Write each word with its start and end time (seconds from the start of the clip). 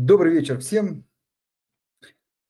Добрый 0.00 0.32
вечер 0.32 0.60
всем. 0.60 1.04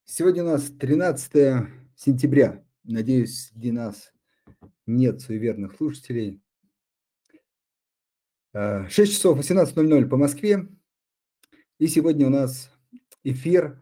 Сегодня 0.05 0.45
у 0.45 0.49
нас 0.49 0.65
13 0.65 1.67
сентября. 1.97 2.63
Надеюсь, 2.85 3.47
среди 3.47 3.73
нас 3.73 4.13
нет 4.85 5.23
суеверных 5.23 5.75
слушателей. 5.75 6.43
6 8.53 8.53
а, 8.53 8.87
часов 8.87 9.39
18.00 9.39 10.07
по 10.09 10.19
Москве. 10.19 10.69
И 11.79 11.87
сегодня 11.87 12.27
у 12.27 12.31
нас 12.31 12.71
эфир, 13.25 13.81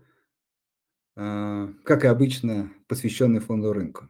а, 1.16 1.72
как 1.84 2.04
и 2.04 2.06
обычно, 2.06 2.72
посвященный 2.86 3.40
фондовому 3.40 3.80
рынку. 3.80 4.08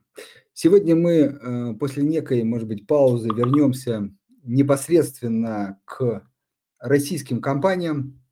Сегодня 0.53 0.95
мы 0.95 1.23
а, 1.23 1.75
после 1.77 2.03
некой, 2.03 2.45
может 2.45 2.69
быть, 2.69 2.87
паузы 2.87 3.31
вернемся 3.31 4.15
непосредственно 4.43 5.81
к 5.87 6.29
российским 6.79 7.41
компаниям, 7.41 8.23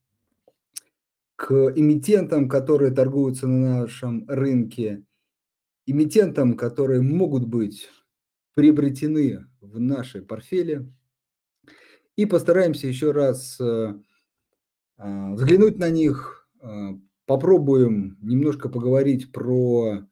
к 1.36 1.72
эмитентам, 1.74 2.48
которые 2.48 2.92
торгуются 2.92 3.46
на 3.46 3.80
нашем 3.80 4.24
рынке, 4.28 5.04
эмитентам, 5.86 6.56
которые 6.56 7.02
могут 7.02 7.46
быть 7.46 7.88
приобретены 8.54 9.46
в 9.60 9.80
наши 9.80 10.22
портфели. 10.22 10.90
И 12.16 12.26
постараемся 12.26 12.86
еще 12.86 13.10
раз 13.10 13.60
э, 13.60 13.94
а, 14.96 15.32
взглянуть 15.34 15.78
на 15.78 15.90
них, 15.90 16.48
э, 16.60 16.90
попробуем 17.26 18.16
немножко 18.22 18.68
поговорить 18.68 19.32
про 19.32 20.06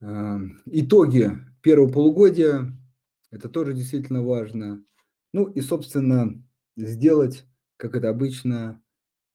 э, 0.00 0.38
итоги 0.64 1.32
первого 1.60 1.92
полугодия. 1.92 2.72
Это 3.30 3.50
тоже 3.50 3.74
действительно 3.74 4.24
важно. 4.24 4.82
Ну 5.34 5.44
и, 5.44 5.60
собственно, 5.60 6.42
сделать, 6.76 7.44
как 7.76 7.94
это 7.94 8.08
обычно, 8.08 8.82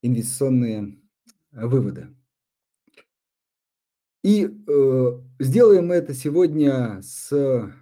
инвестиционные 0.04 1.00
э, 1.52 1.66
выводы. 1.66 2.10
И 4.24 4.46
э, 4.46 5.22
сделаем 5.40 5.92
это 5.92 6.14
сегодня 6.14 7.02
с 7.02 7.74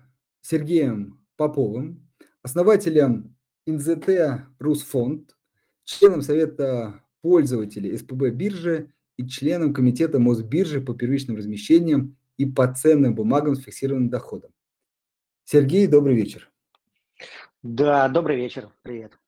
Сергеем 0.41 1.19
Поповым, 1.35 2.09
основателем 2.41 3.35
НЗТ 3.67 4.45
Русфонд, 4.59 5.35
членом 5.83 6.21
Совета 6.21 7.03
пользователей 7.21 7.97
СПБ 7.97 8.29
биржи 8.31 8.91
и 9.17 9.27
членом 9.27 9.73
Комитета 9.73 10.19
Мосбиржи 10.19 10.81
по 10.81 10.93
первичным 10.93 11.37
размещениям 11.37 12.17
и 12.37 12.45
по 12.45 12.71
ценным 12.73 13.13
бумагам 13.13 13.55
с 13.55 13.63
фиксированным 13.63 14.09
доходом. 14.09 14.51
Сергей, 15.43 15.85
добрый 15.87 16.15
вечер. 16.15 16.51
Да, 17.61 18.09
добрый 18.09 18.37
вечер. 18.37 18.69
Привет. 18.81 19.19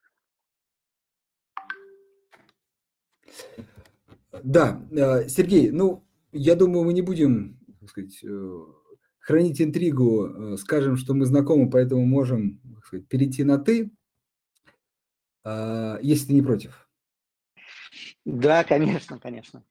Да, 4.41 4.81
э, 4.91 5.29
Сергей, 5.29 5.71
ну, 5.71 6.05
я 6.31 6.55
думаю, 6.55 6.85
мы 6.85 6.93
не 6.93 7.01
будем, 7.01 7.59
так 7.79 7.89
сказать, 7.89 8.19
э, 8.23 8.59
хранить 9.19 9.61
интригу, 9.61 10.25
э, 10.25 10.57
скажем, 10.57 10.97
что 10.97 11.13
мы 11.13 11.25
знакомы, 11.25 11.69
поэтому 11.69 12.05
можем 12.05 12.59
сказать, 12.85 13.07
перейти 13.07 13.43
на 13.43 13.57
«ты», 13.57 13.91
если 16.01 16.27
ты 16.27 16.33
не 16.35 16.41
против. 16.41 16.89
Да, 18.23 18.63
конечно, 18.63 19.19
конечно. 19.19 19.65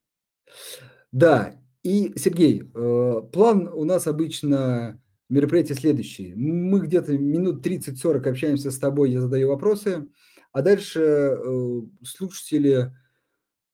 Да, 1.13 1.57
и, 1.83 2.13
Сергей, 2.17 2.65
план 2.65 3.69
у 3.69 3.85
нас 3.85 4.07
обычно 4.07 5.01
мероприятие 5.31 5.75
следующий. 5.75 6.35
Мы 6.35 6.81
где-то 6.81 7.17
минут 7.17 7.67
30-40 7.67 8.29
общаемся 8.29 8.71
с 8.71 8.79
тобой, 8.79 9.13
я 9.13 9.23
задаю 9.23 9.49
вопросы, 9.49 10.07
а 10.53 10.61
дальше 10.61 11.39
слушатели 12.05 12.93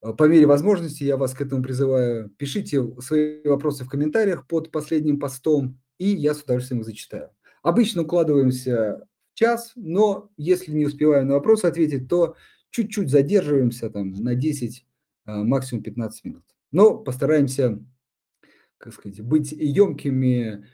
по 0.00 0.24
мере 0.24 0.46
возможности 0.46 1.04
я 1.04 1.16
вас 1.16 1.34
к 1.34 1.40
этому 1.40 1.62
призываю. 1.62 2.30
Пишите 2.30 2.82
свои 3.00 3.46
вопросы 3.46 3.84
в 3.84 3.88
комментариях 3.88 4.46
под 4.46 4.70
последним 4.70 5.18
постом, 5.18 5.80
и 5.98 6.08
я 6.08 6.34
с 6.34 6.42
удовольствием 6.42 6.80
их 6.80 6.86
зачитаю. 6.86 7.30
Обычно 7.62 8.02
укладываемся 8.02 9.04
в 9.32 9.38
час, 9.38 9.72
но 9.74 10.30
если 10.36 10.72
не 10.72 10.86
успеваем 10.86 11.28
на 11.28 11.34
вопросы 11.34 11.66
ответить, 11.66 12.08
то 12.08 12.36
чуть-чуть 12.70 13.10
задерживаемся 13.10 13.90
там 13.90 14.12
на 14.12 14.34
10, 14.34 14.86
э, 15.26 15.32
максимум 15.32 15.82
15 15.82 16.24
минут. 16.24 16.44
Но 16.70 16.98
постараемся, 16.98 17.82
как 18.76 18.94
сказать, 18.94 19.20
быть 19.20 19.52
емкими 19.52 20.66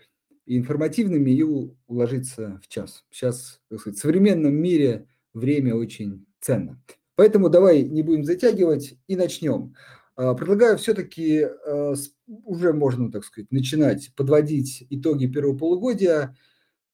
информативными 0.47 1.31
и 1.31 1.43
уложиться 1.87 2.60
в 2.62 2.69
час. 2.69 3.04
Сейчас, 3.10 3.60
так 3.71 3.81
сказать, 3.81 3.98
в 3.98 4.03
современном 4.03 4.54
мире 4.54 5.09
время 5.32 5.75
очень 5.75 6.27
ценно. 6.41 6.82
Поэтому 7.16 7.48
давай 7.48 7.82
не 7.82 8.02
будем 8.02 8.25
затягивать 8.25 8.98
и 9.06 9.16
начнем. 9.16 9.75
А, 10.16 10.34
предлагаю 10.34 10.78
все-таки 10.78 11.42
а, 11.42 11.94
уже 12.26 12.72
можно, 12.72 13.10
так 13.10 13.25
сказать, 13.25 13.50
начинать 13.50 14.12
подводить 14.14 14.86
итоги 14.91 15.26
первого 15.26 15.56
полугодия. 15.56 16.36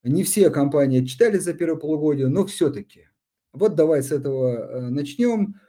Не 0.02 0.24
все 0.24 0.50
компании 0.50 1.04
читали 1.04 1.38
за 1.38 1.54
первое 1.54 1.78
полугодие, 1.78 2.28
но 2.28 2.46
все-таки. 2.46 3.08
Вот 3.52 3.74
давай 3.74 4.02
с 4.02 4.12
этого 4.12 4.86
а, 4.86 4.90
начнем. 4.90 5.60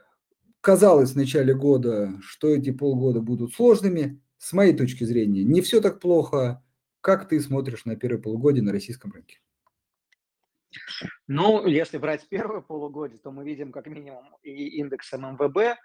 Казалось 0.61 1.11
в 1.11 1.15
начале 1.15 1.55
года, 1.55 2.13
что 2.21 2.49
эти 2.49 2.71
полгода 2.71 3.21
будут 3.21 3.53
сложными. 3.53 4.21
С 4.37 4.53
моей 4.53 4.73
точки 4.73 5.03
зрения, 5.03 5.43
не 5.43 5.61
все 5.61 5.81
так 5.81 5.99
плохо. 5.99 6.63
Как 7.01 7.27
ты 7.27 7.39
смотришь 7.39 7.85
на 7.85 7.95
первое 7.95 8.21
полугодие 8.21 8.63
на 8.63 8.71
российском 8.71 9.11
рынке? 9.11 9.39
Ну, 11.27 11.65
если 11.65 11.97
брать 11.97 12.27
первое 12.29 12.61
полугодие, 12.61 13.19
то 13.19 13.31
мы 13.31 13.45
видим 13.45 13.71
как 13.71 13.87
минимум 13.87 14.35
и 14.43 14.79
индекс 14.79 15.11
ММВБ, 15.13 15.77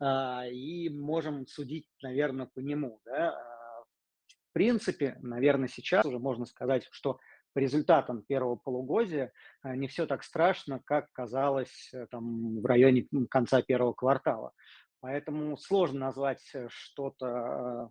а, 0.00 0.46
и 0.46 0.88
можем 0.88 1.46
судить, 1.46 1.88
наверное, 2.02 2.46
по 2.46 2.60
нему. 2.60 3.00
Да? 3.04 3.30
А, 3.30 3.82
в 3.82 4.52
принципе, 4.52 5.16
наверное, 5.20 5.68
сейчас 5.68 6.04
уже 6.04 6.18
можно 6.18 6.46
сказать, 6.46 6.86
что 6.90 7.18
по 7.52 7.58
результатам 7.60 8.22
первого 8.22 8.56
полугодия 8.56 9.32
а, 9.62 9.76
не 9.76 9.88
все 9.88 10.06
так 10.06 10.24
страшно, 10.24 10.80
как 10.84 11.10
казалось 11.12 11.90
э, 11.92 12.06
там, 12.10 12.60
в 12.60 12.66
районе 12.66 13.06
конца 13.30 13.62
первого 13.62 13.92
квартала. 13.92 14.52
Поэтому 15.00 15.56
сложно 15.56 16.00
назвать 16.00 16.42
э, 16.54 16.66
что-то 16.70 17.90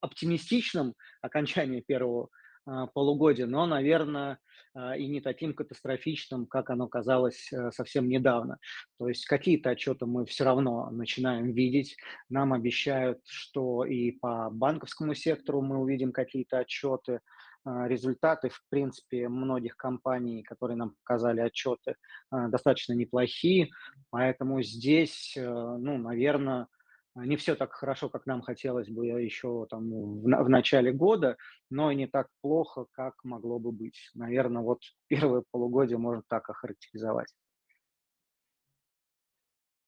оптимистичным 0.00 0.94
окончание 1.22 1.82
первого 1.82 2.28
полугодия, 2.94 3.46
но, 3.46 3.66
наверное, 3.66 4.38
а, 4.74 4.96
и 4.96 5.06
не 5.06 5.20
таким 5.20 5.54
катастрофичным, 5.54 6.46
как 6.46 6.70
оно 6.70 6.88
казалось 6.88 7.52
э, 7.52 7.70
совсем 7.70 8.08
недавно. 8.08 8.58
То 8.98 9.08
есть 9.08 9.24
какие-то 9.24 9.70
отчеты 9.70 10.04
мы 10.06 10.26
все 10.26 10.44
равно 10.44 10.90
начинаем 10.90 11.52
видеть. 11.52 11.96
Нам 12.28 12.52
обещают, 12.52 13.20
что 13.24 13.84
и 13.84 14.10
по 14.10 14.50
банковскому 14.50 15.14
сектору 15.14 15.62
мы 15.62 15.78
увидим 15.78 16.10
какие-то 16.10 16.58
отчеты, 16.58 17.20
а, 17.64 17.86
результаты, 17.86 18.48
в 18.48 18.60
принципе, 18.68 19.28
многих 19.28 19.76
компаний, 19.76 20.42
которые 20.42 20.76
нам 20.76 20.96
показали 21.04 21.40
отчеты, 21.40 21.94
достаточно 22.32 22.94
неплохие. 22.94 23.70
Поэтому 24.10 24.60
здесь, 24.62 25.36
э, 25.36 25.44
ну, 25.44 25.98
наверное, 25.98 26.66
не 27.16 27.36
все 27.36 27.54
так 27.54 27.72
хорошо, 27.72 28.08
как 28.08 28.26
нам 28.26 28.42
хотелось 28.42 28.88
бы 28.88 29.06
еще 29.06 29.66
там 29.70 29.90
в, 29.90 30.22
в 30.24 30.48
начале 30.48 30.92
года, 30.92 31.36
но 31.70 31.90
и 31.90 31.96
не 31.96 32.06
так 32.06 32.28
плохо, 32.40 32.86
как 32.92 33.14
могло 33.22 33.58
бы 33.58 33.70
быть. 33.70 34.10
Наверное, 34.14 34.62
вот 34.62 34.80
первое 35.08 35.44
полугодие 35.50 35.98
можно 35.98 36.22
так 36.28 36.48
охарактеризовать. 36.50 37.28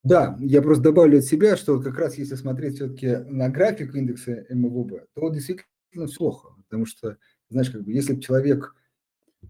Да, 0.05 0.37
я 0.39 0.63
просто 0.63 0.85
добавлю 0.85 1.19
от 1.19 1.25
себя, 1.25 1.57
что 1.57 1.81
как 1.81 1.99
раз 1.99 2.17
если 2.17 2.37
смотреть 2.37 2.77
все-таки 2.77 3.17
на 3.29 3.49
график 3.49 3.97
индекса 3.97 4.47
МВБ, 4.51 5.09
то 5.15 5.31
действительно 5.31 6.07
все 6.07 6.19
плохо, 6.19 6.55
потому 6.63 6.87
что, 6.87 7.17
знаешь, 7.49 7.71
как 7.71 7.83
бы 7.83 7.93
если 7.93 8.15
бы 8.15 8.23
человек 8.23 8.77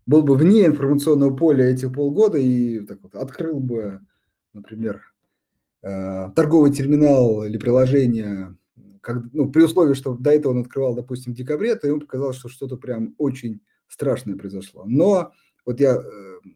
был 0.06 0.22
бы 0.22 0.34
вне 0.34 0.65
информационного 0.65 1.36
поля 1.36 1.66
эти 1.66 1.86
полгода 1.92 2.38
и 2.38 2.81
так 2.86 3.03
вот 3.03 3.15
открыл 3.15 3.60
бы, 3.60 4.00
например, 4.54 5.03
Э, 5.04 5.16
торговый 6.34 6.72
терминал 6.72 7.44
или 7.44 7.58
приложение, 7.58 8.56
как, 9.00 9.22
ну, 9.33 9.50
при 9.50 9.62
условии, 9.62 9.94
что 9.94 10.15
до 10.15 10.30
этого 10.30 10.53
он 10.53 10.62
открывал, 10.62 10.97
допустим, 10.97 11.33
в 11.33 11.36
декабре, 11.36 11.77
то 11.77 11.86
ему 11.86 12.00
показалось, 12.00 12.36
что 12.36 12.48
что-то 12.48 12.77
прям 12.77 13.15
очень 13.18 13.60
страшное 13.86 14.36
произошло. 14.36 14.84
Но 14.84 15.33
вот 15.65 15.78
я 15.80 15.94
э, 15.94 16.03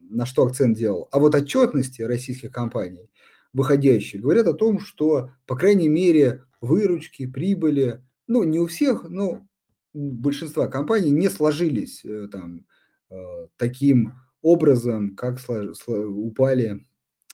на 0.09 0.27
что 0.27 0.44
акцент 0.44 0.77
делал. 0.77 1.09
А 1.12 1.21
вот 1.21 1.35
отчетности 1.37 2.03
российских 2.03 2.50
компаний, 2.50 3.09
выходящие, 3.53 4.21
говорят 4.21 4.49
о 4.49 4.55
том, 4.55 4.81
что, 4.81 5.31
по 5.47 5.56
крайней 5.56 5.88
мере, 5.88 6.43
выручки, 6.61 7.27
прибыли, 7.27 8.03
ну, 8.27 8.43
не 8.43 8.59
у 8.59 8.67
всех, 8.67 9.05
но 9.09 9.47
у 9.93 10.11
большинства 10.11 10.67
компаний 10.67 11.11
не 11.11 11.29
сложились 11.29 12.05
э, 12.05 12.29
там 12.32 12.67
таким 13.56 14.15
образом, 14.41 15.17
как 15.17 15.38
упали 15.88 16.87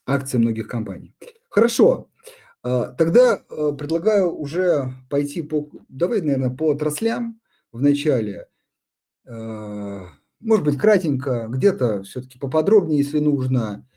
акции 0.07 0.39
многих 0.39 0.69
компаний. 0.69 1.15
Хорошо. 1.57 2.11
А, 2.63 2.89
тогда 2.93 3.43
а, 3.49 3.73
предлагаю 3.73 4.31
уже 4.31 4.93
пойти 5.09 5.41
по, 5.41 5.71
давай, 5.89 6.21
наверное, 6.21 6.55
по 6.55 6.73
отраслям 6.73 7.41
в 7.73 7.81
начале. 7.81 8.47
А, 9.27 10.11
может 10.39 10.67
быть, 10.67 10.77
кратенько, 10.77 11.47
где-то 11.49 12.03
все-таки 12.03 12.39
поподробнее, 12.39 12.99
если 12.99 13.21
нужно. 13.21 13.89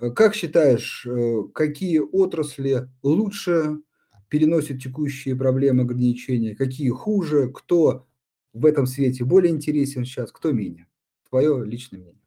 Э, 0.00 0.10
как 0.10 0.34
считаешь, 0.34 1.06
э, 1.06 1.44
какие 1.54 2.00
отрасли 2.00 2.88
лучше 3.04 3.78
переносят 4.28 4.82
текущие 4.82 5.36
проблемы 5.36 5.82
ограничения, 5.82 6.56
какие 6.56 6.90
хуже, 6.90 7.52
кто 7.54 8.08
в 8.52 8.66
этом 8.66 8.86
свете 8.86 9.24
более 9.24 9.52
интересен 9.54 10.04
сейчас, 10.04 10.32
кто 10.32 10.50
менее? 10.50 10.88
Твое 11.30 11.64
личное 11.64 12.00
мнение. 12.00 12.25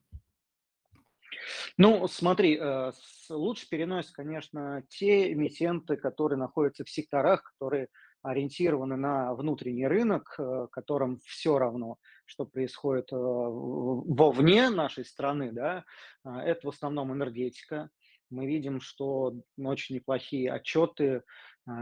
Ну, 1.78 2.08
смотри, 2.08 2.58
э, 2.60 2.92
лучше 3.30 3.70
переносят, 3.70 4.12
конечно, 4.12 4.84
те 4.90 5.32
эмитенты, 5.32 5.96
которые 5.98 6.38
находятся 6.38 6.84
в 6.84 6.90
секторах, 6.90 7.44
которые 7.44 7.88
ориентированы 8.22 8.98
на 8.98 9.34
внутренний 9.34 9.88
рынок, 9.88 10.36
э, 10.38 10.68
которым 10.72 11.20
все 11.26 11.58
равно, 11.58 11.98
что 12.26 12.46
происходит 12.46 13.12
э, 13.12 13.16
вовне 13.16 14.70
нашей 14.70 15.06
страны, 15.06 15.52
да, 15.52 15.86
это 16.24 16.68
в 16.68 16.70
основном 16.70 17.14
энергетика. 17.14 17.90
Мы 18.30 18.46
видим, 18.46 18.80
что 18.80 19.34
очень 19.58 19.96
неплохие 19.96 20.52
отчеты 20.52 21.24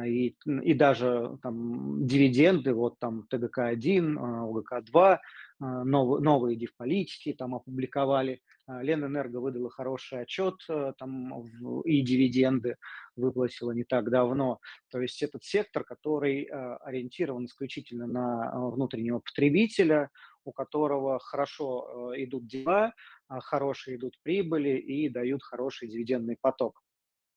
и, 0.06 0.38
и 0.46 0.74
даже 0.74 1.38
там 1.42 2.06
дивиденды, 2.06 2.74
вот 2.74 3.00
там 3.00 3.28
ТГК-1, 3.30 4.16
УГК-2, 4.16 5.20
новые, 5.60 6.22
новые 6.24 6.56
дивполитики 6.56 7.34
там 7.34 7.54
опубликовали 7.56 8.42
Ленэнерго 8.68 9.38
выдала 9.38 9.69
хороший 9.69 10.22
отчет 10.22 10.56
э, 10.69 10.94
там, 10.98 11.46
и 11.84 12.02
дивиденды 12.02 12.75
выплатила 13.16 13.72
не 13.72 13.84
так 13.84 14.10
давно. 14.10 14.60
То 14.92 15.02
есть 15.02 15.24
этот 15.24 15.44
сектор, 15.44 15.84
который 15.84 16.44
э, 16.44 16.75
ориентирован 16.78 17.46
исключительно 17.46 18.08
на 18.08 18.52
э, 18.54 18.58
внутреннего 18.72 19.19
потребителя, 19.19 20.10
у 20.44 20.52
которого 20.52 21.19
хорошо 21.19 22.14
идут 22.16 22.48
дела, 22.48 22.94
а, 23.28 23.42
хорошие 23.42 23.98
идут 23.98 24.18
прибыли 24.24 24.78
и 24.78 25.10
дают 25.10 25.44
хороший 25.44 25.90
дивидендный 25.90 26.38
поток. 26.40 26.81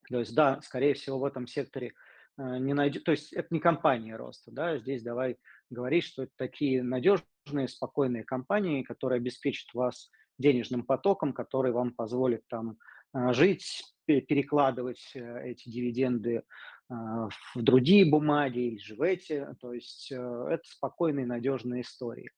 То 0.09 0.21
есть, 0.21 0.35
да, 0.35 0.61
скорее 0.63 0.95
всего, 0.95 1.19
в 1.19 1.25
этом 1.25 1.49
секторе 1.49 1.93
не 2.39 2.73
найдет, 2.73 3.03
то 3.05 3.11
есть 3.11 3.33
это 3.33 3.49
не 3.51 3.59
компания 3.59 4.17
роста, 4.17 4.53
да, 4.53 4.79
здесь 4.79 5.03
давай 5.03 5.37
говорить, 5.69 6.05
что 6.05 6.23
это 6.23 6.33
такие 6.37 6.83
надежные, 6.85 7.67
спокойные 7.67 8.23
компании, 8.23 8.85
которые 8.85 9.19
обеспечат 9.19 9.75
вас 9.75 10.11
денежным 10.41 10.83
потоком, 10.83 11.33
который 11.33 11.73
вам 11.73 11.93
позволит 11.93 12.47
там 12.49 12.79
а, 13.13 13.33
жить, 13.33 13.83
перекладывать 14.07 15.13
э, 15.15 15.51
эти 15.51 15.69
дивиденды 15.69 16.43
а, 16.89 17.29
в 17.55 17.63
другие 17.63 18.05
бумаги 18.05 18.59
или 18.59 18.79
же 18.79 18.97
в 18.97 19.03
эти. 19.03 19.47
То 19.61 19.73
есть 19.73 20.11
э, 20.13 20.17
это 20.51 20.63
спокойные, 20.65 21.27
надежные 21.27 21.83
истории. 21.83 22.31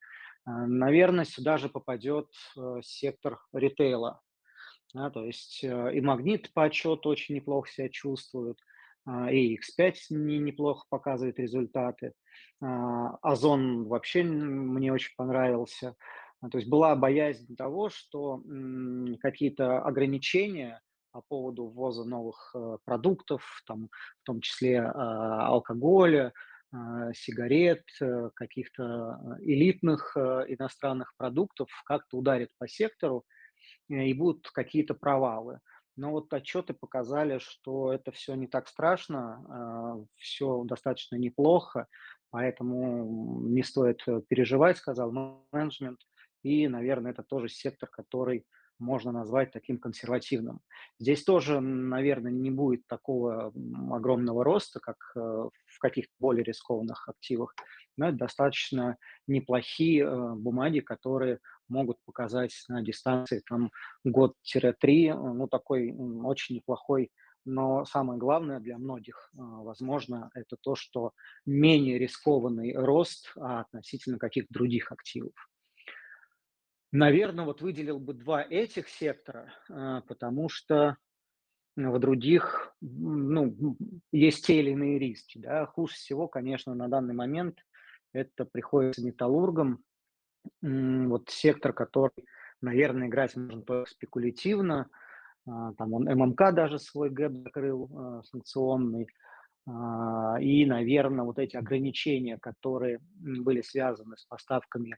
А, 0.44 0.66
наверное, 0.66 1.25
сюда 1.25 1.58
же 1.58 1.69
попадет 1.69 2.28
э, 2.56 2.81
сектор 2.82 3.38
ритейла. 3.52 4.20
Да, 4.94 5.08
то 5.08 5.25
есть 5.25 5.64
и 5.64 6.00
Магнит 6.02 6.52
по 6.52 6.64
отчету 6.64 7.08
очень 7.08 7.34
неплохо 7.37 7.66
себя 7.70 7.88
чувствует, 7.88 8.58
и 9.08 9.56
X5 9.56 9.94
не, 10.10 10.38
неплохо 10.38 10.84
показывает 10.90 11.38
результаты. 11.38 12.12
Озон 12.60 13.84
вообще 13.84 14.22
мне 14.22 14.93
очень 14.93 15.14
понравился. 15.16 15.96
А, 16.43 16.50
то 16.50 16.59
есть 16.59 16.69
была 16.69 16.94
боязнь 16.97 17.56
того, 17.56 17.89
что 17.89 18.43
какие-то 19.21 19.81
ограничения 19.81 20.83
по 21.12 21.23
поводу 21.23 21.67
ввоза 21.67 22.05
новых 22.05 22.53
э, 22.55 22.79
продуктов, 22.85 23.62
там, 23.67 23.91
в 24.23 24.25
том 24.25 24.41
числе 24.41 24.81
а, 24.81 25.47
алкоголя, 25.49 26.33
а, 26.73 27.12
сигарет, 27.12 27.85
э, 28.00 28.31
каких-то 28.35 29.39
элитных 29.41 30.17
э, 30.17 30.47
иностранных 30.49 31.15
продуктов 31.19 31.69
как-то 31.85 32.17
ударит 32.17 32.49
по 32.59 32.67
сектору 32.67 33.25
и 33.88 34.15
будут 34.15 34.49
какие-то 34.50 34.95
провалы. 34.95 35.61
Но 35.97 36.11
вот 36.12 36.33
отчеты 36.33 36.73
показали, 36.73 37.38
что 37.38 37.93
это 37.93 38.11
все 38.11 38.35
не 38.35 38.47
так 38.47 38.67
страшно, 38.67 40.06
все 40.17 40.65
достаточно 40.65 41.17
неплохо, 41.17 41.87
поэтому 42.31 43.43
не 43.43 43.62
стоит 43.62 44.03
переживать, 44.29 44.79
сказал 44.79 45.12
менеджмент. 45.53 45.99
И, 46.43 46.69
наверное, 46.69 47.12
это 47.12 47.23
тоже 47.23 47.49
сектор, 47.49 47.89
который 47.89 48.47
можно 48.79 49.12
назвать 49.12 49.53
таким 49.53 49.79
консервативным. 49.79 50.61
Здесь 50.99 51.23
тоже, 51.25 51.61
наверное, 51.61 52.33
не 52.33 52.50
будет 52.50 52.87
такого 52.87 53.53
огромного 53.91 54.44
роста, 54.44 54.81
как 54.81 54.97
э, 55.15 55.21
в 55.21 55.79
каких-то 55.79 56.12
более 56.19 56.43
рискованных 56.43 57.09
активах, 57.09 57.55
но 57.97 58.09
это 58.09 58.19
достаточно 58.19 58.97
неплохие 59.29 60.05
э, 60.05 60.35
бумаги, 60.35 60.81
которые 60.81 61.39
могут 61.69 61.99
показать 62.05 62.53
на 62.69 62.83
дистанции 62.83 63.43
там 63.49 63.71
год-три, 64.05 65.12
ну 65.12 65.47
такой 65.47 65.95
очень 66.25 66.56
неплохой 66.56 67.11
но 67.45 67.85
самое 67.85 68.19
главное 68.19 68.61
для 68.61 68.79
многих, 68.79 69.31
э, 69.35 69.38
возможно, 69.38 70.31
это 70.35 70.56
то, 70.61 70.75
что 70.75 71.12
менее 71.45 71.99
рискованный 71.99 72.75
рост 72.75 73.33
относительно 73.37 74.19
каких-то 74.19 74.53
других 74.53 74.93
активов. 74.93 75.33
Наверное, 76.93 77.47
вот 77.47 77.62
выделил 77.62 77.99
бы 77.99 78.12
два 78.12 78.43
этих 78.43 78.89
сектора, 78.89 79.50
а, 79.71 80.03
потому 80.03 80.50
что 80.50 80.99
в 81.75 81.99
других 81.99 82.77
ну, 82.83 83.56
есть 84.12 84.44
те 84.44 84.61
или 84.61 84.73
иные 84.73 84.99
риски. 84.99 85.39
Да. 85.39 85.65
Хуже 85.65 85.94
всего, 85.94 86.29
конечно, 86.29 86.75
на 86.75 86.89
данный 86.89 87.15
момент 87.15 87.65
это 88.12 88.44
приходится 88.44 89.03
металлургам. 89.03 89.83
Вот 90.61 91.31
сектор, 91.31 91.73
который, 91.73 92.27
наверное, 92.61 93.09
играть 93.09 93.37
можно 93.37 93.62
только 93.62 93.91
спекулятивно. 93.91 94.91
А, 95.49 95.73
там 95.75 95.95
он 95.95 96.05
ММК 96.05 96.53
даже 96.53 96.79
свой 96.79 97.09
гэп 97.09 97.33
закрыл 97.33 97.91
а, 97.97 98.23
санкционный. 98.23 99.09
И, 100.41 100.67
наверное, 100.67 101.25
вот 101.25 101.38
эти 101.38 101.56
ограничения, 101.56 102.37
которые 102.37 102.99
были 103.21 103.61
связаны 103.61 104.17
с 104.17 104.25
поставками 104.25 104.97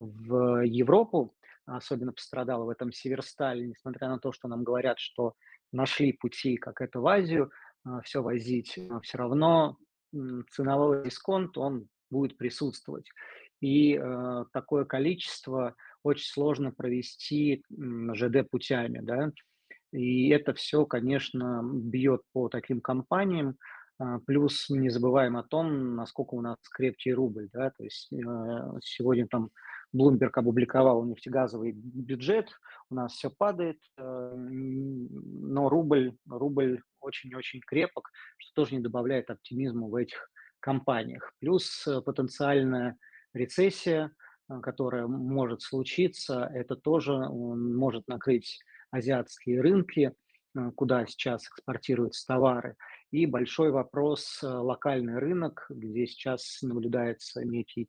в 0.00 0.64
Европу, 0.64 1.34
особенно 1.66 2.12
пострадала 2.12 2.64
в 2.64 2.68
этом 2.68 2.92
Северсталь, 2.92 3.66
несмотря 3.66 4.08
на 4.08 4.18
то, 4.18 4.32
что 4.32 4.48
нам 4.48 4.64
говорят, 4.64 4.98
что 4.98 5.34
нашли 5.72 6.12
пути, 6.12 6.56
как 6.56 6.80
это 6.80 7.00
в 7.00 7.06
Азию, 7.06 7.50
а, 7.84 8.00
все 8.02 8.22
возить, 8.22 8.78
все 9.02 9.18
равно 9.18 9.76
ценовой 10.50 11.04
дисконт, 11.04 11.58
он 11.58 11.88
будет 12.10 12.36
присутствовать. 12.36 13.08
И 13.60 13.96
э, 13.96 14.44
такое 14.52 14.84
количество 14.84 15.74
очень 16.02 16.26
сложно 16.26 16.70
провести 16.70 17.64
ЖД 17.70 18.48
путями, 18.48 19.00
да, 19.00 19.32
и 19.92 20.28
это 20.30 20.54
все, 20.54 20.84
конечно, 20.86 21.62
бьет 21.64 22.22
по 22.32 22.48
таким 22.48 22.80
компаниям, 22.80 23.56
а, 23.98 24.18
плюс 24.26 24.68
не 24.68 24.90
забываем 24.90 25.36
о 25.36 25.44
том, 25.44 25.94
насколько 25.94 26.34
у 26.34 26.40
нас 26.40 26.56
крепкий 26.68 27.12
рубль, 27.14 27.48
да, 27.52 27.70
то 27.70 27.84
есть 27.84 28.12
э, 28.12 28.16
сегодня 28.82 29.28
там 29.28 29.50
Bloomberg 29.94 30.30
опубликовал 30.34 31.04
нефтегазовый 31.04 31.72
бюджет, 31.72 32.48
у 32.90 32.94
нас 32.96 33.12
все 33.12 33.30
падает, 33.30 33.78
э, 33.96 34.34
но 34.36 35.68
рубль, 35.68 36.16
рубль 36.28 36.82
очень-очень 37.00 37.60
крепок, 37.60 38.10
что 38.36 38.62
тоже 38.62 38.76
не 38.76 38.82
добавляет 38.82 39.30
оптимизма 39.30 39.88
в 39.88 39.94
этих 39.94 40.30
компаниях. 40.60 41.32
Плюс 41.40 41.86
э, 41.86 42.00
потенциальная 42.02 42.96
рецессия, 43.32 44.10
э, 44.48 44.60
которая 44.60 45.06
может 45.06 45.62
случиться, 45.62 46.50
это 46.52 46.76
тоже 46.76 47.12
может 47.12 48.06
накрыть 48.08 48.60
азиатские 48.90 49.60
рынки, 49.60 50.12
куда 50.76 51.04
сейчас 51.06 51.48
экспортируются 51.48 52.26
товары. 52.28 52.76
И 53.10 53.26
большой 53.26 53.72
вопрос 53.72 54.38
локальный 54.40 55.18
рынок, 55.18 55.66
где 55.68 56.06
сейчас 56.06 56.62
наблюдается 56.62 57.44
некий 57.44 57.88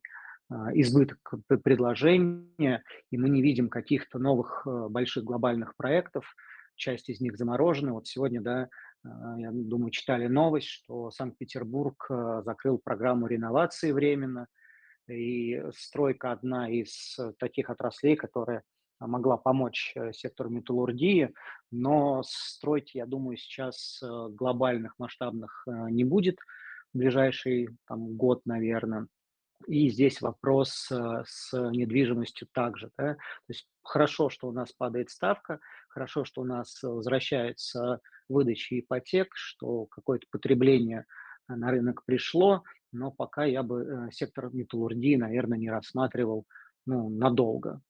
избыток 0.50 1.34
предложения, 1.64 2.82
и 3.10 3.18
мы 3.18 3.28
не 3.28 3.42
видим 3.42 3.68
каких-то 3.68 4.18
новых 4.18 4.66
э, 4.66 4.88
больших 4.88 5.24
глобальных 5.24 5.74
проектов, 5.76 6.36
часть 6.76 7.08
из 7.08 7.20
них 7.20 7.36
заморожены. 7.36 7.92
Вот 7.92 8.06
сегодня, 8.06 8.40
да, 8.40 8.68
а, 9.04 9.38
я 9.38 9.50
думаю, 9.52 9.90
читали 9.90 10.26
новость, 10.28 10.68
что 10.68 11.10
Санкт-Петербург 11.10 12.06
э, 12.10 12.42
закрыл 12.44 12.78
программу 12.78 13.26
реновации 13.26 13.90
временно, 13.90 14.46
и 15.08 15.62
стройка 15.74 16.32
одна 16.32 16.68
из 16.68 17.18
таких 17.38 17.70
отраслей, 17.70 18.16
которая 18.16 18.62
могла 19.00 19.36
помочь 19.36 19.92
э, 19.96 20.12
сектору 20.12 20.50
металлургии, 20.50 21.34
но 21.72 22.22
строить, 22.24 22.94
я 22.94 23.06
думаю, 23.06 23.36
сейчас 23.36 24.00
глобальных 24.02 24.94
масштабных 24.98 25.66
не 25.66 26.04
будет 26.04 26.38
в 26.94 26.98
ближайший 26.98 27.68
там, 27.88 28.16
год, 28.16 28.42
наверное. 28.46 29.08
И 29.66 29.88
здесь 29.88 30.20
вопрос 30.20 30.90
э, 30.90 31.22
с 31.26 31.52
недвижимостью 31.70 32.48
также. 32.52 32.90
Да? 32.98 33.14
То 33.14 33.20
есть 33.48 33.66
хорошо, 33.82 34.28
что 34.28 34.48
у 34.48 34.52
нас 34.52 34.72
падает 34.72 35.10
ставка, 35.10 35.60
хорошо, 35.88 36.24
что 36.24 36.42
у 36.42 36.44
нас 36.44 36.82
возвращается 36.82 38.00
выдача 38.28 38.78
ипотек, 38.78 39.28
что 39.34 39.86
какое-то 39.86 40.26
потребление 40.30 41.06
э, 41.48 41.54
на 41.54 41.70
рынок 41.70 42.04
пришло, 42.04 42.62
но 42.92 43.10
пока 43.10 43.44
я 43.44 43.62
бы 43.62 43.82
э, 43.82 44.10
сектор 44.12 44.50
металлургии, 44.52 45.16
наверное, 45.16 45.58
не 45.58 45.70
рассматривал 45.70 46.44
ну, 46.84 47.08
надолго. 47.08 47.80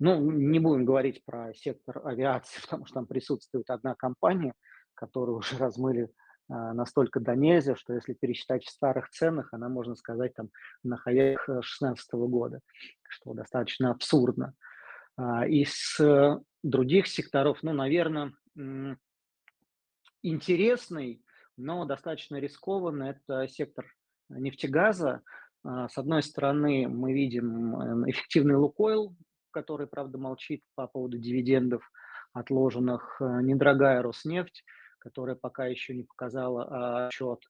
Ну, 0.00 0.20
не 0.30 0.58
будем 0.58 0.84
говорить 0.84 1.24
про 1.24 1.54
сектор 1.54 2.06
авиации, 2.06 2.60
потому 2.62 2.86
что 2.86 2.94
там 2.94 3.06
присутствует 3.06 3.70
одна 3.70 3.94
компания, 3.94 4.52
которую 4.94 5.38
уже 5.38 5.56
размыли 5.58 6.10
настолько 6.48 7.20
до 7.20 7.34
нельзя, 7.34 7.74
что 7.74 7.94
если 7.94 8.12
пересчитать 8.12 8.64
в 8.64 8.70
старых 8.70 9.08
ценах, 9.10 9.48
она, 9.52 9.68
можно 9.68 9.94
сказать, 9.94 10.34
там 10.34 10.50
на 10.82 10.96
хаях 10.96 11.44
2016 11.46 12.12
года, 12.12 12.60
что 13.08 13.32
достаточно 13.32 13.90
абсурдно. 13.90 14.54
А, 15.16 15.46
из 15.46 15.98
э, 16.00 16.38
других 16.62 17.06
секторов, 17.06 17.62
ну, 17.62 17.72
наверное, 17.72 18.32
интересный, 20.22 21.22
но 21.56 21.84
достаточно 21.84 22.36
рискованный– 22.36 23.10
это 23.10 23.46
сектор 23.48 23.86
нефтегаза. 24.28 25.22
А, 25.62 25.88
с 25.88 25.96
одной 25.98 26.22
стороны, 26.22 26.88
мы 26.88 27.12
видим 27.12 28.04
э, 28.06 28.10
эффективный 28.10 28.56
Лукойл, 28.56 29.14
который, 29.50 29.86
правда, 29.86 30.18
молчит 30.18 30.62
по 30.74 30.88
поводу 30.88 31.18
дивидендов 31.18 31.88
отложенных, 32.32 33.18
э, 33.20 33.24
недорогая 33.42 34.02
Роснефть, 34.02 34.64
которая 35.04 35.36
пока 35.36 35.66
еще 35.66 35.94
не 35.94 36.02
показала 36.02 37.06
отчет. 37.06 37.40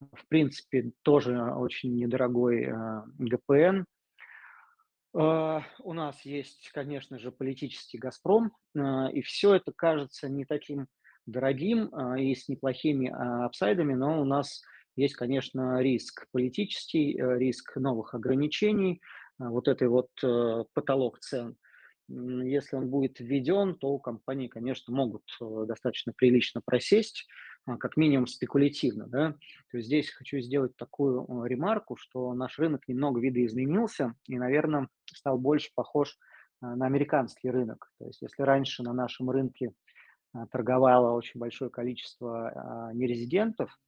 В 0.00 0.26
принципе, 0.26 0.90
тоже 1.02 1.40
очень 1.40 1.94
недорогой 1.94 2.72
ГПН. 3.18 3.84
А, 5.14 5.62
у 5.80 5.92
нас 5.92 6.24
есть, 6.24 6.70
конечно 6.72 7.18
же, 7.18 7.30
политический 7.30 7.98
«Газпром», 7.98 8.52
а, 8.76 9.10
и 9.12 9.20
все 9.20 9.54
это 9.54 9.72
кажется 9.72 10.28
не 10.28 10.44
таким 10.44 10.86
дорогим 11.26 11.90
а, 11.92 12.18
и 12.18 12.34
с 12.34 12.48
неплохими 12.48 13.08
апсайдами, 13.08 13.94
но 13.94 14.20
у 14.20 14.24
нас 14.24 14.62
есть, 14.96 15.14
конечно, 15.14 15.80
риск 15.80 16.26
политический, 16.32 17.18
э, 17.18 17.38
риск 17.38 17.76
новых 17.76 18.14
ограничений, 18.14 19.00
вот 19.38 19.66
этой 19.66 19.88
вот 19.88 20.10
э, 20.22 20.64
потолок 20.74 21.18
цен. 21.20 21.56
Если 22.08 22.76
он 22.76 22.88
будет 22.88 23.20
введен, 23.20 23.76
то 23.76 23.98
компании, 23.98 24.48
конечно, 24.48 24.94
могут 24.94 25.24
э, 25.40 25.64
достаточно 25.66 26.12
прилично 26.12 26.60
просесть, 26.64 27.26
а, 27.64 27.76
как 27.76 27.96
минимум 27.96 28.26
спекулятивно. 28.26 29.06
Да? 29.06 29.32
То 29.70 29.76
есть 29.76 29.86
здесь 29.86 30.10
хочу 30.10 30.40
сделать 30.40 30.76
такую 30.76 31.22
э, 31.22 31.48
ремарку, 31.48 31.96
что 31.96 32.34
наш 32.34 32.58
рынок 32.58 32.86
немного 32.88 33.20
видоизменился 33.20 34.14
и, 34.26 34.38
наверное, 34.38 34.88
стал 35.06 35.38
больше 35.38 35.70
похож 35.74 36.18
э, 36.60 36.66
на 36.66 36.86
американский 36.86 37.50
рынок. 37.50 37.90
То 37.98 38.06
есть 38.06 38.20
если 38.20 38.42
раньше 38.42 38.82
на 38.82 38.92
нашем 38.92 39.30
рынке 39.30 39.72
торговало 40.50 41.12
очень 41.12 41.38
большое 41.38 41.70
количество 41.70 42.48
а, 42.48 42.92
нерезидентов, 42.94 43.78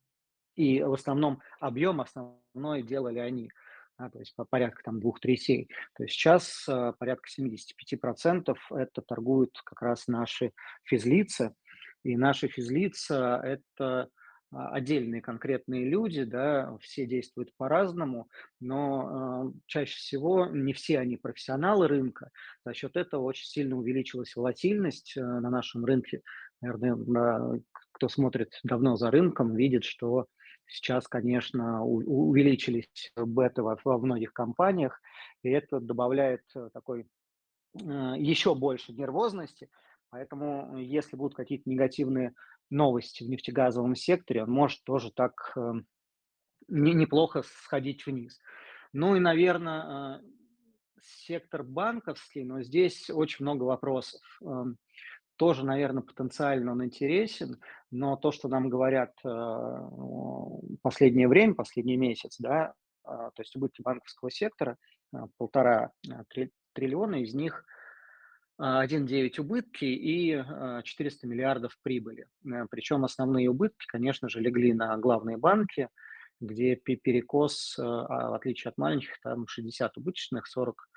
и 0.56 0.83
в 0.83 0.92
основном 0.92 1.40
объем 1.59 2.00
основной 2.00 2.83
делали 2.83 3.18
они– 3.18 3.50
да, 3.98 4.10
то 4.10 4.18
есть 4.18 4.34
по 4.34 4.44
порядка 4.44 4.82
там 4.82 5.00
двух 5.00 5.20
третей. 5.20 5.68
То 5.96 6.04
есть 6.04 6.14
сейчас 6.14 6.66
э, 6.68 6.92
порядка 6.98 7.28
75% 7.28 8.56
это 8.70 9.02
торгуют 9.02 9.60
как 9.64 9.82
раз 9.82 10.08
наши 10.08 10.52
физлицы, 10.84 11.54
и 12.02 12.16
наши 12.16 12.48
физлица– 12.48 13.40
это 13.44 14.10
а, 14.54 14.68
отдельные 14.68 15.20
конкретные 15.22 15.88
люди, 15.88 16.22
да, 16.22 16.76
все 16.80 17.06
действуют 17.06 17.56
по-разному, 17.56 18.28
но 18.60 19.50
э, 19.52 19.58
чаще 19.66 19.96
всего 19.96 20.46
не 20.46 20.72
все 20.74 20.98
они 20.98 21.16
профессионалы 21.16 21.88
рынка. 21.88 22.30
За 22.64 22.74
счет 22.74 22.96
этого 22.96 23.22
очень 23.22 23.46
сильно 23.46 23.76
увеличилась 23.76 24.36
волатильность 24.36 25.16
э, 25.16 25.22
на 25.22 25.50
нашем 25.50 25.84
рынке. 25.84 26.22
Наверное, 26.60 27.62
кто 27.92 28.08
смотрит 28.08 28.60
давно 28.62 28.96
за 28.96 29.10
рынком, 29.10 29.54
видит, 29.56 29.84
что 29.84 30.26
Сейчас, 30.66 31.06
конечно, 31.06 31.85
увеличились 31.85 33.12
беты 33.16 33.62
во, 33.62 33.78
во 33.85 33.99
многих 33.99 34.33
компаниях, 34.33 35.00
и 35.42 35.50
это 35.50 35.78
добавляет 35.78 36.42
э, 36.54 36.71
такой 36.73 37.06
э, 37.75 38.14
еще 38.18 38.54
больше 38.54 38.92
нервозности. 38.92 39.68
Поэтому, 40.11 40.78
если 40.78 41.16
будут 41.16 41.35
какие-то 41.35 41.68
негативные 41.68 42.35
новости 42.71 43.25
в 43.25 43.28
нефтегазовом 43.28 43.94
секторе, 43.94 44.44
он 44.44 44.50
может 44.50 44.83
тоже 44.85 45.12
так 45.12 45.52
э, 45.56 45.73
не, 46.68 46.94
неплохо 46.94 47.42
сходить 47.42 48.06
вниз. 48.06 48.40
Ну 48.92 49.16
и, 49.16 49.21
наверное, 49.21 50.23
сектор 51.02 51.62
банковский, 51.62 52.44
но 52.44 52.62
здесь 52.62 53.11
очень 53.11 53.44
много 53.44 53.64
вопросов. 53.64 54.23
Тоже, 55.36 55.64
наверное, 55.64 56.02
потенциально 56.02 56.72
он 56.72 56.84
интересен, 56.84 57.60
но 57.90 58.16
то, 58.16 58.30
что 58.30 58.48
нам 58.48 58.68
говорят 58.68 59.14
э, 59.24 59.28
последнее 60.80 61.26
время, 61.26 61.54
последний 61.54 61.96
месяц, 61.96 62.36
да, 62.38 62.74
э, 63.04 63.08
то 63.08 63.40
есть 63.40 63.56
убытки 63.56 63.82
банковского 63.82 64.30
сектора 64.30 64.76
э, 65.12 65.18
полтора 65.36 65.90
триллиона, 66.72 67.16
из 67.16 67.34
них 67.34 67.64
1,9 68.60 69.40
убытки 69.40 69.84
и 69.84 70.40
400 70.84 71.26
миллиардов 71.26 71.76
прибыли. 71.82 72.28
Причем 72.70 73.04
основные 73.04 73.50
убытки, 73.50 73.84
конечно 73.88 74.28
же, 74.28 74.40
легли 74.40 74.72
на 74.72 74.96
главные 74.96 75.36
банки, 75.36 75.88
где 76.40 76.76
перекос, 76.76 77.76
а, 77.80 78.30
в 78.30 78.34
отличие 78.34 78.68
от 78.68 78.78
маленьких, 78.78 79.18
там 79.22 79.48
60 79.48 79.96
убыточных, 79.96 80.46
40 80.46 80.88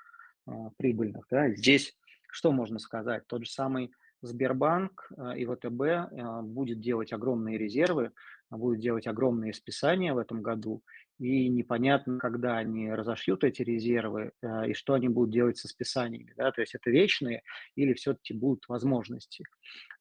прибыльных. 0.76 1.26
Да. 1.28 1.50
Здесь 1.50 1.96
что 2.30 2.52
можно 2.52 2.78
сказать? 2.78 3.26
Тот 3.26 3.44
же 3.44 3.50
самый 3.50 3.90
Сбербанк 4.22 5.10
э, 5.16 5.38
и 5.38 5.46
ВТБ 5.46 5.82
э, 5.82 6.42
будет 6.42 6.80
делать 6.80 7.12
огромные 7.12 7.56
резервы, 7.56 8.12
будет 8.50 8.80
делать 8.80 9.06
огромные 9.06 9.52
списания 9.52 10.12
в 10.14 10.18
этом 10.18 10.42
году, 10.42 10.82
и 11.18 11.48
непонятно, 11.48 12.18
когда 12.18 12.56
они 12.56 12.92
разошьют 12.92 13.44
эти 13.44 13.62
резервы 13.62 14.32
э, 14.42 14.70
и 14.70 14.74
что 14.74 14.94
они 14.94 15.08
будут 15.08 15.30
делать 15.30 15.58
со 15.58 15.68
списаниями. 15.68 16.34
Да? 16.36 16.50
То 16.50 16.60
есть 16.62 16.74
это 16.74 16.90
вечные 16.90 17.42
или 17.76 17.92
все-таки 17.94 18.34
будут 18.34 18.66
возможности. 18.68 19.44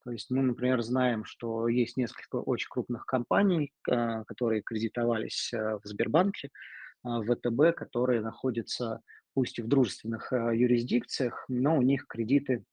То 0.04 0.12
есть 0.12 0.32
мы, 0.32 0.42
например, 0.42 0.82
знаем, 0.82 1.24
что 1.26 1.68
есть 1.68 1.98
несколько 1.98 2.38
очень 2.38 2.70
крупных 2.70 3.06
компаний, 3.06 3.74
которые 3.84 4.62
кредитовались 4.62 5.52
в 5.52 5.82
Сбербанке, 5.84 6.50
в 7.04 7.36
ВТБ, 7.36 7.76
которые 7.76 8.22
находятся 8.22 9.02
пусть 9.34 9.60
и 9.60 9.62
в 9.62 9.68
дружественных 9.68 10.32
юрисдикциях, 10.32 11.44
но 11.50 11.78
у 11.78 11.82
них 11.82 12.08
кредиты 12.08 12.64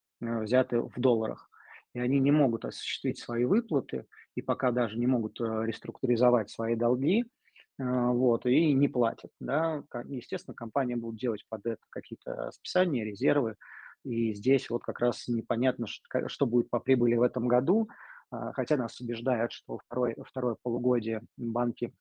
взяты 0.43 0.81
в 0.81 0.99
долларах. 0.99 1.51
И 1.95 2.01
они 2.01 2.19
не 2.19 2.33
могут 2.33 2.65
осуществить 2.65 3.19
свои 3.19 3.45
выплаты, 3.45 4.07
и 4.35 4.43
пока 4.43 4.73
даже 4.73 4.99
не 4.99 5.07
могут 5.07 5.41
э, 5.41 5.45
реструктуризовать 5.65 6.51
свои 6.51 6.75
долги, 6.75 7.23
э, 7.23 7.85
вот, 7.85 8.47
и 8.47 8.73
не 8.73 8.89
платят. 8.89 9.31
Да. 9.41 9.85
Естественно, 10.09 10.55
компания 10.55 10.97
будет 10.97 11.21
делать 11.21 11.45
под 11.49 11.67
это 11.67 11.83
какие-то 11.91 12.51
списания, 12.51 13.05
резервы, 13.05 13.57
и 14.05 14.35
здесь 14.35 14.69
вот 14.71 14.83
как 14.83 15.01
раз 15.01 15.29
непонятно, 15.29 15.87
что 15.89 16.47
будет 16.47 16.69
по 16.69 16.79
прибыли 16.79 17.15
в 17.17 17.23
этом 17.23 17.49
году, 17.49 17.89
а, 18.31 18.53
хотя 18.53 18.77
нас 18.77 19.01
убеждают, 19.01 19.53
что 19.53 19.79
второе, 19.79 20.15
второе 20.25 20.57
полугодие 20.63 21.23
банки 21.37 21.93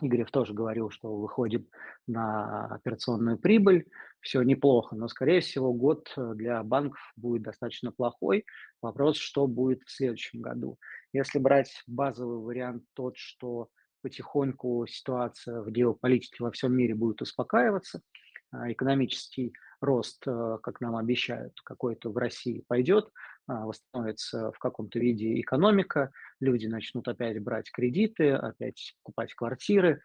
Игорев 0.00 0.30
тоже 0.30 0.52
говорил, 0.52 0.90
что 0.90 1.14
выходим 1.14 1.66
на 2.06 2.66
операционную 2.66 3.38
прибыль, 3.38 3.86
все 4.20 4.42
неплохо, 4.42 4.94
но, 4.94 5.08
скорее 5.08 5.40
всего, 5.40 5.72
год 5.72 6.12
э, 6.16 6.32
для 6.34 6.62
банков 6.62 7.00
будет 7.16 7.42
достаточно 7.42 7.92
плохой. 7.92 8.44
Вопрос, 8.82 9.16
что 9.16 9.46
будет 9.46 9.82
в 9.84 9.90
следующем 9.90 10.42
году. 10.42 10.78
Если 11.12 11.38
брать 11.38 11.82
базовый 11.86 12.40
вариант 12.40 12.84
тот, 12.94 13.16
что 13.16 13.68
потихоньку 14.02 14.86
ситуация 14.86 15.62
в 15.62 15.70
геополитике 15.70 16.44
во 16.44 16.50
всем 16.50 16.74
мире 16.74 16.94
будет 16.94 17.22
успокаиваться, 17.22 18.02
а 18.50 18.70
экономический 18.70 19.54
рост, 19.80 20.22
э, 20.26 20.58
как 20.62 20.80
нам 20.80 20.96
обещают, 20.96 21.54
какой-то 21.64 22.10
в 22.10 22.16
России 22.16 22.64
пойдет, 22.68 23.10
а, 23.48 23.64
восстановится 23.64 24.50
в 24.52 24.58
каком-то 24.58 24.98
виде 24.98 25.40
экономика, 25.40 26.10
люди 26.40 26.66
начнут 26.66 27.06
опять 27.08 27.42
брать 27.42 27.70
кредиты, 27.70 28.32
опять 28.32 28.94
покупать 29.02 29.34
квартиры, 29.34 30.00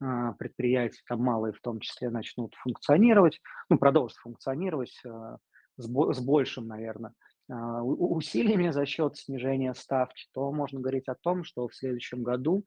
а, 0.00 0.32
предприятия, 0.32 1.00
там 1.08 1.20
малые 1.20 1.52
в 1.52 1.60
том 1.60 1.80
числе, 1.80 2.10
начнут 2.10 2.54
функционировать, 2.56 3.40
ну, 3.70 3.78
продолжат 3.78 4.16
функционировать 4.18 5.00
а, 5.06 5.38
с, 5.76 6.20
большим, 6.20 6.66
наверное, 6.68 7.12
усилиями 7.48 8.70
за 8.70 8.86
счет 8.86 9.16
снижения 9.18 9.74
ставки, 9.74 10.26
то 10.32 10.50
можно 10.50 10.80
говорить 10.80 11.08
о 11.08 11.14
том, 11.14 11.44
что 11.44 11.68
в 11.68 11.74
следующем 11.74 12.22
году 12.22 12.64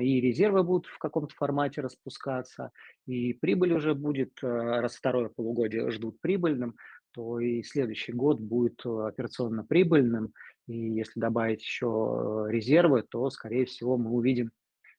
и 0.00 0.22
резервы 0.22 0.62
будут 0.62 0.86
в 0.86 0.96
каком-то 0.98 1.34
формате 1.34 1.82
распускаться, 1.82 2.70
и 3.06 3.34
прибыль 3.34 3.74
уже 3.74 3.94
будет, 3.94 4.38
раз 4.40 4.96
второе 4.96 5.28
полугодие 5.28 5.90
ждут 5.90 6.18
прибыльным, 6.22 6.76
то 7.12 7.40
и 7.40 7.62
следующий 7.62 8.12
год 8.12 8.40
будет 8.40 8.86
операционно 8.86 9.64
прибыльным. 9.64 10.32
И 10.66 10.76
если 10.76 11.20
добавить 11.20 11.62
еще 11.62 12.46
резервы, 12.48 13.02
то, 13.02 13.30
скорее 13.30 13.66
всего, 13.66 13.96
мы 13.96 14.10
увидим 14.10 14.50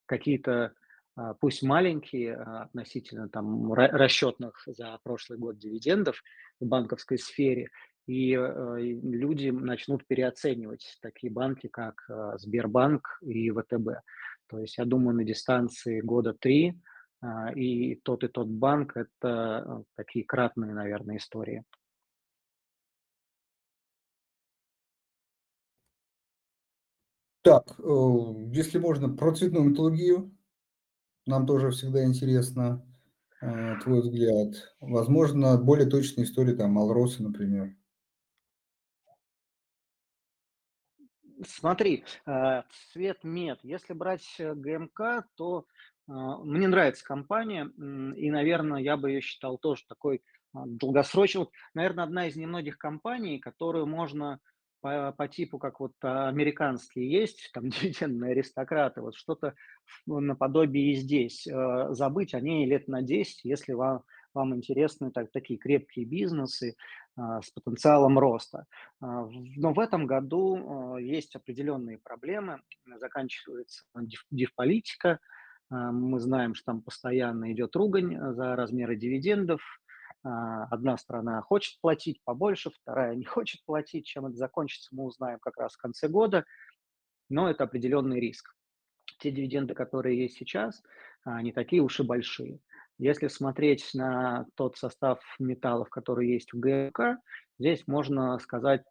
какие-то, 0.06 0.74
а, 1.16 1.34
пусть 1.36 1.64
маленькие, 1.64 2.36
а, 2.36 2.64
относительно 2.64 3.30
там 3.30 3.74
расчетных 3.74 4.64
за 4.66 4.98
прошлый 5.04 5.38
год 5.38 5.58
дивидендов 5.58 6.22
в 6.60 6.66
банковской 6.66 7.18
сфере, 7.18 7.70
и 8.08 8.34
э, 8.34 8.78
люди 8.80 9.50
начнут 9.50 10.08
переоценивать 10.08 10.98
такие 11.02 11.30
банки, 11.30 11.68
как 11.68 12.06
э, 12.10 12.38
Сбербанк 12.38 13.20
и 13.22 13.52
ВТБ. 13.52 14.00
То 14.48 14.60
есть, 14.60 14.78
я 14.78 14.86
думаю, 14.86 15.18
на 15.18 15.26
дистанции 15.26 16.00
года 16.00 16.34
три 16.34 16.80
а, 17.22 17.52
и 17.52 17.96
тот 17.96 18.24
и 18.24 18.30
тот 18.30 18.48
банк– 18.48 18.94
это 18.96 19.84
такие 19.96 20.24
кратные, 20.24 20.74
наверное, 20.74 21.18
истории. 21.18 21.64
Так, 27.48 27.80
э, 27.80 27.84
если 28.52 28.78
можно, 28.78 29.08
про 29.08 29.34
цветную 29.34 29.70
металлургию. 29.70 30.38
Нам 31.26 31.48
тоже 31.48 31.72
всегда 31.72 32.04
интересно, 32.04 32.86
э, 33.42 33.76
твой 33.82 34.02
взгляд. 34.02 34.76
Возможно, 34.82 35.58
более 35.58 35.90
точная 35.90 36.26
история, 36.26 36.56
там, 36.56 36.78
Алроса, 36.78 37.24
например. 37.24 37.74
Смотри, 41.46 42.04
э, 42.26 42.64
цвет 42.92 43.24
мед. 43.24 43.60
Если 43.64 43.94
брать 43.94 44.28
ГМК, 44.38 45.26
то 45.36 45.66
мне 46.08 46.68
нравится 46.68 47.06
компания, 47.06 47.70
и, 48.16 48.30
наверное, 48.30 48.82
я 48.82 48.98
бы 48.98 49.12
ее 49.12 49.22
считал 49.22 49.58
тоже 49.58 49.84
такой 49.88 50.22
долгосрочной. 50.54 51.48
Наверное, 51.74 52.04
одна 52.04 52.28
из 52.28 52.36
немногих 52.36 52.78
компаний, 52.78 53.40
которую 53.40 53.86
можно 53.88 54.42
по, 54.88 55.12
по 55.12 55.28
типу, 55.28 55.58
как 55.58 55.80
вот 55.80 55.94
а, 56.02 56.30
американские 56.30 57.12
есть, 57.12 57.50
там 57.54 57.70
дивидендные 57.70 58.32
аристократы, 58.32 59.02
вот 59.02 59.16
что-то 59.16 59.54
наподобие 60.06 60.94
и 60.94 60.96
здесь. 60.96 61.48
Забыть 61.90 62.34
о 62.34 62.40
ней 62.40 62.66
лет 62.66 62.88
на 62.88 63.02
10, 63.02 63.44
если 63.44 63.74
вам, 63.74 64.04
вам 64.34 64.56
интересны 64.56 65.12
так, 65.12 65.32
такие 65.32 65.60
крепкие 65.60 66.06
бизнесы, 66.06 66.76
а, 67.18 67.42
с 67.42 67.50
потенциалом 67.52 68.18
роста. 68.20 68.66
Но 69.02 69.74
в 69.74 69.80
этом 69.80 70.06
году 70.06 70.98
есть 70.98 71.36
определенные 71.36 71.98
проблемы. 71.98 72.62
Заканчивается 72.98 73.84
див-политика. 74.32 75.20
Мы 75.70 76.20
знаем, 76.20 76.56
что 76.56 76.72
там 76.72 76.82
постоянно 76.82 77.52
идет 77.52 77.76
ругань 77.76 78.18
за 78.34 78.56
размеры 78.56 78.96
дивидендов. 78.96 79.62
Одна 80.70 80.98
страна 80.98 81.42
хочет 81.42 81.80
платить 81.82 82.22
побольше, 82.24 82.70
вторая 82.70 83.16
не 83.16 83.26
хочет 83.26 83.64
платить. 83.66 84.06
Чем 84.06 84.26
это 84.26 84.36
закончится, 84.36 84.90
мы 84.92 85.04
узнаем 85.04 85.40
как 85.40 85.58
раз 85.58 85.74
в 85.74 85.78
конце 85.78 86.08
года. 86.08 86.46
Но 87.30 87.50
это 87.50 87.66
определенный 87.66 88.20
риск. 88.20 88.56
Те 89.20 89.32
дивиденды, 89.32 89.74
которые 89.74 90.18
есть 90.18 90.38
сейчас, 90.38 90.82
они 91.24 91.52
такие 91.52 91.82
уж 91.82 92.00
и 92.00 92.04
большие. 92.04 92.60
Если 93.00 93.28
смотреть 93.28 93.92
на 93.94 94.46
тот 94.56 94.78
состав 94.78 95.20
металлов, 95.40 95.90
который 95.90 96.30
есть 96.30 96.54
в 96.54 96.60
ГМК, 96.60 97.20
здесь 97.60 97.88
можно 97.88 98.38
сказать 98.40 98.84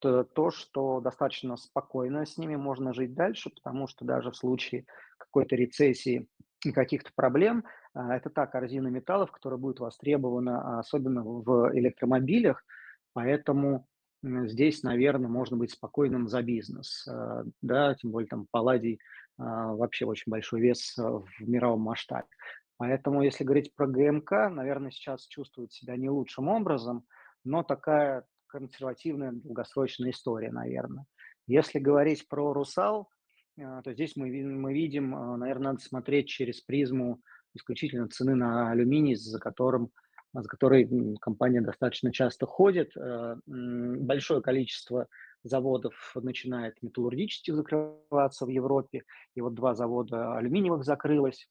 то, 0.00 0.50
что 0.50 1.00
достаточно 1.00 1.56
спокойно 1.56 2.26
с 2.26 2.38
ними 2.38 2.56
можно 2.56 2.92
жить 2.92 3.14
дальше, 3.14 3.50
потому 3.50 3.86
что 3.88 4.04
даже 4.04 4.30
в 4.30 4.36
случае 4.36 4.86
какой-то 5.18 5.56
рецессии 5.56 6.28
и 6.64 6.72
каких-то 6.72 7.10
проблем, 7.14 7.64
а, 7.94 8.16
это 8.16 8.30
та 8.30 8.46
корзина 8.46 8.88
металлов, 8.88 9.30
которая 9.30 9.58
будет 9.58 9.80
востребована, 9.80 10.78
особенно 10.78 11.22
в 11.22 11.70
электромобилях, 11.74 12.64
поэтому 13.12 13.86
здесь, 14.22 14.82
наверное, 14.82 15.28
можно 15.28 15.56
быть 15.56 15.72
спокойным 15.72 16.28
за 16.28 16.42
бизнес, 16.42 17.06
а, 17.08 17.44
да, 17.62 17.94
тем 17.94 18.10
более 18.10 18.28
там 18.28 18.46
палладий 18.50 19.00
а, 19.38 19.74
вообще 19.74 20.06
очень 20.06 20.30
большой 20.30 20.60
вес 20.60 20.96
в 20.96 21.26
мировом 21.40 21.82
масштабе. 21.82 22.28
Поэтому, 22.78 23.22
если 23.22 23.44
говорить 23.44 23.74
про 23.74 23.86
ГМК, 23.86 24.50
наверное, 24.50 24.90
сейчас 24.90 25.26
чувствует 25.26 25.72
себя 25.72 25.96
не 25.96 26.10
лучшим 26.10 26.48
образом, 26.48 27.04
но 27.44 27.62
такая 27.62 28.24
консервативная 28.46 29.32
долгосрочная 29.32 30.10
история, 30.10 30.50
наверное. 30.50 31.06
Если 31.46 31.78
говорить 31.78 32.28
про 32.28 32.52
«Русал», 32.52 33.08
то 33.56 33.92
здесь 33.92 34.16
мы, 34.16 34.28
мы 34.28 34.72
видим, 34.74 35.14
э, 35.14 35.36
наверное, 35.36 35.72
надо 35.72 35.80
смотреть 35.80 36.28
через 36.28 36.60
призму 36.60 37.20
исключительно 37.54 38.08
цены 38.08 38.34
на 38.34 38.70
алюминий, 38.70 39.14
за 39.14 39.38
которым 39.38 39.90
за 40.32 40.48
которой 40.48 41.16
компания 41.18 41.62
достаточно 41.62 42.12
часто 42.12 42.44
ходит. 42.44 42.94
Э, 42.96 43.36
большое 43.46 44.42
количество 44.42 45.08
заводов 45.42 45.94
начинает 46.14 46.82
металлургически 46.82 47.52
закрываться 47.52 48.44
в 48.44 48.48
Европе, 48.48 49.04
и 49.34 49.40
вот 49.40 49.54
два 49.54 49.74
завода 49.74 50.36
алюминиевых 50.36 50.84
закрылось 50.84 51.48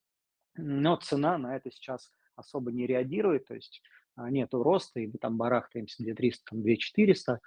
но 0.57 0.95
цена 0.97 1.37
на 1.37 1.55
это 1.55 1.71
сейчас 1.71 2.11
особо 2.35 2.71
не 2.71 2.87
реагирует, 2.87 3.47
то 3.47 3.55
есть 3.55 3.81
а, 4.15 4.29
нету 4.29 4.63
роста, 4.63 4.99
и 4.99 5.07
мы 5.07 5.13
там 5.19 5.37
барахтаемся 5.37 6.03
2300, 6.03 6.43
там 6.49 6.61
2400, 6.61 7.39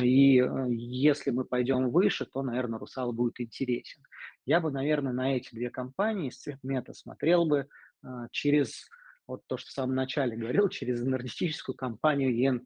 и 0.00 0.40
э, 0.40 0.66
если 0.70 1.30
мы 1.30 1.44
пойдем 1.44 1.90
выше, 1.90 2.24
то, 2.24 2.42
наверное, 2.42 2.78
Русал 2.78 3.12
будет 3.12 3.40
интересен. 3.40 4.02
Я 4.46 4.60
бы, 4.60 4.70
наверное, 4.70 5.12
на 5.12 5.36
эти 5.36 5.54
две 5.54 5.70
компании 5.70 6.30
с 6.30 6.38
цветмета 6.38 6.94
смотрел 6.94 7.44
бы 7.44 7.68
а, 8.02 8.28
через, 8.30 8.88
вот 9.26 9.42
то, 9.46 9.56
что 9.56 9.68
в 9.68 9.72
самом 9.72 9.94
начале 9.94 10.36
говорил, 10.36 10.68
через 10.68 11.02
энергетическую 11.02 11.76
компанию 11.76 12.34
ЕН+. 12.34 12.64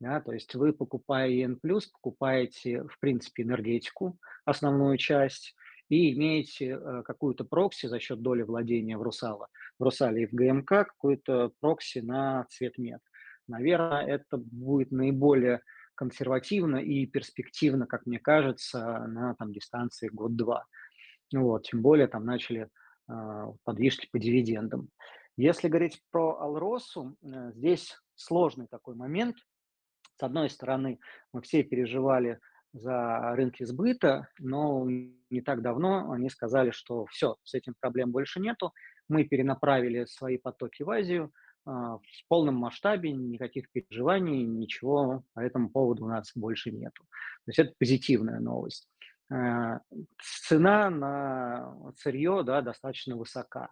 Да, 0.00 0.20
то 0.20 0.32
есть 0.32 0.54
вы, 0.54 0.72
покупая 0.72 1.28
ЕН+, 1.28 1.58
покупаете, 1.60 2.84
в 2.84 2.98
принципе, 3.00 3.42
энергетику, 3.42 4.18
основную 4.44 4.96
часть, 4.98 5.54
и 5.88 6.14
имеете 6.14 6.78
э, 6.80 7.02
какую-то 7.04 7.44
прокси 7.44 7.86
за 7.86 7.98
счет 7.98 8.22
доли 8.22 8.42
владения 8.42 8.96
в 8.96 9.02
Русала, 9.02 9.48
в 9.78 9.82
Русале 9.82 10.22
и 10.22 10.26
в 10.26 10.32
ГМК, 10.32 10.86
какую-то 10.86 11.52
прокси 11.60 11.98
на 11.98 12.46
цветмет. 12.50 13.00
Наверное, 13.46 14.06
это 14.06 14.38
будет 14.38 14.90
наиболее 14.90 15.60
консервативно 15.94 16.76
и 16.76 17.06
перспективно, 17.06 17.86
как 17.86 18.06
мне 18.06 18.18
кажется, 18.18 19.06
на 19.06 19.34
там, 19.34 19.52
дистанции 19.52 20.08
год-два. 20.08 20.64
Вот, 21.32 21.64
тем 21.64 21.82
более 21.82 22.06
там 22.06 22.24
начали 22.24 22.68
э, 23.08 23.46
подвижки 23.64 24.08
по 24.12 24.18
дивидендам. 24.18 24.88
Если 25.36 25.68
говорить 25.68 26.00
про 26.10 26.38
Алросу, 26.40 27.16
э, 27.22 27.52
здесь 27.54 27.96
сложный 28.14 28.66
такой 28.68 28.94
момент. 28.94 29.36
С 30.16 30.22
одной 30.22 30.48
стороны, 30.48 31.00
мы 31.32 31.42
все 31.42 31.64
переживали 31.64 32.38
за 32.72 33.34
рынки 33.34 33.64
сбыта, 33.64 34.28
но 34.38 34.84
не 34.88 35.40
так 35.40 35.62
давно 35.62 36.10
они 36.12 36.28
сказали, 36.28 36.70
что 36.70 37.06
все, 37.06 37.36
с 37.44 37.54
этим 37.54 37.74
проблем 37.80 38.10
больше 38.10 38.40
нету. 38.40 38.72
Мы 39.08 39.24
перенаправили 39.24 40.04
свои 40.06 40.38
потоки 40.38 40.82
в 40.82 40.90
Азию 40.90 41.32
в 41.64 42.00
полном 42.28 42.56
масштабе, 42.56 43.12
никаких 43.12 43.70
переживаний, 43.70 44.44
ничего 44.44 45.24
по 45.32 45.40
этому 45.40 45.70
поводу 45.70 46.04
у 46.04 46.08
нас 46.08 46.30
больше 46.34 46.70
нету. 46.70 47.04
То 47.44 47.48
есть 47.48 47.58
это 47.58 47.74
позитивная 47.78 48.40
новость. 48.40 48.88
А, 49.32 49.80
цена 50.46 50.90
на 50.90 51.92
сырье 51.96 52.42
да, 52.44 52.60
достаточно 52.60 53.16
высока. 53.16 53.70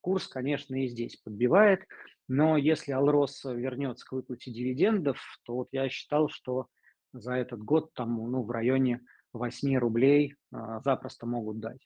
Курс, 0.00 0.26
конечно, 0.28 0.74
и 0.74 0.88
здесь 0.88 1.16
подбивает, 1.16 1.84
но 2.28 2.56
если 2.56 2.92
Алрос 2.92 3.44
вернется 3.44 4.06
к 4.06 4.12
выплате 4.12 4.52
дивидендов, 4.52 5.18
то 5.44 5.54
вот 5.54 5.68
я 5.72 5.88
считал, 5.88 6.28
что 6.28 6.66
за 7.12 7.34
этот 7.34 7.60
год 7.60 7.92
там, 7.94 8.14
ну, 8.30 8.42
в 8.42 8.50
районе 8.50 9.00
8 9.32 9.76
рублей 9.78 10.36
а, 10.52 10.80
запросто 10.80 11.26
могут 11.26 11.60
дать. 11.60 11.84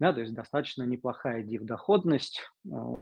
Да, 0.00 0.12
то 0.12 0.20
есть 0.20 0.32
достаточно 0.34 0.84
неплохая 0.84 1.42
див-доходность. 1.42 2.42
А, 2.72 2.94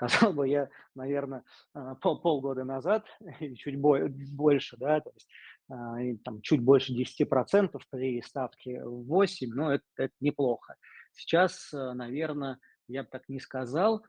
сказал 0.00 0.32
бы 0.32 0.48
я, 0.48 0.68
наверное, 0.94 1.44
а, 1.74 1.94
пол, 1.96 2.20
полгода 2.20 2.64
назад, 2.64 3.04
чуть 3.56 3.76
бо- 3.76 4.08
больше, 4.08 4.76
да, 4.78 5.00
то 5.00 5.10
есть 5.14 5.28
а, 5.68 5.96
там 6.24 6.40
чуть 6.40 6.60
больше 6.60 6.94
10% 6.94 7.80
при 7.90 8.22
ставке 8.22 8.82
8, 8.82 9.50
но 9.52 9.74
это, 9.74 9.84
это 9.96 10.14
неплохо. 10.20 10.76
Сейчас, 11.12 11.72
а, 11.74 11.92
наверное, 11.94 12.58
я 12.88 13.02
бы 13.02 13.08
так 13.10 13.28
не 13.28 13.40
сказал, 13.40 14.04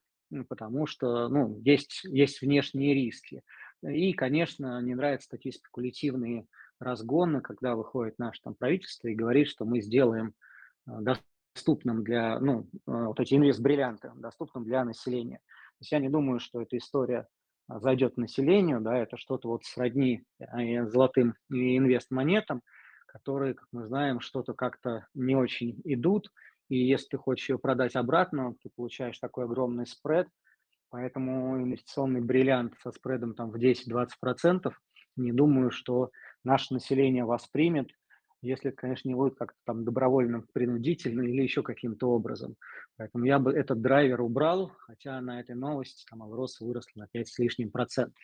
потому 0.47 0.87
что 0.87 1.27
ну, 1.27 1.59
есть, 1.59 2.05
есть 2.05 2.41
внешние 2.41 2.93
риски. 2.93 3.43
И, 3.83 4.13
конечно, 4.13 4.81
не 4.81 4.95
нравятся 4.95 5.27
такие 5.29 5.51
спекулятивные 5.51 6.45
разгона, 6.79 7.41
когда 7.41 7.75
выходит 7.75 8.17
наше 8.17 8.41
там 8.41 8.55
правительство 8.55 9.09
и 9.09 9.15
говорит, 9.15 9.49
что 9.49 9.65
мы 9.65 9.81
сделаем 9.81 10.33
доступным 10.85 12.03
для, 12.03 12.39
ну, 12.39 12.69
вот 12.85 13.19
эти 13.19 13.33
инвест-бриллианты, 13.33 14.11
доступным 14.15 14.63
для 14.63 14.85
населения. 14.85 15.41
Есть 15.81 15.91
я 15.91 15.99
не 15.99 16.09
думаю, 16.09 16.39
что 16.39 16.61
эта 16.61 16.77
история 16.77 17.27
э, 17.69 17.79
зайдет 17.79 18.15
населению, 18.15 18.81
да, 18.81 18.97
это 18.97 19.17
что-то 19.17 19.49
вот 19.49 19.65
сродни 19.65 20.23
золотым 20.85 21.33
инвест-монетам, 21.49 22.61
которые, 23.07 23.55
как 23.55 23.67
мы 23.71 23.87
знаем, 23.87 24.19
что-то 24.21 24.53
как-то 24.53 25.07
не 25.15 25.35
очень 25.35 25.81
идут, 25.83 26.31
и 26.69 26.77
если 26.77 27.07
ты 27.09 27.17
хочешь 27.17 27.49
ее 27.49 27.57
продать 27.57 27.95
обратно, 27.95 28.55
ты 28.61 28.69
получаешь 28.75 29.17
такой 29.19 29.45
огромный 29.45 29.87
спред, 29.87 30.27
поэтому 30.89 31.57
инвестиционный 31.57 32.21
бриллиант 32.21 32.75
со 32.81 32.91
спредом 32.91 33.33
там 33.33 33.51
в 33.51 33.55
10-20%, 33.55 34.71
не 35.17 35.33
думаю, 35.33 35.71
что 35.71 36.11
наше 36.43 36.73
население 36.75 37.25
воспримет, 37.25 37.89
если 38.41 38.71
конечно, 38.71 39.07
не 39.07 39.15
будет 39.15 39.35
как-то 39.35 39.57
там 39.65 39.85
добровольно, 39.85 40.43
принудительно 40.53 41.21
или 41.21 41.43
еще 41.43 41.61
каким-то 41.61 42.09
образом. 42.09 42.55
Поэтому 42.97 43.25
я 43.25 43.39
бы 43.39 43.53
этот 43.53 43.81
драйвер 43.81 44.21
убрал, 44.21 44.71
хотя 44.79 45.21
на 45.21 45.39
этой 45.39 45.55
новости 45.55 46.05
там 46.09 46.23
Авроса 46.23 46.65
выросла 46.65 47.01
на 47.01 47.07
5 47.07 47.27
с 47.27 47.39
лишним 47.39 47.71
процентов. 47.71 48.21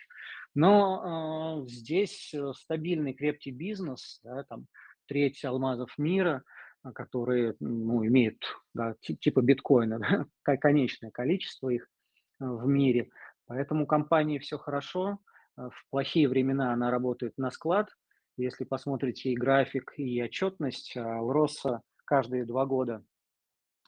Но 0.55 1.63
э, 1.65 1.69
здесь 1.69 2.33
э, 2.33 2.51
стабильный 2.53 3.13
крепкий 3.13 3.51
бизнес, 3.51 4.19
да, 4.23 4.43
там 4.43 4.65
треть 5.07 5.43
алмазов 5.45 5.95
мира, 5.97 6.43
а, 6.81 6.91
которые 6.91 7.55
ну, 7.59 8.05
имеют 8.05 8.43
да, 8.73 8.95
типа 9.01 9.41
биткоина, 9.41 9.99
да, 10.45 10.57
конечное 10.57 11.11
количество 11.11 11.69
их 11.69 11.83
э, 12.39 12.45
в 12.45 12.67
мире. 12.67 13.11
Поэтому 13.45 13.85
компании 13.85 14.39
все 14.39 14.57
хорошо, 14.57 15.19
в 15.55 15.89
плохие 15.89 16.27
времена 16.27 16.73
она 16.73 16.91
работает 16.91 17.33
на 17.37 17.49
склад, 17.49 17.89
если 18.37 18.63
посмотрите 18.63 19.31
и 19.31 19.35
график, 19.35 19.93
и 19.97 20.21
отчетность, 20.21 20.95
Алроса 20.95 21.81
каждые 22.05 22.45
два 22.45 22.65
года 22.65 23.03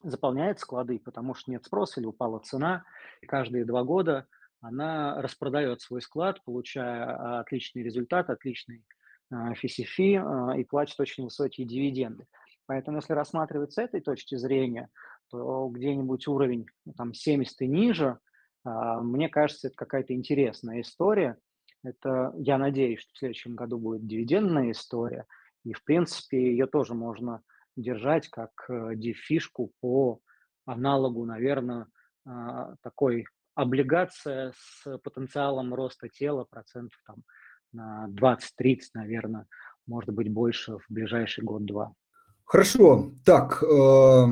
заполняет 0.04 0.60
склады, 0.60 1.00
потому 1.00 1.34
что 1.36 1.52
нет 1.52 1.66
спроса 1.66 2.00
или 2.00 2.08
упала 2.08 2.40
цена. 2.40 2.84
И 3.22 3.26
каждые 3.26 3.66
два 3.66 3.84
года 3.84 4.28
она 4.62 5.22
распродает 5.22 5.82
свой 5.82 6.02
склад, 6.02 6.44
получая 6.44 7.06
а, 7.06 7.40
отличный 7.42 7.84
результат, 7.84 8.30
отличный 8.30 8.84
FCF 9.32 10.58
и 10.60 10.64
платит 10.64 11.00
очень 11.00 11.24
высокие 11.24 11.68
дивиденды. 11.68 12.26
Поэтому 12.66 12.98
если 12.98 13.14
рассматривать 13.14 13.74
с 13.74 13.78
этой 13.78 14.02
точки 14.02 14.36
зрения, 14.36 14.90
то 15.30 15.68
где-нибудь 15.70 16.28
уровень 16.28 16.66
там 16.98 17.14
70 17.14 17.62
и 17.62 17.68
ниже, 17.68 18.20
мне 18.64 19.30
кажется, 19.30 19.68
это 19.68 19.76
какая-то 19.76 20.14
интересная 20.14 20.82
история. 20.82 21.38
Это, 21.84 22.34
я 22.38 22.58
надеюсь, 22.58 23.00
что 23.02 23.14
в 23.14 23.18
следующем 23.18 23.56
году 23.56 23.78
будет 23.78 24.06
дивидендная 24.06 24.72
история, 24.72 25.26
и, 25.64 25.74
в 25.74 25.84
принципе, 25.84 26.52
ее 26.52 26.68
тоже 26.68 26.94
можно 26.94 27.42
держать 27.76 28.28
как 28.30 28.52
э, 28.70 28.96
дифишку 28.96 29.72
по 29.80 30.20
аналогу, 30.66 31.26
наверное, 31.26 31.88
а, 32.26 32.76
такой 32.82 33.26
облигация 33.56 34.54
с 34.56 34.98
потенциалом 35.00 35.74
роста 35.74 36.10
тела 36.10 36.46
процентов 36.50 37.00
там 37.06 37.18
на 37.72 38.08
20-30, 38.10 38.80
наверное, 38.94 39.48
может 39.88 40.14
быть 40.14 40.32
больше 40.32 40.78
в 40.78 40.86
ближайший 40.90 41.44
год-два. 41.44 41.94
Хорошо. 42.46 43.12
Так, 43.26 43.64
э, 43.64 44.26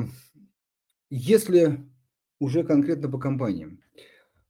если 1.10 1.86
уже 2.40 2.64
конкретно 2.64 3.08
по 3.08 3.18
компаниям, 3.18 3.80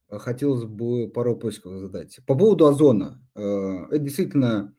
хотелось 0.09 0.65
бы 0.65 1.09
пару 1.09 1.33
вопросов 1.33 1.79
задать. 1.79 2.19
По 2.25 2.35
поводу 2.35 2.67
озона. 2.67 3.21
Это 3.35 3.99
действительно 3.99 4.75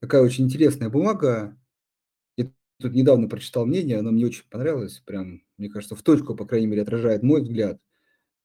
такая 0.00 0.22
очень 0.22 0.44
интересная 0.44 0.88
бумага 0.88 1.56
тут 2.82 2.94
недавно 2.94 3.28
прочитал 3.28 3.64
мнение, 3.64 3.98
оно 3.98 4.10
мне 4.10 4.26
очень 4.26 4.44
понравилось, 4.50 5.02
прям, 5.06 5.42
мне 5.56 5.70
кажется, 5.70 5.94
в 5.94 6.02
точку, 6.02 6.34
по 6.34 6.44
крайней 6.44 6.66
мере, 6.66 6.82
отражает 6.82 7.22
мой 7.22 7.40
взгляд 7.40 7.80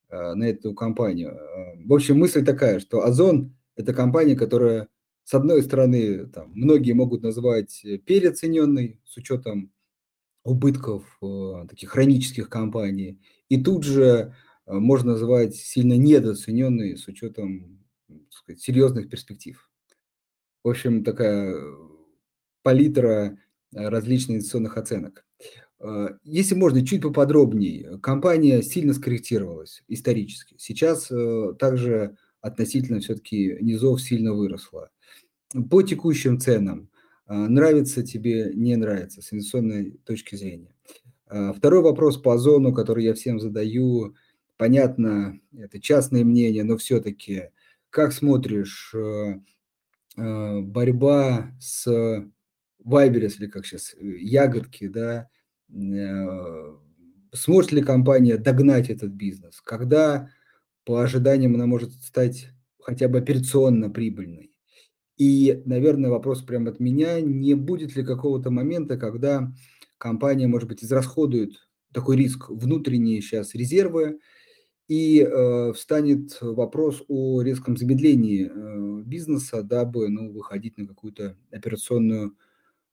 э, 0.09 0.33
на 0.33 0.45
эту 0.45 0.73
компанию. 0.73 1.31
Э, 1.31 1.83
в 1.83 1.93
общем, 1.93 2.19
мысль 2.19 2.45
такая, 2.45 2.79
что 2.79 3.03
Озон– 3.03 3.57
это 3.75 3.93
компания, 3.93 4.35
которая, 4.35 4.87
с 5.23 5.33
одной 5.33 5.63
стороны, 5.63 6.27
там, 6.27 6.51
многие 6.53 6.93
могут 6.93 7.23
назвать 7.23 7.81
переоцененной 8.05 9.01
с 9.05 9.17
учетом 9.17 9.73
убытков 10.43 11.03
э, 11.21 11.65
таких 11.69 11.89
хронических 11.89 12.49
компаний, 12.49 13.19
и 13.49 13.61
тут 13.61 13.83
же 13.83 14.03
э, 14.03 14.33
можно 14.67 15.13
назвать 15.13 15.55
сильно 15.55 15.93
недооцененной 15.93 16.97
с 16.97 17.07
учетом 17.07 17.83
сказать, 18.29 18.61
серьезных 18.61 19.09
перспектив. 19.09 19.69
В 20.63 20.69
общем, 20.69 21.03
такая 21.03 21.55
палитра 22.61 23.37
Э, 23.73 23.89
различных 23.89 24.37
инвестиционных 24.37 24.77
оценок. 24.77 25.25
Э, 25.79 26.09
если 26.23 26.55
можно, 26.55 26.85
чуть 26.85 27.01
поподробнее. 27.01 27.99
Компания 27.99 28.61
сильно 28.61 28.93
скорректировалась 28.93 29.83
исторически. 29.87 30.55
Сейчас 30.57 31.11
э, 31.11 31.53
также 31.59 32.17
относительно 32.41 32.99
все-таки 33.01 33.57
низов 33.59 34.01
сильно 34.01 34.33
выросла. 34.33 34.89
По 35.69 35.81
текущим 35.81 36.39
ценам, 36.39 36.89
нравится 37.25 38.03
тебе, 38.03 38.51
не 38.53 38.75
нравится 38.75 39.21
с 39.21 39.33
инвестиционной 39.33 39.97
точки 40.05 40.35
зрения. 40.35 40.73
Второй 41.25 41.81
вопрос 41.81 42.17
по 42.17 42.33
озону, 42.33 42.73
который 42.73 43.05
я 43.05 43.13
всем 43.13 43.39
задаю. 43.39 44.15
Понятно, 44.59 45.39
это 45.55 45.79
частное 45.79 46.23
мнение, 46.23 46.63
но 46.63 46.77
все-таки 46.77 47.51
как 47.91 48.11
смотришь 48.11 48.93
борьба 50.15 51.51
с 51.59 51.87
Вайберес, 52.83 53.39
или 53.39 53.47
как 53.47 53.65
сейчас, 53.65 53.93
э, 53.95 54.05
ягодки, 54.19 54.87
да, 54.87 55.29
э, 55.69 56.75
сможет 57.33 57.71
ли 57.71 57.81
компания 57.83 58.37
догнать 58.37 58.89
этот 58.89 59.11
бизнес? 59.11 59.61
Когда, 59.61 60.29
по 60.85 61.01
ожиданиям, 61.03 61.55
она 61.55 61.67
может 61.67 61.93
стать 62.03 62.49
хотя 62.81 63.07
бы 63.09 63.19
операционно 63.19 63.89
прибыльной? 63.89 64.51
И, 65.17 65.61
наверное, 65.65 66.11
вопрос 66.11 66.43
прямо 66.43 66.71
от 66.71 66.79
меня, 66.79 67.21
не 67.21 67.55
будет 67.55 67.95
ли 67.95 68.03
какого-то 68.03 68.51
момента, 68.51 68.97
когда 68.97 69.51
компания, 69.97 70.47
может 70.47 70.69
быть, 70.69 70.83
израсходует 70.83 71.69
такой 71.93 72.17
риск 72.17 72.49
внутренние 72.49 73.21
сейчас 73.21 73.55
резервы, 73.55 74.19
и 74.87 75.21
э, 75.21 75.73
встанет 75.73 76.37
вопрос 76.41 77.03
о 77.07 77.41
резком 77.41 77.75
замедлении 77.75 78.49
э, 78.49 79.03
бизнеса, 79.03 79.61
дабы 79.63 80.07
ну, 80.09 80.31
выходить 80.31 80.77
на 80.77 80.87
какую-то 80.87 81.35
операционную 81.51 82.37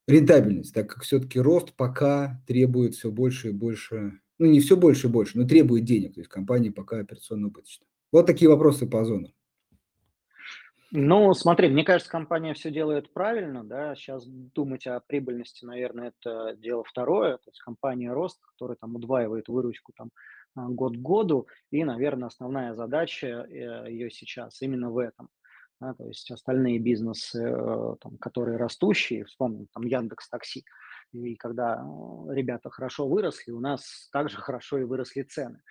рентабельность, 0.07 0.73
так 0.73 0.89
как 0.89 1.03
все-таки 1.03 1.39
рост 1.39 1.73
пока 1.73 2.41
требует 2.47 2.95
все 2.95 3.11
больше 3.11 3.49
и 3.49 3.53
больше, 3.53 4.19
ну 4.37 4.45
не 4.45 4.59
все 4.59 4.75
больше 4.75 5.07
и 5.07 5.09
больше, 5.09 5.37
но 5.37 5.47
требует 5.47 5.85
денег, 5.85 6.15
то 6.15 6.19
есть 6.19 6.29
компания 6.29 6.71
пока 6.71 6.99
операционно 6.99 7.47
убыточна. 7.47 7.85
Вот 8.11 8.25
такие 8.25 8.49
вопросы 8.49 8.87
по 8.87 9.01
озону. 9.01 9.31
Ну, 10.91 11.33
смотри, 11.33 11.67
мне 11.67 11.83
кажется, 11.83 12.09
компания 12.09 12.53
все 12.53 12.71
делает 12.71 13.11
правильно, 13.11 13.63
да, 13.63 13.95
сейчас 13.95 14.25
думать 14.25 14.85
о 14.87 15.01
прибыльности, 15.01 15.65
наверное, 15.65 16.13
это 16.17 16.55
дело 16.55 16.83
второе, 16.83 17.37
то 17.37 17.49
есть 17.49 17.59
компания 17.59 18.13
рост, 18.13 18.39
которая 18.45 18.77
там 18.77 18.95
удваивает 18.95 19.47
выручку 19.47 19.91
там 19.93 20.11
год 20.55 20.97
к 20.97 21.01
году, 21.01 21.47
и, 21.71 21.83
наверное, 21.83 22.27
основная 22.27 22.75
задача 22.75 23.27
э, 23.27 23.91
ее 23.91 24.09
сейчас 24.09 24.61
именно 24.61 24.89
в 24.89 24.97
этом– 24.97 25.29
да, 25.81 25.93
то 25.93 26.05
есть 26.07 26.31
остальные 26.31 26.79
бизнесы, 26.79 27.43
э, 27.43 27.95
там, 27.99 28.17
которые 28.17 28.57
растущие, 28.57 29.25
вспомним, 29.25 29.67
там 29.73 29.83
Яндекс 29.83 30.29
Такси, 30.29 30.65
и 31.11 31.35
когда 31.35 31.75
э, 31.75 32.33
ребята 32.33 32.69
хорошо 32.69 33.07
выросли, 33.07 33.51
у 33.51 33.59
нас 33.59 34.09
также 34.11 34.37
хорошо 34.41 34.79
и 34.79 34.83
выросли 34.83 35.23
цены. 35.23 35.61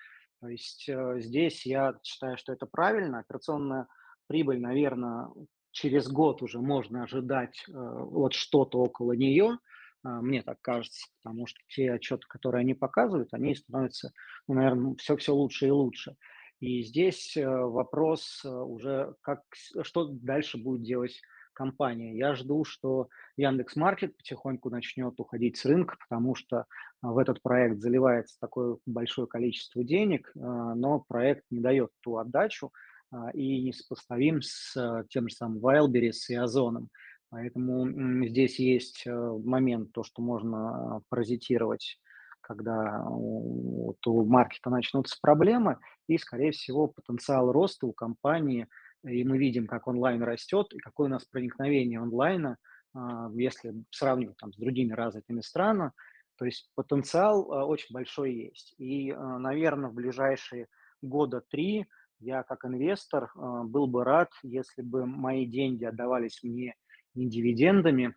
То 0.40 0.48
есть 0.48 0.90
здесь 1.16 1.64
я 1.64 1.94
считаю, 2.02 2.36
что 2.36 2.52
это 2.52 2.66
правильно. 2.66 3.20
Операционная 3.20 3.86
прибыль, 4.26 4.60
наверное, 4.60 5.28
через 5.70 6.06
год 6.08 6.42
уже 6.42 6.60
можно 6.60 7.04
ожидать 7.04 7.64
вот 7.68 8.34
что-то 8.34 8.78
около 8.78 9.12
нее, 9.12 9.58
мне 10.04 10.42
так 10.42 10.60
кажется, 10.60 11.06
потому 11.22 11.46
что 11.46 11.58
те 11.68 11.92
отчеты, 11.92 12.26
которые 12.28 12.60
они 12.60 12.74
показывают, 12.74 13.32
они 13.32 13.54
становятся, 13.54 14.12
ну, 14.46 14.54
наверное, 14.54 14.94
все, 14.96 15.16
все 15.16 15.34
лучше 15.34 15.66
и 15.66 15.70
лучше. 15.70 16.16
И 16.60 16.82
здесь 16.82 17.36
э, 17.36 17.46
вопрос 17.46 18.42
э, 18.44 18.48
уже, 18.48 19.14
как, 19.20 19.42
что 19.82 20.08
дальше 20.08 20.56
будет 20.56 20.82
делать 20.82 21.20
компания. 21.54 22.16
Я 22.16 22.34
жду, 22.34 22.64
что 22.64 23.08
Яндекс 23.36 23.76
Маркет 23.76 24.16
потихоньку 24.16 24.68
начнет 24.70 25.18
уходить 25.18 25.56
с 25.56 25.64
рынка, 25.64 25.96
потому 26.08 26.34
что 26.34 26.66
а, 27.00 27.12
в 27.12 27.18
этот 27.18 27.40
проект 27.42 27.80
заливается 27.80 28.36
такое 28.40 28.76
большое 28.84 29.26
количество 29.26 29.82
денег, 29.82 30.30
а, 30.36 30.74
но 30.74 31.00
проект 31.00 31.44
не 31.50 31.60
дает 31.60 31.90
ту 32.00 32.18
отдачу 32.18 32.72
а, 33.10 33.30
и 33.30 33.62
не 33.62 33.72
сопоставим 33.72 34.42
с 34.42 35.06
тем 35.08 35.28
же 35.28 35.34
самым 35.34 35.64
Wildberries 35.64 36.28
и 36.28 36.34
Озоном. 36.34 36.90
Поэтому 37.30 38.26
здесь 38.26 38.58
есть 38.58 39.06
э, 39.06 39.12
момент, 39.12 39.92
то, 39.92 40.04
что 40.04 40.22
можно 40.22 41.02
паразитировать 41.08 41.98
когда 42.44 43.02
у, 43.08 43.94
маркета 44.26 44.70
начнутся 44.70 45.16
проблемы, 45.20 45.78
и, 46.06 46.18
скорее 46.18 46.52
всего, 46.52 46.88
потенциал 46.88 47.50
роста 47.50 47.86
у 47.86 47.92
компании, 47.92 48.68
и 49.02 49.24
мы 49.24 49.38
видим, 49.38 49.66
как 49.66 49.86
онлайн 49.86 50.22
растет, 50.22 50.72
и 50.72 50.78
какое 50.78 51.08
у 51.08 51.10
нас 51.10 51.24
проникновение 51.24 52.00
онлайна, 52.00 52.58
а, 52.94 53.30
если 53.34 53.74
сравнивать 53.90 54.36
там, 54.36 54.52
с 54.52 54.56
другими 54.56 54.92
развитыми 54.92 55.40
странами, 55.40 55.92
то 56.36 56.44
есть 56.44 56.70
потенциал 56.74 57.50
а, 57.52 57.64
очень 57.64 57.92
большой 57.92 58.34
есть. 58.34 58.74
И, 58.78 59.10
а, 59.10 59.38
наверное, 59.38 59.90
в 59.90 59.94
ближайшие 59.94 60.68
года 61.02 61.42
три 61.50 61.86
я 62.20 62.42
как 62.42 62.64
инвестор 62.64 63.30
был 63.34 63.86
бы 63.86 64.04
рад, 64.04 64.30
если 64.42 64.80
бы 64.80 65.04
мои 65.04 65.44
деньги 65.44 65.84
отдавались 65.84 66.42
мне 66.42 66.74
не 67.14 67.28
дивидендами, 67.28 68.14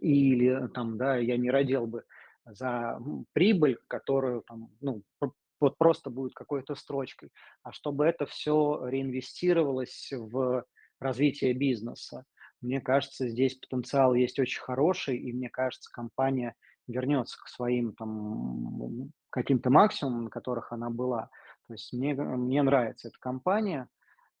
или 0.00 0.68
там, 0.74 0.96
да, 0.96 1.16
я 1.16 1.36
не 1.36 1.50
родил 1.50 1.86
бы 1.86 2.04
за 2.44 3.00
прибыль, 3.32 3.78
которую 3.88 4.42
там, 4.42 4.70
ну, 4.80 5.02
вот 5.60 5.78
просто 5.78 6.10
будет 6.10 6.34
какой-то 6.34 6.74
строчкой, 6.74 7.30
а 7.62 7.72
чтобы 7.72 8.04
это 8.04 8.26
все 8.26 8.82
реинвестировалось 8.86 10.12
в 10.12 10.64
развитие 11.00 11.54
бизнеса. 11.54 12.24
Мне 12.60 12.80
кажется, 12.80 13.28
здесь 13.28 13.54
потенциал 13.56 14.14
есть 14.14 14.38
очень 14.38 14.60
хороший, 14.60 15.16
и 15.16 15.32
мне 15.32 15.48
кажется, 15.48 15.90
компания 15.92 16.54
вернется 16.86 17.38
к 17.38 17.48
своим 17.48 17.94
там 17.94 19.10
каким-то 19.30 19.70
максимумам, 19.70 20.24
на 20.24 20.30
которых 20.30 20.72
она 20.72 20.90
была. 20.90 21.30
То 21.66 21.74
есть 21.74 21.92
мне, 21.92 22.14
мне 22.14 22.62
нравится 22.62 23.08
эта 23.08 23.18
компания, 23.18 23.88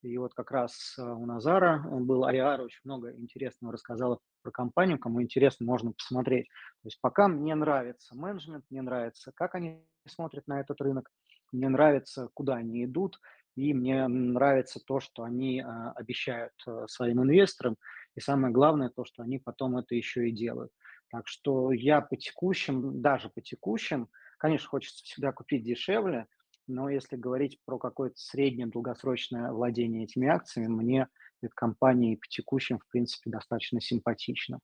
и 0.04 0.18
вот 0.18 0.34
как 0.34 0.50
раз 0.50 0.94
э, 0.98 1.02
у 1.02 1.24
Назара 1.24 1.82
был 1.82 2.24
Ариар, 2.24 2.60
очень 2.60 2.80
много 2.84 3.12
интересного 3.16 3.72
рассказала 3.72 4.18
про 4.42 4.50
компанию. 4.50 4.98
Кому 4.98 5.22
интересно, 5.22 5.64
можно 5.66 5.92
посмотреть. 5.92 6.48
То 6.82 6.88
есть 6.88 7.00
пока 7.00 7.26
мне 7.26 7.54
нравится 7.54 8.14
менеджмент, 8.14 8.64
мне 8.70 8.82
нравится, 8.82 9.32
как 9.34 9.54
они 9.54 9.82
смотрят 10.06 10.46
на 10.46 10.60
этот 10.60 10.80
рынок, 10.80 11.10
мне 11.52 11.68
нравится, 11.68 12.28
куда 12.34 12.56
они 12.56 12.84
идут, 12.84 13.18
и 13.56 13.72
мне 13.72 14.06
нравится 14.06 14.80
то, 14.84 15.00
что 15.00 15.22
они 15.22 15.60
а, 15.60 15.92
обещают 15.92 16.52
своим 16.88 17.22
инвесторам, 17.22 17.76
и 18.16 18.20
самое 18.20 18.52
главное 18.52 18.90
то, 18.90 19.04
что 19.04 19.22
они 19.22 19.38
потом 19.38 19.76
это 19.76 19.94
еще 19.94 20.28
и 20.28 20.32
делают. 20.32 20.72
Так 21.10 21.28
что 21.28 21.72
я 21.72 22.00
по 22.00 22.16
текущим, 22.16 23.00
даже 23.00 23.30
по 23.30 23.40
текущим, 23.40 24.08
конечно, 24.38 24.68
хочется 24.68 25.04
всегда 25.04 25.32
купить 25.32 25.64
дешевле, 25.64 26.26
но 26.66 26.88
если 26.88 27.16
говорить 27.16 27.60
про 27.64 27.78
какое-то 27.78 28.16
среднее 28.18 28.66
долгосрочное 28.66 29.52
владение 29.52 30.04
этими 30.04 30.28
акциями, 30.28 30.68
мне 30.68 31.08
эта 31.42 31.52
компания 31.54 32.16
по 32.16 32.26
текущим, 32.28 32.78
в 32.78 32.86
принципе, 32.90 33.30
достаточно 33.30 33.80
симпатична. 33.80 34.60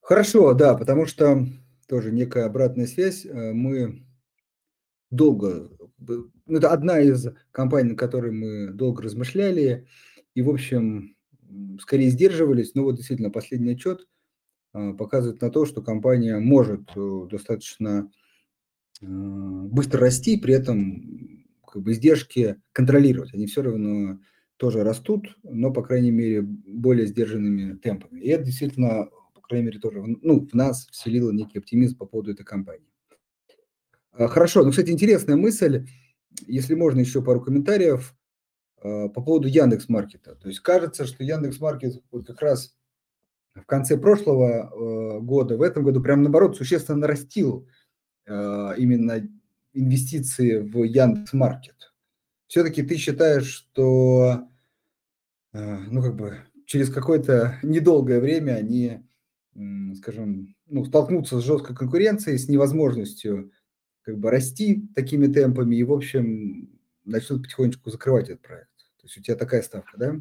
Хорошо, 0.00 0.54
да, 0.54 0.76
потому 0.76 1.06
что 1.06 1.46
тоже 1.86 2.10
некая 2.10 2.46
обратная 2.46 2.86
связь. 2.86 3.26
Э, 3.26 3.52
мы 3.52 4.06
долго, 5.10 5.70
ну, 5.98 6.30
это 6.46 6.72
одна 6.72 7.00
из 7.00 7.26
компаний, 7.50 7.90
на 7.90 7.96
которой 7.96 8.32
мы 8.32 8.72
долго 8.72 9.02
размышляли, 9.02 9.86
и, 10.34 10.42
в 10.42 10.48
общем, 10.48 11.16
скорее 11.80 12.10
сдерживались, 12.10 12.74
но 12.74 12.84
вот 12.84 12.96
действительно 12.96 13.30
последний 13.30 13.72
отчет 13.72 14.06
а, 14.72 14.92
показывает 14.92 15.40
на 15.42 15.50
то, 15.50 15.66
что 15.66 15.82
компания 15.82 16.38
может 16.38 16.90
э, 16.94 17.26
достаточно 17.30 18.08
э, 18.08 18.19
быстро 19.00 20.00
расти, 20.00 20.36
при 20.36 20.54
этом 20.54 21.46
как 21.66 21.82
бы 21.82 21.92
издержки 21.92 22.60
контролировать. 22.72 23.32
Они 23.34 23.46
все 23.46 23.62
равно 23.62 24.18
тоже 24.56 24.82
растут, 24.84 25.36
но, 25.42 25.72
по 25.72 25.82
крайней 25.82 26.10
мере, 26.10 26.42
более 26.42 27.06
сдержанными 27.06 27.76
темпами. 27.76 28.20
И 28.20 28.28
это 28.28 28.44
действительно, 28.44 29.08
по 29.34 29.40
крайней 29.40 29.66
мере, 29.66 29.78
тоже 29.78 30.02
ну, 30.02 30.46
в 30.46 30.54
нас 30.54 30.86
вселило 30.90 31.30
некий 31.30 31.58
оптимизм 31.58 31.96
по 31.96 32.04
поводу 32.04 32.32
этой 32.32 32.44
компании. 32.44 32.86
А, 34.12 34.28
хорошо, 34.28 34.62
ну, 34.62 34.70
кстати, 34.70 34.90
интересная 34.90 35.36
мысль, 35.36 35.86
если 36.46 36.74
можно 36.74 37.00
еще 37.00 37.22
пару 37.22 37.40
комментариев 37.40 38.14
а, 38.82 39.08
по 39.08 39.22
поводу 39.22 39.48
Яндекс 39.48 39.88
Маркета. 39.88 40.34
То 40.34 40.48
есть 40.48 40.60
кажется, 40.60 41.06
что 41.06 41.24
Яндекс 41.24 41.58
Маркет 41.60 42.02
вот 42.10 42.26
как 42.26 42.42
раз 42.42 42.76
в 43.54 43.66
конце 43.66 43.96
прошлого 43.96 44.70
э, 44.70 45.20
года, 45.20 45.56
в 45.56 45.62
этом 45.62 45.82
году 45.82 46.00
прям 46.00 46.22
наоборот 46.22 46.56
существенно 46.56 46.98
нарастил 46.98 47.66
именно 48.30 49.28
инвестиции 49.72 50.58
в 50.58 50.82
Яндекс 50.84 51.32
Маркет. 51.32 51.92
Все-таки 52.46 52.82
ты 52.82 52.96
считаешь, 52.96 53.46
что 53.46 54.48
э, 55.52 55.78
ну 55.90 56.02
как 56.02 56.16
бы 56.16 56.38
через 56.66 56.92
какое-то 56.92 57.58
недолгое 57.62 58.20
время 58.20 58.52
они, 58.52 59.00
скажем, 59.96 60.54
ну, 60.66 60.84
столкнутся 60.84 61.40
с 61.40 61.44
жесткой 61.44 61.76
конкуренцией, 61.76 62.38
с 62.38 62.48
невозможностью 62.48 63.52
как 64.02 64.18
бы 64.18 64.30
расти 64.30 64.88
такими 64.94 65.26
темпами 65.26 65.76
и, 65.76 65.84
в 65.84 65.92
общем, 65.92 66.80
начнут 67.04 67.42
потихонечку 67.42 67.90
закрывать 67.90 68.28
этот 68.28 68.42
проект. 68.42 68.70
То 68.98 69.06
есть 69.06 69.18
у 69.18 69.22
тебя 69.22 69.36
такая 69.36 69.62
ставка, 69.62 69.96
да? 69.98 70.14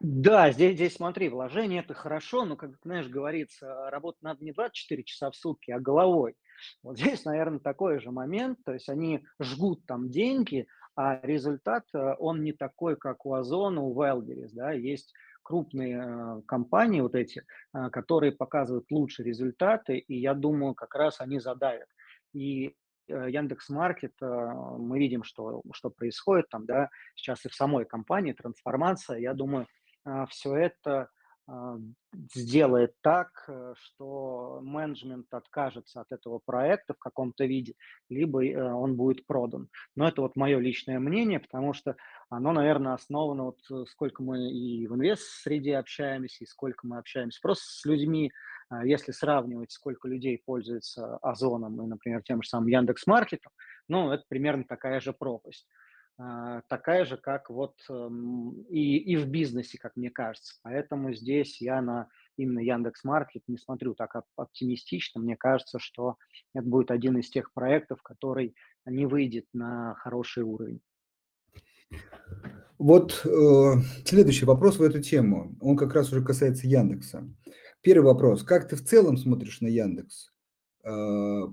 Да, 0.00 0.52
здесь, 0.52 0.74
здесь 0.76 0.94
смотри, 0.94 1.28
вложение 1.28 1.80
это 1.80 1.94
хорошо, 1.94 2.44
но, 2.44 2.56
как 2.56 2.78
знаешь, 2.82 3.08
говорится, 3.08 3.90
работать 3.90 4.22
надо 4.22 4.44
не 4.44 4.52
24 4.52 5.02
часа 5.04 5.30
в 5.30 5.36
сутки, 5.36 5.70
а 5.70 5.80
головой. 5.80 6.36
Вот 6.82 6.98
здесь, 6.98 7.24
наверное, 7.24 7.58
такой 7.60 8.00
же 8.00 8.10
момент, 8.10 8.58
то 8.64 8.72
есть 8.72 8.88
они 8.88 9.24
жгут 9.40 9.86
там 9.86 10.10
деньги, 10.10 10.66
а 10.98 11.20
результат, 11.22 11.84
э, 11.94 12.16
он 12.18 12.42
не 12.42 12.52
такой, 12.52 12.96
как 12.96 13.24
у 13.24 13.34
Озона, 13.34 13.80
у 13.82 13.94
Wildberries, 13.94 14.50
да, 14.52 14.72
есть 14.72 15.14
крупные 15.44 16.02
э, 16.02 16.42
компании 16.44 17.00
вот 17.00 17.14
эти, 17.14 17.44
э, 17.72 17.90
которые 17.90 18.32
показывают 18.32 18.90
лучшие 18.90 19.24
результаты, 19.24 19.98
и 19.98 20.18
я 20.18 20.34
думаю, 20.34 20.74
как 20.74 20.96
раз 20.96 21.20
они 21.20 21.38
задавят. 21.38 21.88
И 22.32 22.74
Яндекс 23.06 23.70
Маркет, 23.70 24.12
мы 24.20 24.98
видим, 24.98 25.22
что, 25.22 25.62
что 25.72 25.88
происходит 25.88 26.50
там, 26.50 26.66
да, 26.66 26.90
сейчас 27.14 27.46
и 27.46 27.48
в 27.48 27.54
самой 27.54 27.86
компании 27.86 28.32
трансформация, 28.34 29.18
я 29.18 29.32
думаю, 29.32 29.66
все 30.28 30.54
это 30.56 31.08
сделает 32.34 32.94
так, 33.00 33.44
э, 33.48 33.74
что 33.76 34.60
менеджмент 34.62 35.26
откажется 35.32 36.00
от 36.00 36.12
этого 36.12 36.38
проекта 36.38 36.94
в 36.94 36.98
каком-то 36.98 37.44
виде, 37.44 37.74
либо 38.08 38.44
э, 38.44 38.72
он 38.72 38.96
будет 38.96 39.26
продан. 39.26 39.68
Но 39.96 40.06
это 40.06 40.22
вот 40.22 40.36
мое 40.36 40.58
личное 40.58 40.98
мнение, 40.98 41.40
потому 41.40 41.72
что 41.72 41.96
оно, 42.28 42.52
наверное, 42.52 42.94
основано, 42.94 43.44
вот 43.44 43.60
э, 43.70 43.84
сколько 43.88 44.22
мы 44.22 44.50
и 44.50 44.86
в 44.86 44.94
инвест-среде 44.94 45.76
общаемся, 45.76 46.44
и 46.44 46.46
сколько 46.46 46.86
мы 46.86 46.98
общаемся 46.98 47.40
просто 47.42 47.64
с 47.64 47.84
людьми, 47.84 48.30
а, 48.70 48.84
если 48.84 49.12
сравнивать, 49.12 49.72
сколько 49.72 50.08
людей 50.08 50.42
пользуется 50.44 51.16
Озоном 51.18 51.82
и, 51.82 51.86
например, 51.86 52.22
тем 52.22 52.42
же 52.42 52.48
самым 52.48 52.68
Яндекс.Маркетом, 52.68 53.52
ну, 53.88 54.12
это 54.12 54.24
примерно 54.28 54.64
такая 54.64 55.00
же 55.00 55.12
пропасть. 55.12 55.66
А, 56.20 56.62
такая 56.68 57.04
же, 57.04 57.16
как 57.16 57.48
вот 57.48 57.76
эм, 57.88 58.62
и, 58.68 58.98
и 58.98 59.16
в 59.16 59.28
бизнесе, 59.28 59.78
как 59.78 59.94
мне 59.94 60.10
кажется. 60.10 60.54
Поэтому 60.62 61.12
здесь 61.12 61.60
я 61.60 61.80
на 61.80 62.08
именно 62.36 62.58
Яндекс 62.58 63.04
Маркет 63.04 63.44
не 63.46 63.56
смотрю 63.56 63.94
так 63.94 64.16
оптимистично. 64.36 65.20
Мне 65.20 65.36
кажется, 65.36 65.78
что 65.78 66.16
это 66.54 66.66
будет 66.66 66.90
один 66.90 67.18
из 67.18 67.30
тех 67.30 67.52
проектов, 67.52 68.02
который 68.02 68.56
не 68.84 69.06
выйдет 69.06 69.46
на 69.52 69.94
хороший 69.94 70.42
уровень. 70.42 70.80
Вот 72.78 73.24
э, 73.24 73.74
следующий 74.04 74.44
вопрос 74.44 74.78
в 74.78 74.82
эту 74.82 75.00
тему. 75.00 75.56
Он 75.60 75.76
как 75.76 75.94
раз 75.94 76.12
уже 76.12 76.24
касается 76.24 76.66
Яндекса. 76.66 77.28
Первый 77.80 78.06
вопрос. 78.06 78.42
Как 78.42 78.68
ты 78.68 78.74
в 78.74 78.84
целом 78.84 79.16
смотришь 79.16 79.60
на 79.60 79.68
Яндекс? 79.68 80.32
Э, 80.84 81.44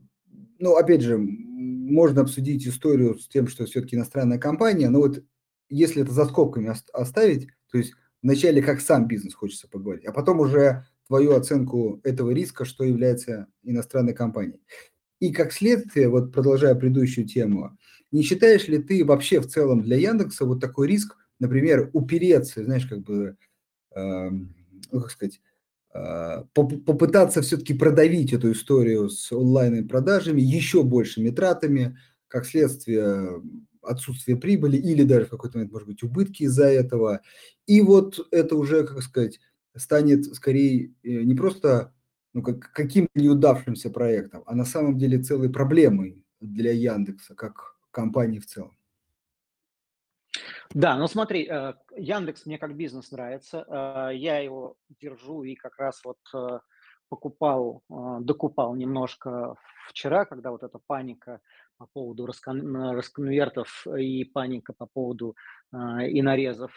ну, 0.59 0.75
опять 0.75 1.01
же, 1.01 1.17
можно 1.17 2.21
обсудить 2.21 2.67
историю 2.67 3.17
с 3.17 3.27
тем, 3.27 3.47
что 3.47 3.65
все-таки 3.65 3.95
иностранная 3.95 4.37
компания, 4.37 4.89
но 4.89 4.99
вот 4.99 5.23
если 5.69 6.03
это 6.03 6.11
за 6.11 6.25
скобками 6.25 6.73
оставить, 6.93 7.47
то 7.71 7.77
есть 7.77 7.93
вначале 8.21 8.61
как 8.61 8.81
сам 8.81 9.07
бизнес 9.07 9.33
хочется 9.33 9.67
поговорить, 9.67 10.05
а 10.05 10.11
потом 10.11 10.39
уже 10.39 10.85
твою 11.07 11.33
оценку 11.33 11.99
этого 12.03 12.31
риска, 12.31 12.65
что 12.65 12.83
является 12.83 13.47
иностранной 13.63 14.13
компанией. 14.13 14.61
И 15.19 15.31
как 15.31 15.53
следствие, 15.53 16.09
вот 16.09 16.33
продолжая 16.33 16.75
предыдущую 16.75 17.27
тему, 17.27 17.77
не 18.11 18.23
считаешь 18.23 18.67
ли 18.67 18.79
ты 18.79 19.05
вообще 19.05 19.39
в 19.39 19.47
целом 19.47 19.81
для 19.81 19.97
Яндекса 19.97 20.45
вот 20.45 20.59
такой 20.59 20.87
риск, 20.87 21.15
например, 21.39 21.89
упереться, 21.93 22.63
знаешь, 22.63 22.85
как 22.85 23.01
бы, 23.01 23.37
э, 23.95 24.29
ну, 24.29 25.01
как 25.01 25.11
сказать, 25.11 25.41
попытаться 26.53 27.41
все-таки 27.41 27.73
продавить 27.73 28.33
эту 28.33 28.51
историю 28.51 29.09
с 29.09 29.31
онлайн-продажами 29.31 30.41
еще 30.41 30.83
большими 30.83 31.29
тратами, 31.29 31.97
как 32.27 32.45
следствие 32.45 33.41
отсутствия 33.81 34.35
прибыли 34.35 34.77
или 34.77 35.03
даже 35.03 35.25
в 35.25 35.29
какой-то 35.29 35.57
момент, 35.57 35.71
может 35.71 35.87
быть, 35.87 36.03
убытки 36.03 36.43
из-за 36.43 36.65
этого. 36.65 37.21
И 37.67 37.81
вот 37.81 38.27
это 38.31 38.55
уже, 38.55 38.85
как 38.85 39.01
сказать, 39.03 39.39
станет 39.75 40.25
скорее 40.35 40.93
э, 41.03 41.21
не 41.21 41.35
просто 41.35 41.93
ну, 42.33 42.41
как, 42.41 42.71
каким 42.73 43.07
неудавшимся 43.15 43.89
проектом, 43.89 44.43
а 44.45 44.55
на 44.55 44.65
самом 44.65 44.97
деле 44.97 45.21
целой 45.21 45.49
проблемой 45.49 46.21
для 46.41 46.73
Яндекса 46.73 47.35
как 47.35 47.77
компании 47.91 48.39
в 48.39 48.45
целом. 48.45 48.77
Да, 50.73 50.97
ну 50.97 51.07
смотри, 51.07 51.47
э, 51.49 51.73
Яндекс 51.95 52.45
мне 52.45 52.57
как 52.57 52.75
бизнес 52.75 53.11
нравится. 53.11 53.65
Э, 53.67 54.15
я 54.15 54.39
его 54.39 54.75
держу 55.01 55.43
и 55.43 55.55
как 55.55 55.77
раз 55.77 56.03
вот 56.03 56.17
э, 56.33 56.59
покупал, 57.07 57.83
докупал 57.87 58.75
немножко 58.75 59.55
вчера, 59.87 60.25
когда 60.25 60.49
вот 60.51 60.63
эта 60.63 60.79
паника 60.87 61.39
по 61.77 61.85
поводу 61.85 62.25
раскон, 62.25 62.75
расконвертов 62.75 63.85
и 63.87 64.23
паника 64.23 64.73
по 64.73 64.87
поводу 64.87 65.35
и 65.71 66.21
нарезов, 66.23 66.71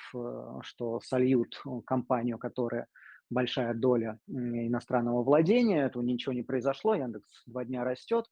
что 0.61 1.01
сольют 1.01 1.59
компанию, 1.87 2.37
которая 2.37 2.89
большая 3.31 3.73
доля 3.73 4.19
иностранного 4.27 5.23
владения, 5.23 5.87
этого 5.87 6.03
ничего 6.03 6.35
не 6.35 6.43
произошло, 6.43 6.95
Яндекс 6.95 7.45
два 7.47 7.65
дня 7.65 7.83
растет. 7.83 8.27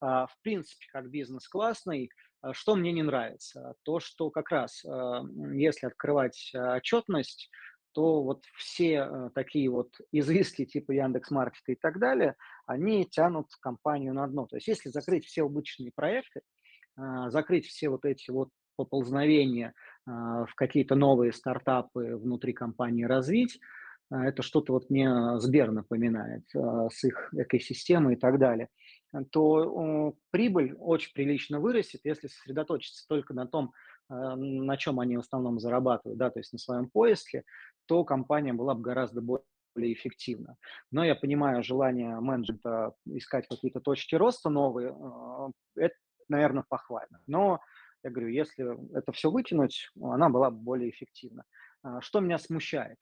В 0.00 0.32
принципе, 0.42 0.86
как 0.90 1.10
бизнес 1.10 1.46
классный, 1.48 2.08
а 2.08 2.31
что 2.52 2.74
мне 2.74 2.92
не 2.92 3.02
нравится? 3.02 3.74
То, 3.82 4.00
что 4.00 4.30
как 4.30 4.50
раз, 4.50 4.84
а, 4.84 5.22
если 5.52 5.86
открывать 5.86 6.50
а, 6.54 6.76
отчетность, 6.76 7.50
то 7.94 8.22
вот 8.22 8.42
все 8.56 9.30
такие 9.34 9.70
вот 9.70 9.90
изыски 10.12 10.64
типа 10.64 10.92
Яндекс.Маркета 10.92 11.72
и 11.72 11.76
так 11.76 11.98
далее, 11.98 12.36
они 12.66 13.04
тянут 13.04 13.48
компанию 13.60 14.14
на 14.14 14.26
дно. 14.26 14.46
То 14.46 14.56
есть 14.56 14.68
если 14.68 14.88
закрыть 14.88 15.26
все 15.26 15.44
обычные 15.44 15.92
проекты, 15.94 16.40
закрыть 17.28 17.66
все 17.66 17.88
вот 17.88 18.04
эти 18.04 18.30
вот 18.30 18.50
поползновения 18.76 19.74
в 20.06 20.50
какие-то 20.56 20.94
новые 20.94 21.32
стартапы 21.32 22.16
внутри 22.16 22.52
компании 22.52 23.04
развить, 23.04 23.58
это 24.10 24.42
что-то 24.42 24.74
вот 24.74 24.90
мне 24.90 25.38
Сбер 25.38 25.70
напоминает 25.70 26.44
с 26.54 27.04
их 27.04 27.32
экосистемой 27.34 28.14
и 28.14 28.18
так 28.18 28.38
далее 28.38 28.68
то 29.30 30.14
прибыль 30.30 30.74
очень 30.78 31.12
прилично 31.12 31.60
вырастет, 31.60 32.00
если 32.04 32.28
сосредоточиться 32.28 33.06
только 33.08 33.34
на 33.34 33.46
том, 33.46 33.72
а, 34.08 34.36
на 34.36 34.76
чем 34.76 35.00
они 35.00 35.16
в 35.16 35.20
основном 35.20 35.58
зарабатывают, 35.60 36.18
да, 36.18 36.30
то 36.30 36.40
есть 36.40 36.52
на 36.52 36.58
своем 36.58 36.88
поиске, 36.88 37.44
то 37.86 38.04
компания 38.04 38.52
была 38.52 38.74
бы 38.74 38.82
гораздо 38.82 39.20
более 39.20 39.44
эффективна. 39.74 40.56
Но 40.90 41.04
я 41.04 41.14
понимаю 41.14 41.62
желание 41.62 42.20
менеджмента 42.20 42.94
искать 43.06 43.46
какие-то 43.48 43.80
точки 43.80 44.14
роста 44.14 44.50
новые, 44.50 44.90
а, 44.92 45.50
это, 45.76 45.94
наверное, 46.28 46.64
похвально. 46.68 47.20
Но 47.26 47.60
я 48.02 48.10
говорю, 48.10 48.28
если 48.28 48.96
это 48.96 49.12
все 49.12 49.30
вытянуть, 49.30 49.90
она 50.00 50.28
была 50.28 50.50
бы 50.50 50.56
более 50.56 50.90
эффективна. 50.90 51.44
А, 51.82 52.00
что 52.00 52.20
меня 52.20 52.38
смущает? 52.38 52.98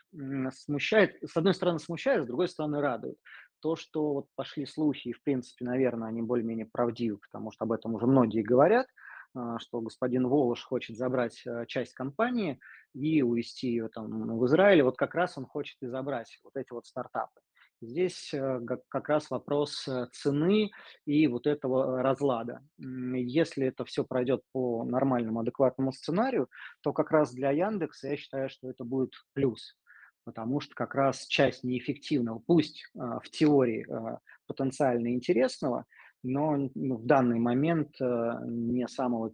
Смущает, 0.52 1.16
с 1.22 1.36
одной 1.36 1.54
стороны 1.54 1.78
смущает, 1.78 2.24
с 2.24 2.26
другой 2.26 2.48
стороны 2.48 2.80
радует. 2.80 3.16
То, 3.60 3.76
что 3.76 4.14
вот 4.14 4.26
пошли 4.34 4.66
слухи, 4.66 5.08
и 5.08 5.12
в 5.12 5.22
принципе, 5.22 5.64
наверное, 5.64 6.08
они 6.08 6.22
более-менее 6.22 6.66
правдивы, 6.66 7.18
потому 7.18 7.52
что 7.52 7.64
об 7.64 7.72
этом 7.72 7.94
уже 7.94 8.06
многие 8.06 8.42
говорят, 8.42 8.86
а, 9.34 9.58
что 9.58 9.80
господин 9.80 10.26
Волош 10.26 10.62
хочет 10.64 10.96
забрать 10.96 11.42
а, 11.46 11.66
часть 11.66 11.94
компании 11.94 12.58
и 12.94 13.22
увести 13.22 13.68
ее 13.68 13.88
там 13.88 14.38
в 14.38 14.46
Израиль. 14.46 14.82
Вот 14.82 14.96
как 14.96 15.14
раз 15.14 15.38
он 15.38 15.46
хочет 15.46 15.76
и 15.82 15.86
забрать 15.86 16.38
вот 16.42 16.56
эти 16.56 16.72
вот 16.72 16.86
стартапы. 16.86 17.40
Здесь 17.82 18.34
э, 18.34 18.60
как 18.88 19.08
раз 19.08 19.30
вопрос 19.30 19.88
э, 19.88 20.06
цены 20.12 20.70
и 21.06 21.26
вот 21.28 21.46
этого 21.46 22.02
разлада. 22.02 22.60
Если 22.76 23.68
это 23.68 23.86
все 23.86 24.04
пройдет 24.04 24.42
по 24.52 24.84
нормальному, 24.84 25.40
адекватному 25.40 25.90
сценарию, 25.92 26.50
то 26.82 26.92
как 26.92 27.10
раз 27.10 27.32
для 27.32 27.52
Яндекса 27.52 28.08
я 28.08 28.16
считаю, 28.18 28.50
что 28.50 28.68
это 28.68 28.84
будет 28.84 29.12
плюс, 29.32 29.78
потому 30.24 30.60
что 30.60 30.74
как 30.74 30.94
раз 30.94 31.26
часть 31.26 31.64
неэффективного, 31.64 32.40
пусть 32.46 32.84
а, 32.98 33.20
в 33.20 33.28
теории 33.30 33.86
а, 33.90 34.18
потенциально 34.46 35.08
интересного, 35.08 35.86
но 36.22 36.56
ну, 36.74 36.96
в 36.96 37.06
данный 37.06 37.38
момент 37.38 37.98
э, 37.98 38.38
не 38.44 38.86
самого 38.88 39.32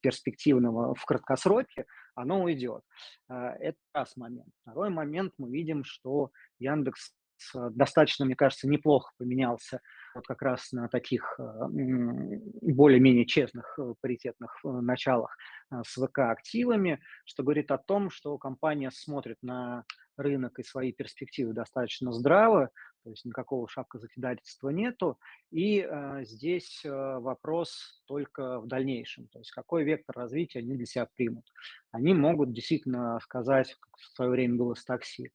перспективного 0.00 0.94
в 0.94 1.04
краткосроке, 1.04 1.84
оно 2.14 2.42
уйдет. 2.42 2.80
Это 3.28 3.76
раз 3.92 4.16
момент. 4.16 4.48
Второй 4.62 4.88
момент, 4.88 5.34
мы 5.36 5.50
видим, 5.50 5.84
что 5.84 6.30
Яндекс 6.58 7.12
достаточно, 7.54 8.24
мне 8.24 8.34
кажется, 8.34 8.66
неплохо 8.66 9.12
поменялся 9.18 9.82
вот 10.14 10.26
как 10.26 10.42
раз 10.42 10.72
на 10.72 10.88
таких 10.88 11.38
э, 11.38 11.42
более-менее 11.70 13.26
честных 13.26 13.78
э, 13.78 13.94
паритетных 14.00 14.58
э, 14.64 14.68
началах 14.68 15.36
с 15.70 15.96
ВК-активами, 15.96 17.00
что 17.24 17.42
говорит 17.42 17.70
о 17.70 17.78
том, 17.78 18.10
что 18.10 18.36
компания 18.38 18.90
смотрит 18.90 19.38
на 19.42 19.84
рынок 20.16 20.58
и 20.58 20.62
свои 20.62 20.92
перспективы 20.92 21.52
достаточно 21.52 22.12
здраво, 22.12 22.70
то 23.04 23.10
есть 23.10 23.24
никакого 23.24 23.68
шапка 23.68 23.98
закидательства 23.98 24.70
нету. 24.70 25.18
И 25.50 25.80
э, 25.80 26.24
здесь 26.24 26.82
э, 26.84 26.90
вопрос 26.90 28.02
только 28.06 28.60
в 28.60 28.66
дальнейшем, 28.66 29.28
то 29.28 29.38
есть 29.38 29.50
какой 29.50 29.84
вектор 29.84 30.16
развития 30.16 30.60
они 30.60 30.76
для 30.76 30.86
себя 30.86 31.08
примут. 31.16 31.44
Они 31.90 32.14
могут 32.14 32.52
действительно 32.52 33.18
сказать, 33.22 33.76
как 33.80 33.96
в 33.98 34.16
свое 34.16 34.30
время 34.30 34.56
было 34.56 34.74
с 34.74 34.84
такси, 34.84 35.32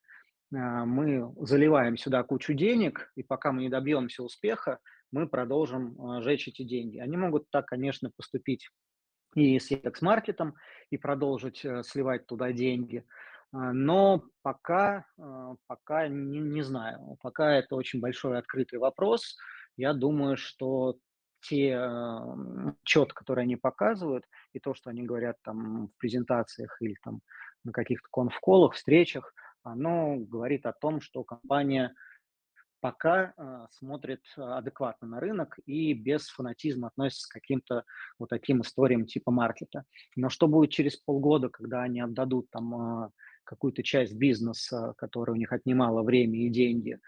мы 0.52 1.34
заливаем 1.46 1.98
сюда 1.98 2.24
кучу 2.24 2.54
денег, 2.54 3.12
и 3.16 3.24
пока 3.24 3.52
мы 3.52 3.62
не 3.62 3.70
добьемся 3.70 4.24
успеха, 4.24 4.80
мы 5.12 5.28
продолжим 5.28 6.00
а, 6.00 6.22
жечь 6.22 6.48
эти 6.48 6.64
деньги. 6.64 7.00
Они 7.00 7.18
могут 7.18 7.50
так, 7.50 7.66
конечно, 7.66 8.12
поступить 8.16 8.70
и 9.36 9.60
с 9.60 9.70
Яндекс.Маркетом, 9.70 10.56
и 10.90 10.98
продолжить 10.98 11.64
э, 11.64 11.84
сливать 11.84 12.26
туда 12.28 12.52
деньги. 12.52 13.06
А, 13.52 13.74
но 13.74 14.24
пока, 14.42 15.06
пока 15.68 16.08
не, 16.08 16.40
не 16.40 16.62
знаю, 16.62 17.18
пока 17.22 17.54
это 17.54 17.76
очень 17.76 18.00
большой 18.00 18.38
открытый 18.38 18.80
вопрос. 18.80 19.38
Я 19.76 19.94
думаю, 19.94 20.38
что 20.38 20.98
те 21.42 21.78
отчет, 21.78 23.14
которые 23.14 23.44
они 23.44 23.56
показывают, 23.58 24.26
и 24.54 24.60
то, 24.60 24.74
что 24.74 24.90
они 24.90 25.04
говорят 25.04 25.38
там 25.44 25.88
в 25.88 25.98
презентациях 25.98 26.76
или 26.82 26.96
там 27.04 27.22
на 27.64 27.72
каких-то 27.72 28.08
конфколах, 28.12 28.74
встречах– 28.74 29.34
оно 29.72 30.18
говорит 30.18 30.66
о 30.66 30.74
том, 30.74 31.02
что 31.02 31.24
компания 31.24 31.94
пока 32.80 33.34
э, 33.38 33.66
смотрит 33.72 34.22
адекватно 34.36 35.08
на 35.08 35.20
рынок 35.20 35.60
и 35.66 35.94
без 35.94 36.28
фанатизма 36.30 36.88
относится 36.88 37.28
к 37.28 37.34
каким-то 37.34 37.84
вот 38.20 38.30
таким 38.30 38.62
историям 38.62 39.06
типа 39.06 39.32
маркета. 39.32 39.84
Но 40.16 40.30
что 40.30 40.48
будет 40.48 40.72
через 40.72 40.96
полгода, 40.98 41.50
когда 41.50 41.82
они 41.82 42.02
отдадут 42.02 42.50
там 42.52 43.06
э, 43.06 43.10
какую-то 43.44 43.84
часть 43.84 44.16
бизнеса, 44.16 44.94
которая 44.98 45.36
у 45.36 45.40
них 45.40 45.52
отнимала 45.52 46.04
время 46.04 46.40
и 46.46 46.50
деньги, 46.50 47.00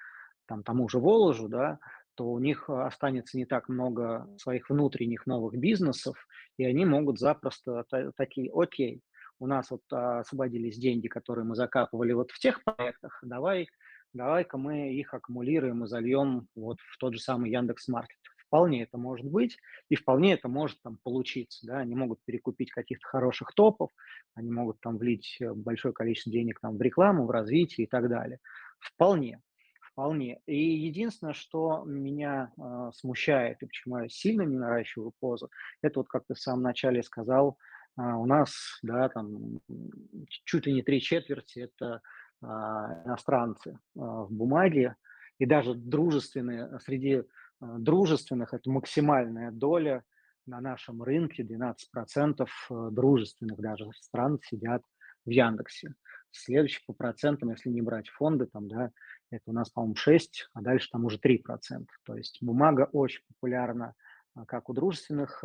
там 0.48 0.64
тому 0.64 0.90
же 0.90 1.00
Воложу, 1.00 1.48
да, 1.48 1.80
то 2.16 2.26
у 2.26 2.40
них 2.40 2.70
останется 2.70 3.38
не 3.38 3.46
так 3.46 3.70
много 3.70 4.28
своих 4.38 4.70
внутренних 4.70 5.26
новых 5.26 5.58
бизнесов, 5.58 6.28
и 6.58 6.66
они 6.66 6.86
могут 6.86 7.20
запросто 7.20 7.86
такие, 8.18 8.52
окей, 8.54 9.02
у 9.40 9.48
нас 9.48 9.72
вот 9.72 9.82
а, 9.92 10.20
освободились 10.20 10.78
деньги, 10.78 11.08
которые 11.08 11.46
мы 11.46 11.56
закапывали 11.56 12.14
вот 12.14 12.32
в 12.32 12.40
тех 12.40 12.64
проектах, 12.64 13.20
давай, 13.24 13.68
давай-ка 14.14 14.58
мы 14.58 14.94
их 14.94 15.14
аккумулируем 15.14 15.84
и 15.84 15.88
зальем 15.88 16.48
вот 16.56 16.78
в 16.82 16.98
тот 16.98 17.14
же 17.14 17.20
самый 17.20 17.52
Яндекс 17.52 17.88
Маркет. 17.88 18.20
Вполне 18.46 18.82
это 18.82 18.98
может 18.98 19.28
быть, 19.28 19.58
и 19.90 19.96
вполне 19.96 20.34
это 20.34 20.48
может 20.48 20.82
там 20.82 20.98
получиться, 21.04 21.68
да, 21.68 21.78
они 21.80 21.94
могут 21.94 22.20
перекупить 22.26 22.72
каких-то 22.72 23.08
хороших 23.08 23.54
топов, 23.54 23.92
они 24.34 24.52
могут 24.52 24.80
там 24.82 24.98
влить 24.98 25.38
э, 25.40 25.54
большое 25.54 25.94
количество 25.94 26.32
денег 26.32 26.60
там 26.60 26.76
в 26.76 26.82
рекламу, 26.82 27.28
в 27.28 27.30
развитие 27.30 27.86
и 27.86 27.90
так 27.90 28.10
далее. 28.10 28.40
Вполне, 28.80 29.40
вполне. 29.92 30.42
И 30.48 30.58
единственное, 30.58 31.34
что 31.34 31.84
меня 31.86 32.52
э, 32.58 32.90
смущает 32.96 33.62
и 33.62 33.68
почему 33.68 34.00
я 34.00 34.10
сильно 34.10 34.42
не 34.42 34.58
наращиваю 34.58 35.14
позу, 35.20 35.52
это 35.84 36.00
вот 36.00 36.08
как 36.08 36.26
ты 36.26 36.34
в 36.34 36.40
самом 36.40 36.64
начале 36.64 37.04
сказал, 37.04 37.56
у 38.00 38.26
нас, 38.26 38.80
да, 38.82 39.10
там 39.10 39.60
чуть 40.46 40.66
ли 40.66 40.74
не 40.74 40.84
три 40.84 41.02
четверти 41.02 41.60
это 41.60 42.02
а, 42.42 43.04
иностранцы 43.06 43.78
а, 43.98 44.24
в 44.24 44.32
бумаге, 44.32 44.96
и 45.38 45.46
даже 45.46 45.74
дружественные, 45.74 46.80
среди 46.80 47.24
дружественных 47.60 48.54
это 48.54 48.70
максимальная 48.70 49.52
доля 49.52 50.04
на 50.46 50.62
нашем 50.62 51.04
рынке, 51.04 51.44
12% 51.44 52.48
дружественных 52.92 53.60
даже 53.60 53.90
стран 53.94 54.40
сидят 54.44 54.84
в 55.26 55.30
Яндексе. 55.30 55.94
Следующий 56.32 56.82
по 56.86 56.94
процентам, 56.94 57.52
если 57.52 57.70
не 57.70 57.82
брать 57.82 58.10
фонды, 58.10 58.48
там, 58.48 58.68
да, 58.68 58.92
это 59.30 59.44
у 59.48 59.54
нас, 59.54 59.70
по-моему, 59.70 59.96
6, 59.96 60.50
а 60.54 60.62
дальше 60.62 60.90
там 60.92 61.06
уже 61.06 61.18
3%. 61.18 61.86
То 62.04 62.16
есть 62.16 62.38
бумага 62.42 62.90
очень 62.92 63.22
популярна 63.28 63.94
как 64.48 64.70
у 64.70 64.74
дружественных 64.74 65.44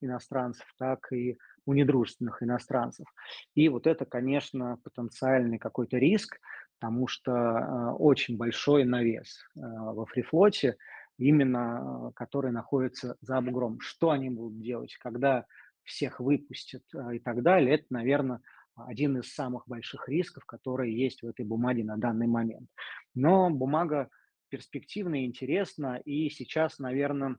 иностранцев, 0.00 0.66
так 0.78 1.12
и 1.12 1.38
у 1.66 1.72
недружественных 1.72 2.42
иностранцев. 2.42 3.06
И 3.54 3.68
вот 3.68 3.86
это, 3.86 4.04
конечно, 4.04 4.78
потенциальный 4.82 5.58
какой-то 5.58 5.98
риск, 5.98 6.38
потому 6.78 7.06
что 7.06 7.32
э, 7.32 7.90
очень 7.98 8.36
большой 8.36 8.84
навес 8.84 9.38
э, 9.56 9.60
во 9.60 10.04
фрифлоте, 10.06 10.76
именно 11.18 12.08
э, 12.08 12.12
который 12.14 12.52
находится 12.52 13.16
за 13.20 13.40
бугром. 13.40 13.80
Что 13.80 14.10
они 14.10 14.30
будут 14.30 14.60
делать, 14.60 14.96
когда 15.00 15.46
всех 15.82 16.20
выпустят 16.20 16.82
и 17.12 17.18
так 17.18 17.42
далее, 17.42 17.74
это, 17.74 17.84
наверное, 17.90 18.40
один 18.74 19.18
из 19.18 19.32
самых 19.32 19.68
больших 19.68 20.08
рисков, 20.08 20.44
которые 20.46 20.96
есть 20.96 21.22
в 21.22 21.26
этой 21.26 21.44
бумаге 21.44 21.84
на 21.84 21.96
данный 21.96 22.26
момент. 22.26 22.68
Но 23.14 23.50
бумага 23.50 24.08
перспективная, 24.48 25.24
интересна, 25.24 26.00
и 26.04 26.28
сейчас, 26.30 26.78
наверное, 26.78 27.36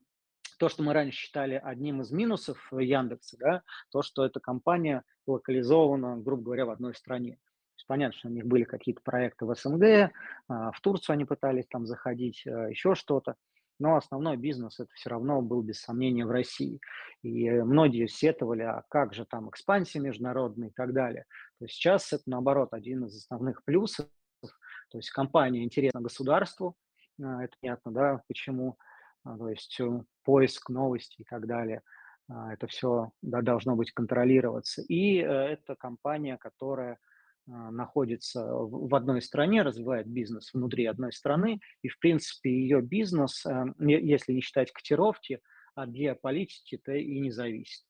то, 0.57 0.69
что 0.69 0.83
мы 0.83 0.93
раньше 0.93 1.17
считали 1.17 1.59
одним 1.63 2.01
из 2.01 2.11
минусов 2.11 2.57
Яндекса, 2.71 3.37
да, 3.37 3.63
то, 3.91 4.01
что 4.01 4.25
эта 4.25 4.39
компания 4.39 5.03
локализована, 5.27 6.17
грубо 6.17 6.43
говоря, 6.43 6.65
в 6.65 6.69
одной 6.69 6.95
стране. 6.95 7.39
понятно, 7.87 8.17
что 8.17 8.29
у 8.29 8.31
них 8.31 8.45
были 8.45 8.63
какие-то 8.63 9.01
проекты 9.03 9.45
в 9.45 9.53
СНГ, 9.53 10.11
а, 10.47 10.71
в 10.71 10.81
Турцию 10.81 11.13
они 11.13 11.25
пытались 11.25 11.67
там 11.67 11.85
заходить, 11.85 12.43
а, 12.47 12.69
еще 12.69 12.95
что-то, 12.95 13.35
но 13.79 13.95
основной 13.95 14.37
бизнес 14.37 14.79
это 14.79 14.89
все 14.93 15.09
равно 15.09 15.41
был 15.41 15.61
без 15.61 15.81
сомнения 15.81 16.25
в 16.25 16.31
России. 16.31 16.79
И 17.23 17.49
многие 17.49 18.07
сетовали, 18.07 18.61
а 18.61 18.83
как 18.89 19.13
же 19.13 19.25
там 19.25 19.49
экспансия 19.49 19.99
международная 19.99 20.69
и 20.69 20.73
так 20.73 20.93
далее. 20.93 21.25
То 21.59 21.65
есть 21.65 21.75
сейчас 21.75 22.13
это 22.13 22.23
наоборот 22.25 22.69
один 22.71 23.05
из 23.05 23.17
основных 23.17 23.63
плюсов. 23.65 24.07
То 24.91 24.97
есть 24.97 25.09
компания 25.09 25.63
интересна 25.63 26.01
государству, 26.01 26.75
а, 27.21 27.43
это 27.43 27.55
понятно, 27.61 27.91
да, 27.91 28.21
почему 28.27 28.77
то 29.25 29.49
есть 29.49 29.79
э, 29.79 30.03
поиск 30.23 30.69
новостей 30.69 31.23
и 31.23 31.29
так 31.29 31.47
далее. 31.47 31.81
А, 32.29 32.53
это 32.53 32.67
все 32.67 33.11
да, 33.21 33.41
должно 33.41 33.75
быть 33.75 33.91
контролироваться. 33.91 34.81
И 34.83 35.17
э, 35.17 35.25
это 35.25 35.75
компания, 35.75 36.37
которая 36.37 36.99
а, 37.47 37.71
находится 37.71 38.45
в 38.45 38.93
одной 38.95 39.21
стране, 39.21 39.61
развивает 39.61 40.07
бизнес 40.07 40.53
внутри 40.53 40.85
одной 40.85 41.11
страны, 41.11 41.59
и, 41.81 41.87
в 41.87 41.99
принципе, 41.99 42.49
ее 42.49 42.81
бизнес, 42.81 43.45
э, 43.45 43.65
если 43.79 44.33
не 44.33 44.41
считать 44.41 44.71
котировки, 44.71 45.41
от 45.75 45.89
геополитики, 45.89 46.77
то 46.77 46.93
и 46.93 47.19
не 47.19 47.31
зависит. 47.31 47.83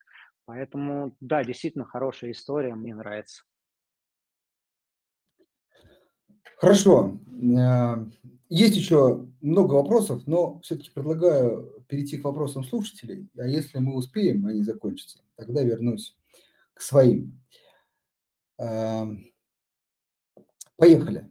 Поэтому, 0.44 1.16
да, 1.20 1.44
действительно 1.44 1.84
хорошая 1.84 2.32
история, 2.32 2.74
мне 2.74 2.94
нравится. 2.94 3.44
Хорошо. 6.58 7.18
Есть 8.48 8.76
еще 8.76 9.26
много 9.40 9.74
вопросов, 9.74 10.22
но 10.26 10.60
все-таки 10.60 10.90
предлагаю 10.90 11.84
перейти 11.88 12.16
к 12.16 12.24
вопросам 12.24 12.64
слушателей. 12.64 13.28
А 13.36 13.46
если 13.46 13.78
мы 13.78 13.94
успеем, 13.94 14.46
они 14.46 14.62
закончатся, 14.62 15.18
тогда 15.36 15.62
вернусь 15.62 16.16
к 16.74 16.80
своим. 16.80 17.40
Поехали. 20.76 21.30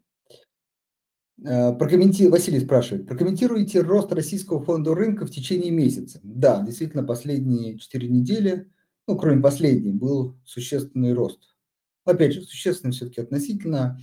Э, 1.43 1.73
прокомменти... 1.73 2.27
Василий 2.27 2.59
спрашивает, 2.59 3.07
прокомментируйте 3.07 3.81
рост 3.81 4.11
российского 4.11 4.63
фонда 4.63 4.95
рынка 4.95 5.25
в 5.25 5.31
течение 5.31 5.71
месяца. 5.71 6.19
Да, 6.23 6.63
действительно, 6.63 7.03
последние 7.03 7.77
четыре 7.77 8.07
недели, 8.07 8.71
ну, 9.07 9.17
кроме 9.17 9.41
последней, 9.41 9.91
был 9.91 10.35
существенный 10.45 11.13
рост 11.13 11.55
Опять 12.05 12.33
же, 12.33 12.41
существенно 12.43 12.93
все-таки 12.93 13.21
относительно 13.21 13.99
э, 13.99 14.01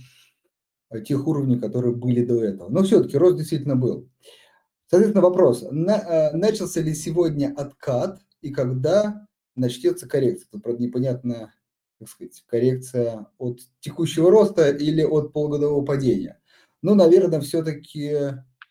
тех 1.01 1.27
уровней, 1.27 1.59
которые 1.59 1.95
были 1.95 2.23
до 2.23 2.43
этого. 2.43 2.69
Но 2.69 2.83
все-таки 2.83 3.17
рост 3.17 3.37
действительно 3.37 3.75
был. 3.75 4.09
Соответственно, 4.87 5.23
вопрос, 5.23 5.65
на, 5.71 5.97
э, 5.97 6.37
начался 6.37 6.81
ли 6.81 6.93
сегодня 6.93 7.53
откат 7.55 8.19
и 8.41 8.51
когда 8.51 9.27
начнется 9.55 10.07
коррекция? 10.07 10.49
Тут, 10.51 10.63
правда, 10.63 10.83
непонятно, 10.83 11.53
как 11.99 12.09
сказать, 12.09 12.43
коррекция 12.45 13.27
от 13.37 13.61
текущего 13.79 14.29
роста 14.29 14.69
или 14.69 15.03
от 15.03 15.33
полугодового 15.33 15.83
падения. 15.83 16.39
Ну, 16.81 16.95
наверное, 16.95 17.39
все-таки 17.41 18.13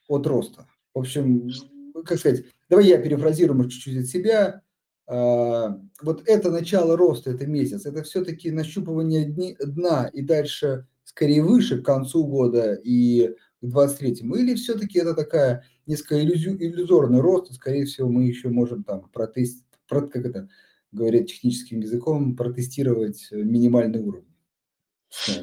от 0.07 0.27
роста. 0.27 0.67
В 0.95 1.01
общем, 1.01 1.51
как 2.05 2.19
сказать, 2.19 2.45
давай 2.69 2.87
я 2.87 2.99
перефразирую, 2.99 3.69
чуть-чуть 3.69 4.03
от 4.03 4.07
себя. 4.07 4.63
А, 5.07 5.79
вот 6.03 6.23
это 6.27 6.51
начало 6.51 6.97
роста, 6.97 7.31
это 7.31 7.47
месяц, 7.47 7.87
это 7.87 8.03
все-таки 8.03 8.51
нащупывание 8.51 9.25
дни, 9.25 9.57
дна 9.59 10.09
и 10.13 10.23
дальше 10.23 10.87
скорее 11.15 11.43
выше 11.43 11.81
к 11.81 11.85
концу 11.85 12.27
года 12.27 12.75
и 12.75 13.35
к 13.61 13.65
23-му, 13.65 14.37
или 14.37 14.55
все-таки 14.55 14.99
это 14.99 15.15
такая 15.15 15.65
несколько 15.87 16.23
иллюзию, 16.23 16.57
иллюзорный 16.63 17.21
рост, 17.21 17.51
и, 17.51 17.55
скорее 17.55 17.85
всего, 17.85 18.09
мы 18.09 18.25
еще 18.25 18.49
можем 18.49 18.83
там 18.83 19.09
протест, 19.11 19.65
про, 19.89 20.07
как 20.07 20.25
это 20.25 20.49
говорят 20.91 21.27
техническим 21.27 21.81
языком, 21.81 22.37
протестировать 22.37 23.29
минимальный 23.31 24.01
уровень. 24.01 24.33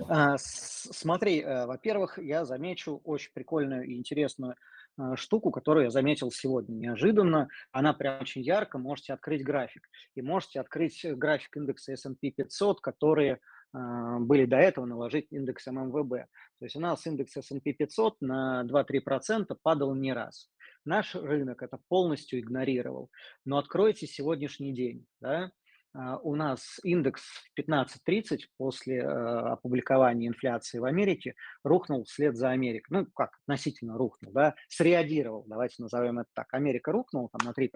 А, 0.08 0.36
смотри, 0.38 1.42
э, 1.42 1.66
во-первых, 1.68 2.18
я 2.18 2.46
замечу 2.46 3.02
очень 3.04 3.32
прикольную 3.34 3.86
и 3.86 3.96
интересную 3.96 4.56
а, 4.98 5.16
штуку, 5.16 5.52
которую 5.52 5.86
я 5.86 5.92
заметил 5.92 6.32
сегодня 6.32 6.74
неожиданно. 6.74 7.50
Она 7.72 7.94
прям 7.94 8.22
очень 8.22 8.42
ярко. 8.42 8.80
Можете 8.80 9.14
открыть 9.14 9.44
график. 9.44 9.88
И 10.16 10.22
можете 10.22 10.60
открыть 10.60 11.06
график 11.06 11.56
индекса 11.56 11.94
S&P 11.94 12.32
500, 12.32 12.82
которые 12.82 13.40
были 13.74 14.46
до 14.46 14.58
этого, 14.58 14.86
наложить 14.86 15.28
индекс 15.32 15.68
ММВБ. 15.68 16.12
То 16.60 16.66
есть 16.66 16.76
у 16.76 16.80
нас 16.80 17.06
индекс 17.06 17.38
S&P 17.38 17.74
500 17.74 18.16
на 18.22 18.66
2-3% 18.66 19.56
падал 19.62 19.96
не 19.96 20.14
раз. 20.14 20.50
Наш 20.86 21.16
рынок 21.16 21.62
это 21.62 21.80
полностью 21.88 22.40
игнорировал. 22.40 23.10
Но 23.46 23.58
откройте 23.58 24.08
сегодняшний 24.08 24.74
день. 24.74 25.06
Да? 25.22 25.52
А, 25.94 26.18
у 26.18 26.36
нас 26.36 26.80
индекс 26.84 27.24
в 27.24 27.60
15.30 27.60 28.42
после 28.58 28.98
э, 28.98 29.04
опубликования 29.04 30.28
инфляции 30.28 30.78
в 30.78 30.86
Америке 30.86 31.34
рухнул 31.64 32.04
вслед 32.04 32.36
за 32.36 32.52
Америкой. 32.52 33.00
Ну, 33.00 33.06
как 33.08 33.32
относительно 33.44 33.98
рухнул, 33.98 34.32
да, 34.32 34.56
среагировал, 34.68 35.46
давайте 35.48 35.82
назовем 35.82 36.20
это 36.20 36.30
так. 36.36 36.54
Америка 36.54 36.92
рухнула 36.92 37.30
там 37.30 37.48
на 37.48 37.60
3%, 37.60 37.70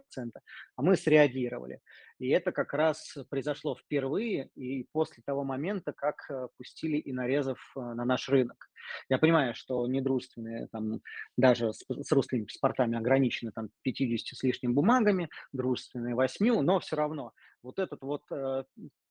а 0.76 0.82
мы 0.82 0.96
среагировали. 0.96 1.80
И 2.20 2.30
это 2.30 2.52
как 2.52 2.74
раз 2.74 3.18
произошло 3.30 3.76
впервые 3.76 4.50
и 4.56 4.88
после 4.92 5.24
того 5.26 5.44
момента, 5.44 5.92
как 5.92 6.16
э, 6.30 6.48
пустили 6.58 6.98
и 6.98 7.12
нарезов 7.12 7.60
на 7.76 8.06
наш 8.06 8.30
рынок. 8.30 8.70
Я 9.10 9.18
понимаю, 9.18 9.56
что 9.56 9.88
недружественные 9.88 10.68
там 10.68 11.02
даже 11.36 11.74
с, 11.74 11.84
с 11.88 12.12
русскими 12.12 12.44
паспортами 12.44 12.98
ограничены 12.98 13.52
там 13.52 13.70
50 13.82 14.38
с 14.38 14.44
лишним 14.44 14.76
бумагами, 14.76 15.30
дружественные 15.52 16.14
8, 16.16 16.62
но 16.62 16.80
все 16.80 16.96
равно 16.96 17.32
вот 17.64 17.80
этот 17.80 18.02
вот 18.02 18.24
э, 18.32 18.64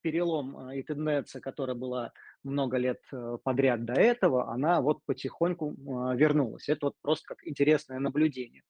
перелом 0.03 0.69
э, 0.69 0.79
и 0.79 0.83
тенденция, 0.83 1.41
которая 1.41 1.75
была 1.75 2.13
много 2.45 2.77
лет 2.77 3.01
э, 3.13 3.39
подряд 3.43 3.85
до 3.85 3.95
этого, 3.95 4.53
она 4.53 4.81
вот 4.81 5.01
потихоньку 5.07 5.73
э, 5.73 6.17
вернулась. 6.17 6.69
Это 6.69 6.87
вот 6.87 6.95
просто 7.01 7.27
как 7.27 7.47
интересное 7.47 7.99
наблюдение. 7.99 8.63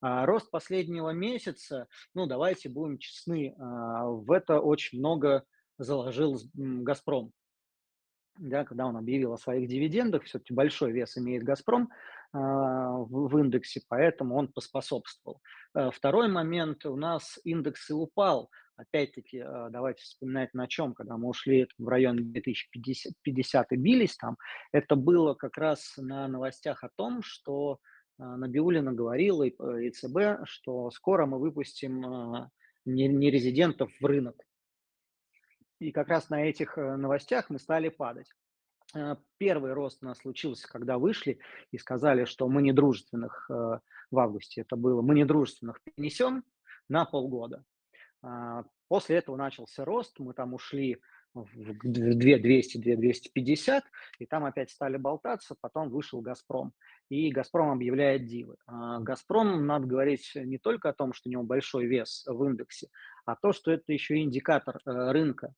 А 0.00 0.26
рост 0.26 0.50
последнего 0.50 1.10
месяца, 1.10 1.88
ну 2.14 2.26
давайте 2.26 2.68
будем 2.68 2.98
честны, 2.98 3.54
а, 3.58 4.04
в 4.04 4.30
это 4.30 4.60
очень 4.60 4.98
много 4.98 5.44
заложил 5.78 6.38
«Газпром» 6.54 7.32
да, 8.38 8.64
когда 8.64 8.84
он 8.86 8.98
объявил 8.98 9.32
о 9.32 9.38
своих 9.38 9.66
дивидендах, 9.66 10.24
все-таки 10.24 10.52
большой 10.52 10.92
вес 10.92 11.16
имеет 11.16 11.42
«Газпром» 11.42 11.88
в, 12.32 13.28
в 13.28 13.38
индексе, 13.38 13.80
поэтому 13.88 14.36
он 14.36 14.48
поспособствовал. 14.48 15.40
Э, 15.74 15.90
второй 15.90 16.28
момент, 16.28 16.84
у 16.86 16.96
нас 16.96 17.38
индекс 17.44 17.90
и 17.90 17.92
упал, 17.92 18.50
опять-таки, 18.76 19.38
э, 19.38 19.68
давайте 19.70 20.02
вспоминать 20.02 20.54
на 20.54 20.68
чем, 20.68 20.94
когда 20.94 21.16
мы 21.16 21.28
ушли 21.28 21.68
в 21.78 21.88
район 21.88 22.16
2050 22.16 23.12
50 23.22 23.72
и 23.72 23.76
бились 23.76 24.16
там, 24.16 24.36
это 24.72 24.96
было 24.96 25.34
как 25.34 25.56
раз 25.56 25.94
на 25.96 26.28
новостях 26.28 26.84
о 26.84 26.90
том, 26.94 27.22
что 27.22 27.78
э, 28.18 28.22
Набиулина 28.24 28.92
говорила 28.92 29.42
и 29.42 29.54
э, 29.58 29.90
ЦБ, 29.90 30.46
что 30.46 30.90
скоро 30.90 31.26
мы 31.26 31.38
выпустим 31.38 32.04
э, 32.36 32.48
нерезидентов 32.84 33.90
в 34.00 34.04
рынок. 34.04 34.36
И 35.78 35.92
как 35.92 36.08
раз 36.08 36.30
на 36.30 36.44
этих 36.44 36.78
э, 36.78 36.96
новостях 36.96 37.50
мы 37.50 37.58
стали 37.58 37.88
падать. 37.88 38.30
Э, 38.94 39.16
первый 39.38 39.72
рост 39.72 40.02
у 40.02 40.06
нас 40.06 40.18
случился, 40.18 40.68
когда 40.68 40.98
вышли 40.98 41.38
и 41.72 41.78
сказали, 41.78 42.24
что 42.24 42.48
мы 42.48 42.62
недружественных 42.62 43.48
в 43.48 44.18
августе, 44.18 44.60
это 44.60 44.76
было, 44.76 45.02
мы 45.02 45.16
недружественных 45.16 45.80
перенесем 45.82 46.44
на 46.88 47.04
полгода. 47.04 47.64
А, 48.22 48.64
после 48.88 49.16
этого 49.16 49.36
начался 49.36 49.84
рост, 49.84 50.18
мы 50.18 50.34
там 50.34 50.54
ушли 50.54 50.98
в 51.34 51.78
2200, 51.82 52.78
2250, 52.78 53.84
и 54.18 54.26
там 54.26 54.44
опять 54.44 54.70
стали 54.70 54.96
болтаться, 54.96 55.54
потом 55.60 55.90
вышел 55.90 56.20
«Газпром», 56.20 56.72
и 57.10 57.30
«Газпром» 57.30 57.70
объявляет 57.70 58.26
дивы. 58.26 58.56
А, 58.66 59.00
«Газпром» 59.00 59.66
надо 59.66 59.86
говорить 59.86 60.32
не 60.34 60.58
только 60.58 60.88
о 60.88 60.94
том, 60.94 61.12
что 61.12 61.28
у 61.28 61.32
него 61.32 61.42
большой 61.42 61.86
вес 61.86 62.24
в 62.26 62.44
индексе, 62.44 62.88
а 63.26 63.36
то, 63.36 63.52
что 63.52 63.70
это 63.70 63.92
еще 63.92 64.16
индикатор 64.18 64.80
рынка, 64.84 65.52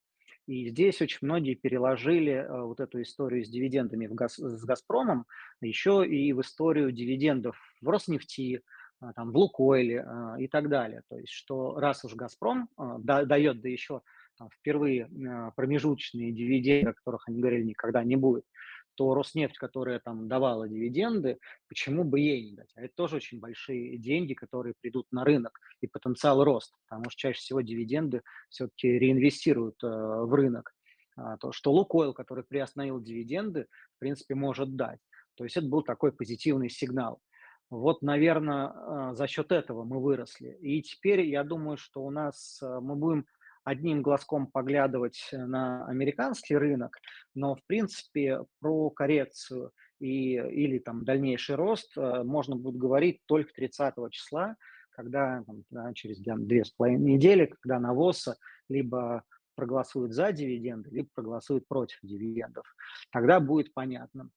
и 0.49 0.71
здесь 0.71 1.03
очень 1.03 1.19
многие 1.21 1.55
переложили 1.55 2.33
э, 2.33 2.63
вот 2.63 2.81
эту 2.81 3.03
историю 3.03 3.45
с 3.45 3.51
дивидендами 3.51 4.07
в 4.07 4.15
газ, 4.15 4.39
с 4.39 4.65
«Газпромом» 4.65 5.27
еще 5.61 6.07
и 6.07 6.33
в 6.33 6.41
историю 6.41 6.91
дивидендов 6.91 7.59
в 7.83 7.89
«Роснефти», 7.89 8.57
а, 8.57 8.78
там, 9.15 9.33
в 9.33 9.37
«Лукойле» 9.37 10.05
а, 10.07 10.37
и 10.39 10.49
так 10.49 10.69
далее. 10.69 11.03
То 11.09 11.19
есть, 11.19 11.33
что 11.33 11.79
раз 11.79 12.05
уж 12.05 12.15
«Газпром» 12.15 12.69
а, 12.77 12.99
дает, 12.99 13.61
да 13.61 13.69
еще 13.69 14.03
впервые 14.61 15.09
промежуточные 15.57 16.31
дивиденды, 16.31 16.91
о 16.91 16.95
которых 16.95 17.27
они 17.27 17.41
говорили, 17.41 17.65
никогда 17.65 18.05
не 18.05 18.15
будет, 18.15 18.45
то 18.99 19.15
Роснефть, 19.15 19.59
которая 19.59 20.01
там 20.01 20.27
давала 20.27 20.69
дивиденды, 20.69 21.39
почему 21.69 22.03
бы 22.03 22.19
ей 22.19 22.51
не 22.51 22.57
дать? 22.57 22.71
А 22.75 22.83
это 22.83 22.93
тоже 22.97 23.17
очень 23.17 23.39
большие 23.39 23.97
деньги, 23.97 24.35
которые 24.35 24.75
придут 24.81 25.07
на 25.13 25.25
рынок 25.25 25.61
и 25.81 25.87
потенциал 25.87 26.43
роста, 26.43 26.77
потому 26.89 27.09
что 27.09 27.21
чаще 27.21 27.39
всего 27.39 27.61
дивиденды 27.61 28.23
все-таки 28.49 28.89
реинвестируют 28.89 29.83
э, 29.85 29.87
в 29.87 30.35
рынок. 30.35 30.75
А, 31.17 31.37
то, 31.37 31.53
что 31.53 31.73
Лукойл, 31.73 32.13
который 32.13 32.43
приостановил 32.43 33.01
дивиденды, 33.01 33.67
в 33.97 34.01
принципе, 34.01 34.35
может 34.35 34.75
дать. 34.75 34.99
То 35.37 35.45
есть 35.45 35.57
это 35.57 35.69
был 35.69 35.83
такой 35.83 36.11
позитивный 36.11 36.69
сигнал. 36.69 37.21
Вот, 37.71 38.01
наверное, 38.01 38.73
э, 38.73 39.15
за 39.15 39.27
счет 39.27 39.53
этого 39.53 39.85
мы 39.85 40.01
выросли. 40.01 40.57
И 40.61 40.83
теперь 40.83 41.21
я 41.23 41.45
думаю, 41.45 41.77
что 41.77 42.03
у 42.03 42.11
нас 42.11 42.61
э, 42.63 42.79
мы 42.81 42.97
будем 42.97 43.27
одним 43.65 44.01
глазком 44.01 44.47
поглядывать 44.47 45.29
на 45.33 45.87
американский 45.87 46.57
рынок, 46.57 46.99
но, 47.35 47.55
в 47.55 47.63
принципе, 47.67 48.41
про 48.61 48.89
коррекцию 48.89 49.73
и, 50.01 50.35
или 50.35 50.79
там 50.79 51.05
дальнейший 51.05 51.57
рост 51.57 51.93
э, 51.97 52.23
можно 52.23 52.57
будет 52.57 52.77
говорить 52.77 53.21
только 53.27 53.53
30 53.53 53.95
числа, 54.11 54.57
когда 54.91 55.43
там, 55.45 55.65
да, 55.71 55.93
через 55.93 56.19
две 56.21 56.65
с 56.65 56.71
половиной 56.71 57.13
недели, 57.15 57.47
когда 57.47 57.79
навоз 57.79 58.29
либо 58.71 59.23
проголосуют 59.55 60.13
за 60.13 60.33
дивиденды, 60.33 60.89
либо 60.91 61.09
проголосуют 61.15 61.69
против 61.69 61.99
дивидендов. 62.03 62.65
Тогда 63.13 63.41
будет 63.41 63.75
понятно. 63.75 64.31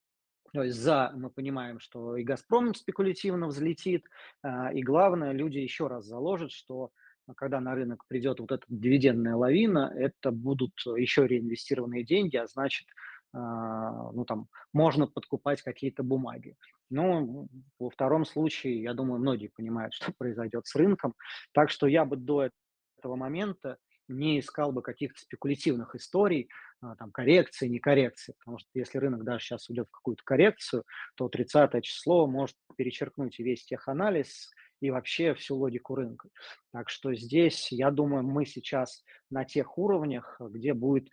То 0.53 0.63
есть 0.63 0.77
за 0.77 1.11
мы 1.15 1.29
понимаем, 1.29 1.79
что 1.79 2.17
и 2.17 2.23
«Газпром» 2.23 2.75
спекулятивно 2.75 3.47
взлетит, 3.47 4.05
э, 4.43 4.73
и 4.73 4.83
главное, 4.83 5.31
люди 5.31 5.59
еще 5.59 5.87
раз 5.87 6.05
заложат, 6.05 6.51
что 6.51 6.91
а 7.27 7.33
когда 7.33 7.61
на 7.61 7.75
рынок 7.75 8.05
придет 8.07 8.39
вот 8.39 8.51
эта 8.51 8.63
дивидендная 8.67 9.35
лавина, 9.35 9.93
это 9.95 10.31
будут 10.31 10.73
еще 10.97 11.27
реинвестированные 11.27 12.03
деньги, 12.03 12.35
а 12.35 12.47
значит, 12.47 12.87
а, 13.33 14.11
ну, 14.11 14.25
там, 14.25 14.47
можно 14.73 15.07
подкупать 15.07 15.61
какие-то 15.61 16.03
бумаги. 16.03 16.55
Но 16.89 17.47
во 17.79 17.89
втором 17.89 18.25
случае, 18.25 18.81
я 18.81 18.93
думаю, 18.93 19.21
многие 19.21 19.47
понимают, 19.47 19.93
что 20.11 20.11
произойдет 20.17 20.67
с 20.67 20.75
рынком. 20.75 21.13
Так 21.53 21.69
что 21.69 21.87
я 21.87 22.05
бы 22.05 22.17
до 22.17 22.49
этого 22.97 23.15
момента 23.15 23.77
не 24.11 24.39
искал 24.39 24.71
бы 24.71 24.81
каких-то 24.81 25.19
спекулятивных 25.21 25.95
историй, 25.95 26.49
а, 26.81 26.95
там, 26.95 27.11
коррекции, 27.11 27.67
не 27.67 27.79
коррекции, 27.79 28.33
потому 28.39 28.59
что 28.59 28.69
если 28.73 28.97
рынок 28.97 29.23
даже 29.23 29.45
сейчас 29.45 29.69
уйдет 29.69 29.87
в 29.87 29.91
какую-то 29.91 30.23
коррекцию, 30.23 30.83
то 31.15 31.29
30 31.29 31.83
число 31.83 32.27
может 32.27 32.55
перечеркнуть 32.75 33.39
весь 33.39 33.65
теханализ, 33.65 34.51
и 34.81 34.89
вообще 34.89 35.33
всю 35.35 35.55
логику 35.55 35.95
рынка. 35.95 36.29
Так 36.73 36.89
что 36.89 37.13
здесь, 37.13 37.71
я 37.71 37.91
думаю, 37.91 38.23
мы 38.23 38.45
сейчас 38.45 39.03
на 39.29 39.45
тех 39.45 39.77
уровнях, 39.77 40.37
где 40.39 40.73
будет 40.73 41.07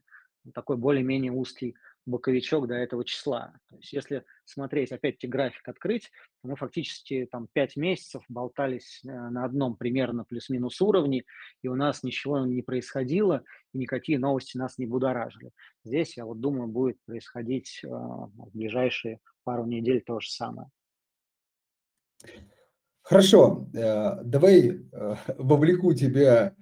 такой 0.55 0.77
более-менее 0.77 1.33
узкий 1.33 1.77
боковичок 2.09 2.67
до 2.67 2.75
этого 2.75 3.05
числа. 3.05 3.53
То 3.69 3.77
есть 3.77 3.93
если 3.93 4.25
смотреть, 4.45 4.93
опять-таки, 4.93 5.27
график 5.27 5.69
открыть, 5.69 6.11
мы 6.43 6.57
фактически 6.57 7.29
там 7.31 7.49
5 7.53 7.77
месяцев 7.77 8.25
болтались 8.29 9.01
э, 9.05 9.09
на 9.09 9.45
одном 9.45 9.77
примерно 9.77 10.25
плюс-минус 10.25 10.81
уровне, 10.81 11.25
и 11.63 11.69
у 11.69 11.75
нас 11.75 12.03
ничего 12.03 12.45
не 12.47 12.63
происходило, 12.63 13.45
и 13.73 13.79
никакие 13.79 14.19
новости 14.19 14.57
нас 14.57 14.79
не 14.79 14.87
будоражили. 14.87 15.51
Здесь, 15.85 16.17
я 16.17 16.25
вот 16.25 16.41
думаю, 16.41 16.69
будет 16.69 16.99
происходить 17.05 17.81
э, 17.85 17.89
в 17.89 18.51
ближайшие 18.53 19.21
пару 19.45 19.67
недель 19.67 20.03
то 20.05 20.19
же 20.21 20.31
самое. 20.31 20.69
Хорошо, 23.03 23.69
э, 23.75 24.23
давай 24.25 24.81
вовлеку 25.39 25.95
тебя 25.95 26.55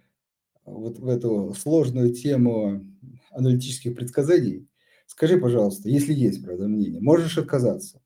вот 0.64 0.99
в 0.99 1.09
эту 1.09 1.55
сложную 1.55 2.12
тему 2.12 2.84
аналитических 3.30 3.94
предсказаний. 3.94 4.66
Скажи, 5.07 5.38
пожалуйста, 5.38 5.88
если 5.88 6.12
есть, 6.12 6.44
правда, 6.44 6.68
мнение, 6.68 7.00
можешь 7.00 7.38
отказаться. 7.38 8.02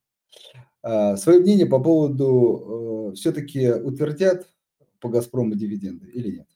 А, 0.82 1.16
свое 1.16 1.40
мнение 1.40 1.66
по 1.66 1.80
поводу 1.80 3.10
э, 3.10 3.16
все-таки 3.16 3.72
утвердят 3.72 4.48
по 5.00 5.08
«Газпрому» 5.08 5.54
дивиденды 5.54 6.08
или 6.10 6.36
нет? 6.36 6.46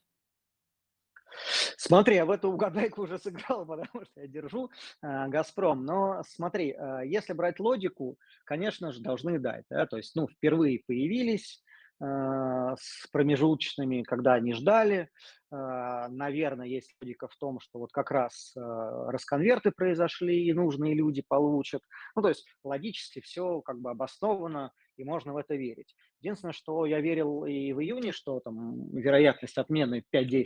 Смотри, 1.76 2.16
я 2.16 2.24
в 2.24 2.30
эту 2.30 2.51
угадайку 2.51 3.03
уже 3.03 3.18
сыграл, 3.18 3.66
потому 3.66 4.05
что 4.05 4.20
я 4.20 4.26
держу 4.26 4.70
э, 5.03 5.28
«Газпром». 5.28 5.84
Но 5.84 6.22
смотри, 6.26 6.70
э, 6.70 7.03
если 7.07 7.32
брать 7.32 7.59
логику, 7.59 8.18
конечно 8.45 8.92
же, 8.92 9.01
должны 9.01 9.38
дать. 9.38 9.64
Да? 9.70 9.86
То 9.86 9.97
есть, 9.97 10.14
ну, 10.14 10.28
впервые 10.28 10.82
появились, 10.86 11.64
с 12.01 13.07
промежуточными, 13.12 14.03
когда 14.03 14.34
они 14.34 14.53
ждали. 14.53 15.09
Э, 15.55 16.09
наверное, 16.09 16.66
есть 16.66 16.95
логика 17.01 17.28
в 17.28 17.36
том, 17.36 17.61
что 17.61 17.78
вот 17.78 17.92
как 17.92 18.11
раз 18.11 18.53
э, 18.57 18.61
расконверты 18.61 19.70
произошли, 19.70 20.45
и 20.45 20.53
нужные 20.53 20.95
люди 20.95 21.22
получат. 21.26 21.82
Ну, 22.16 22.22
то 22.22 22.28
есть 22.28 22.47
логически 22.64 23.20
все 23.20 23.61
как 23.61 23.80
бы 23.80 23.90
обосновано, 23.90 24.72
и 24.97 25.05
можно 25.05 25.32
в 25.32 25.36
это 25.36 25.55
верить. 25.55 25.95
Единственное, 26.20 26.53
что 26.53 26.86
я 26.86 27.01
верил 27.01 27.45
и 27.45 27.72
в 27.72 27.80
июне, 27.80 28.12
что 28.12 28.40
там 28.40 28.90
вероятность 28.97 29.59
отмены 29.59 30.05
5-10%, 30.12 30.45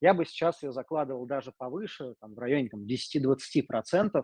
я 0.00 0.14
бы 0.14 0.24
сейчас 0.24 0.62
ее 0.62 0.72
закладывал 0.72 1.26
даже 1.26 1.52
повыше, 1.56 2.14
там, 2.20 2.34
в 2.34 2.38
районе 2.38 2.70
там, 2.70 2.84
10-20%. 2.84 4.22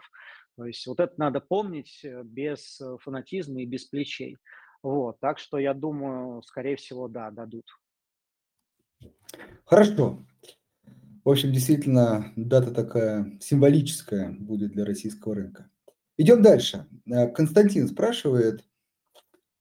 То 0.57 0.65
есть 0.65 0.87
вот 0.89 0.99
это 0.99 1.15
надо 1.19 1.41
помнить 1.41 2.05
без 2.25 2.81
фанатизма 3.01 3.63
и 3.63 3.67
без 3.67 3.85
плечей. 3.85 4.39
Вот, 4.83 5.19
так 5.21 5.39
что 5.39 5.59
я 5.59 5.75
думаю, 5.75 6.43
скорее 6.43 6.77
всего, 6.77 7.09
да, 7.09 7.31
дадут. 7.31 7.67
Хорошо. 9.65 10.25
В 11.25 11.31
общем, 11.31 11.53
действительно, 11.53 12.33
дата 12.37 12.73
такая 12.73 13.39
символическая 13.41 14.31
будет 14.31 14.73
для 14.73 14.85
российского 14.85 15.35
рынка. 15.35 15.71
Идем 16.17 16.43
дальше. 16.43 16.87
Э, 17.07 17.29
Константин 17.29 17.87
спрашивает, 17.87 18.65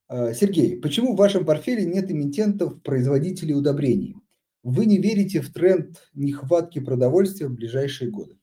э, 0.10 0.34
Сергей, 0.34 0.80
почему 0.80 1.14
в 1.14 1.18
вашем 1.18 1.46
портфеле 1.46 1.86
нет 1.86 2.10
эмитентов 2.10 2.82
производителей 2.82 3.54
удобрений? 3.54 4.16
Вы 4.64 4.86
не 4.86 4.98
верите 4.98 5.42
в 5.42 5.52
тренд 5.52 6.10
нехватки 6.14 6.80
продовольствия 6.80 7.48
в 7.48 7.54
ближайшие 7.54 8.12
годы? 8.12 8.37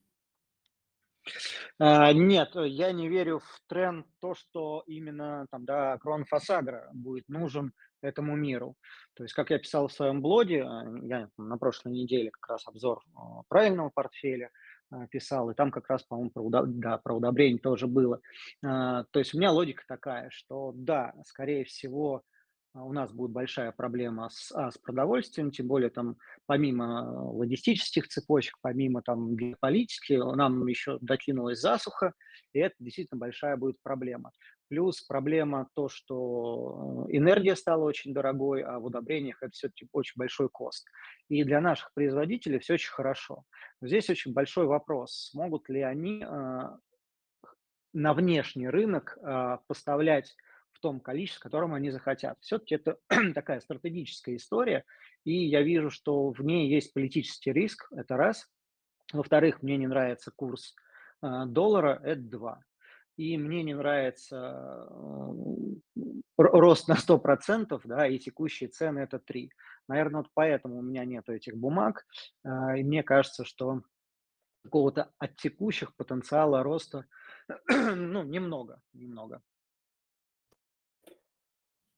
А, 1.79 2.13
нет, 2.13 2.51
я 2.55 2.93
не 2.93 3.09
верю 3.09 3.41
в 3.41 3.61
тренд, 3.69 4.07
то, 4.21 4.35
что 4.35 4.83
именно 4.87 5.47
там, 5.51 5.65
да, 5.65 5.99
Кронфасагра 5.99 6.91
будет 6.93 7.29
нужен 7.29 7.73
этому 8.03 8.37
миру. 8.37 8.77
То 9.15 9.23
есть, 9.23 9.35
как 9.35 9.51
я 9.51 9.59
писал 9.59 9.89
в 9.89 9.93
своем 9.93 10.21
блоге, 10.21 10.65
а, 10.65 10.85
я 11.03 11.29
на 11.39 11.57
прошлой 11.59 11.93
неделе 11.93 12.31
как 12.31 12.49
раз 12.49 12.67
обзор 12.67 13.01
а, 13.17 13.43
правильного 13.49 13.91
портфеля 13.91 14.51
писал, 15.11 15.51
и 15.51 15.55
там 15.55 15.73
как 15.73 15.89
раз, 15.89 16.05
по-моему, 16.05 16.31
про, 16.31 16.67
да, 16.67 16.99
про 16.99 17.17
удобрение 17.17 17.59
тоже 17.59 17.89
было. 17.89 18.21
То 18.61 19.07
есть 19.15 19.35
у 19.35 19.39
меня 19.39 19.51
логика 19.51 19.83
такая, 19.89 20.29
что 20.31 20.73
да, 20.73 21.15
скорее 21.25 21.65
всего, 21.65 22.23
у 22.75 22.93
нас 22.93 23.13
будет 23.13 23.31
большая 23.31 23.73
проблема 23.73 24.29
с, 24.31 24.51
а, 24.53 24.71
с 24.71 24.79
продовольствием, 24.79 25.51
тем 25.51 25.69
более 25.69 25.91
там 25.91 26.17
помимо 26.47 27.31
логистических 27.33 28.09
цепочек, 28.09 28.57
помимо 28.61 29.03
там 29.03 29.37
геополитики, 29.37 30.15
нам 30.15 30.67
еще 30.67 30.99
докинулась 31.01 31.61
засуха, 31.61 32.13
и 32.53 32.59
это 32.59 32.75
действительно 32.81 33.19
большая 33.19 33.57
будет 33.57 33.77
проблема. 33.83 34.33
Плюс 34.69 35.03
проблема 35.03 35.69
то, 35.75 35.89
что 35.89 37.07
э, 37.09 37.17
энергия 37.17 37.55
стала 37.55 37.85
очень 37.85 38.13
дорогой, 38.13 38.63
а 38.63 38.79
в 38.79 38.87
удобрениях 38.87 39.43
это 39.43 39.53
все-таки 39.53 39.87
очень 39.93 40.15
большой 40.17 40.49
кост. 40.49 40.89
И 41.29 41.45
для 41.45 41.61
наших 41.61 41.93
производителей 41.95 42.59
все 42.59 42.75
очень 42.75 42.91
хорошо. 42.91 43.45
Но 43.81 43.89
здесь 43.89 44.11
очень 44.11 44.33
большой 44.33 44.67
вопрос, 44.67 45.29
смогут 45.31 45.69
ли 45.69 45.83
они 45.83 46.25
э, 46.25 46.61
на 47.93 48.15
внешний 48.15 48.69
рынок 48.69 49.17
э, 49.23 49.59
поставлять 49.69 50.35
том 50.85 51.01
количестве, 51.01 51.41
котором 51.41 51.73
они 51.73 51.91
захотят. 51.91 52.37
Все-таки 52.41 52.75
это 52.75 52.99
такая 53.35 53.61
стратегическая 53.61 54.37
история, 54.37 54.85
и 55.25 55.33
я 55.33 55.63
вижу, 55.63 55.89
что 55.89 56.31
в 56.31 56.43
ней 56.43 56.69
есть 56.69 56.93
политический 56.93 57.53
риск, 57.53 57.89
это 57.91 58.19
раз. 58.19 58.47
Во-вторых, 59.11 59.63
мне 59.63 59.79
не 59.79 59.87
нравится 59.87 60.31
курс 60.37 60.75
э, 61.23 61.47
доллара, 61.47 62.03
это 62.05 62.21
два. 62.21 62.63
И 63.17 63.39
мне 63.39 63.63
не 63.63 63.73
нравится 63.73 64.87
э, 64.91 66.13
рост 66.37 66.87
на 66.87 66.97
100%, 66.97 67.81
да, 67.85 68.07
и 68.07 68.19
текущие 68.19 68.69
цены 68.69 68.99
это 68.99 69.19
3. 69.19 69.51
Наверное, 69.89 70.21
вот 70.21 70.31
поэтому 70.35 70.81
у 70.81 70.83
меня 70.83 71.07
нет 71.07 71.31
этих 71.31 71.57
бумаг, 71.57 72.05
э, 72.45 72.79
и 72.79 72.85
мне 72.85 73.03
кажется, 73.03 73.47
что 73.47 73.81
какого-то 74.65 75.15
от 75.19 75.35
текущих 75.37 75.97
потенциала 75.97 76.63
роста, 76.63 77.07
ну, 77.71 78.23
немного, 78.25 78.83
немного. 78.93 79.41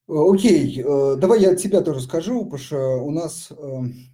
Э, 0.08 0.12
окей, 0.12 0.80
э, 0.80 1.16
давай 1.16 1.40
я 1.40 1.50
от 1.52 1.60
себя 1.60 1.80
тоже 1.80 2.00
скажу, 2.00 2.44
потому 2.44 2.58
что 2.58 2.96
у 3.02 3.10
нас 3.10 3.50
э, 3.50 3.54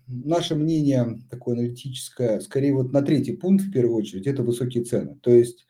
наше 0.07 0.55
мнение 0.55 1.21
такое 1.31 1.55
аналитическое, 1.55 2.41
скорее 2.41 2.75
вот 2.75 2.93
на 2.93 3.03
третий 3.03 3.37
пункт 3.37 3.65
в 3.65 3.73
первую 3.73 3.97
очередь, 3.97 4.27
это 4.27 4.43
высокие 4.43 4.85
цены. 4.85 5.17
То 5.23 5.31
есть, 5.31 5.67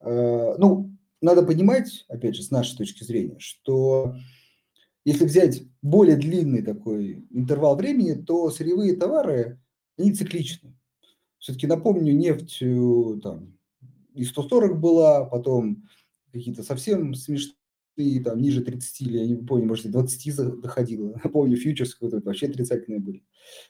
ну, 0.00 0.94
надо 1.20 1.42
понимать, 1.42 2.04
опять 2.08 2.36
же, 2.36 2.42
с 2.42 2.50
нашей 2.50 2.76
точки 2.76 3.02
зрения, 3.02 3.38
что 3.38 4.14
если 5.04 5.24
взять 5.24 5.62
более 5.82 6.16
длинный 6.16 6.62
такой 6.62 7.26
интервал 7.30 7.76
времени, 7.76 8.12
то 8.12 8.50
сырьевые 8.50 8.94
товары, 8.94 9.58
они 9.98 10.12
цикличны. 10.12 10.76
Все-таки 11.38 11.66
напомню, 11.66 12.14
нефть 12.14 12.58
там 13.22 13.56
и 14.14 14.24
140 14.24 14.78
была, 14.78 15.24
потом 15.24 15.88
какие-то 16.32 16.62
совсем 16.62 17.14
смешные 17.14 17.56
и 17.96 18.20
там 18.20 18.40
ниже 18.40 18.62
30 18.62 19.00
или, 19.02 19.18
я 19.18 19.26
не 19.26 19.36
помню, 19.36 19.66
может, 19.66 19.90
20 19.90 20.60
доходило. 20.60 21.20
Помню, 21.32 21.56
фьючерс 21.56 21.94
какой-то 21.94 22.20
вообще 22.20 22.46
отрицательные 22.46 23.00
были. 23.00 23.24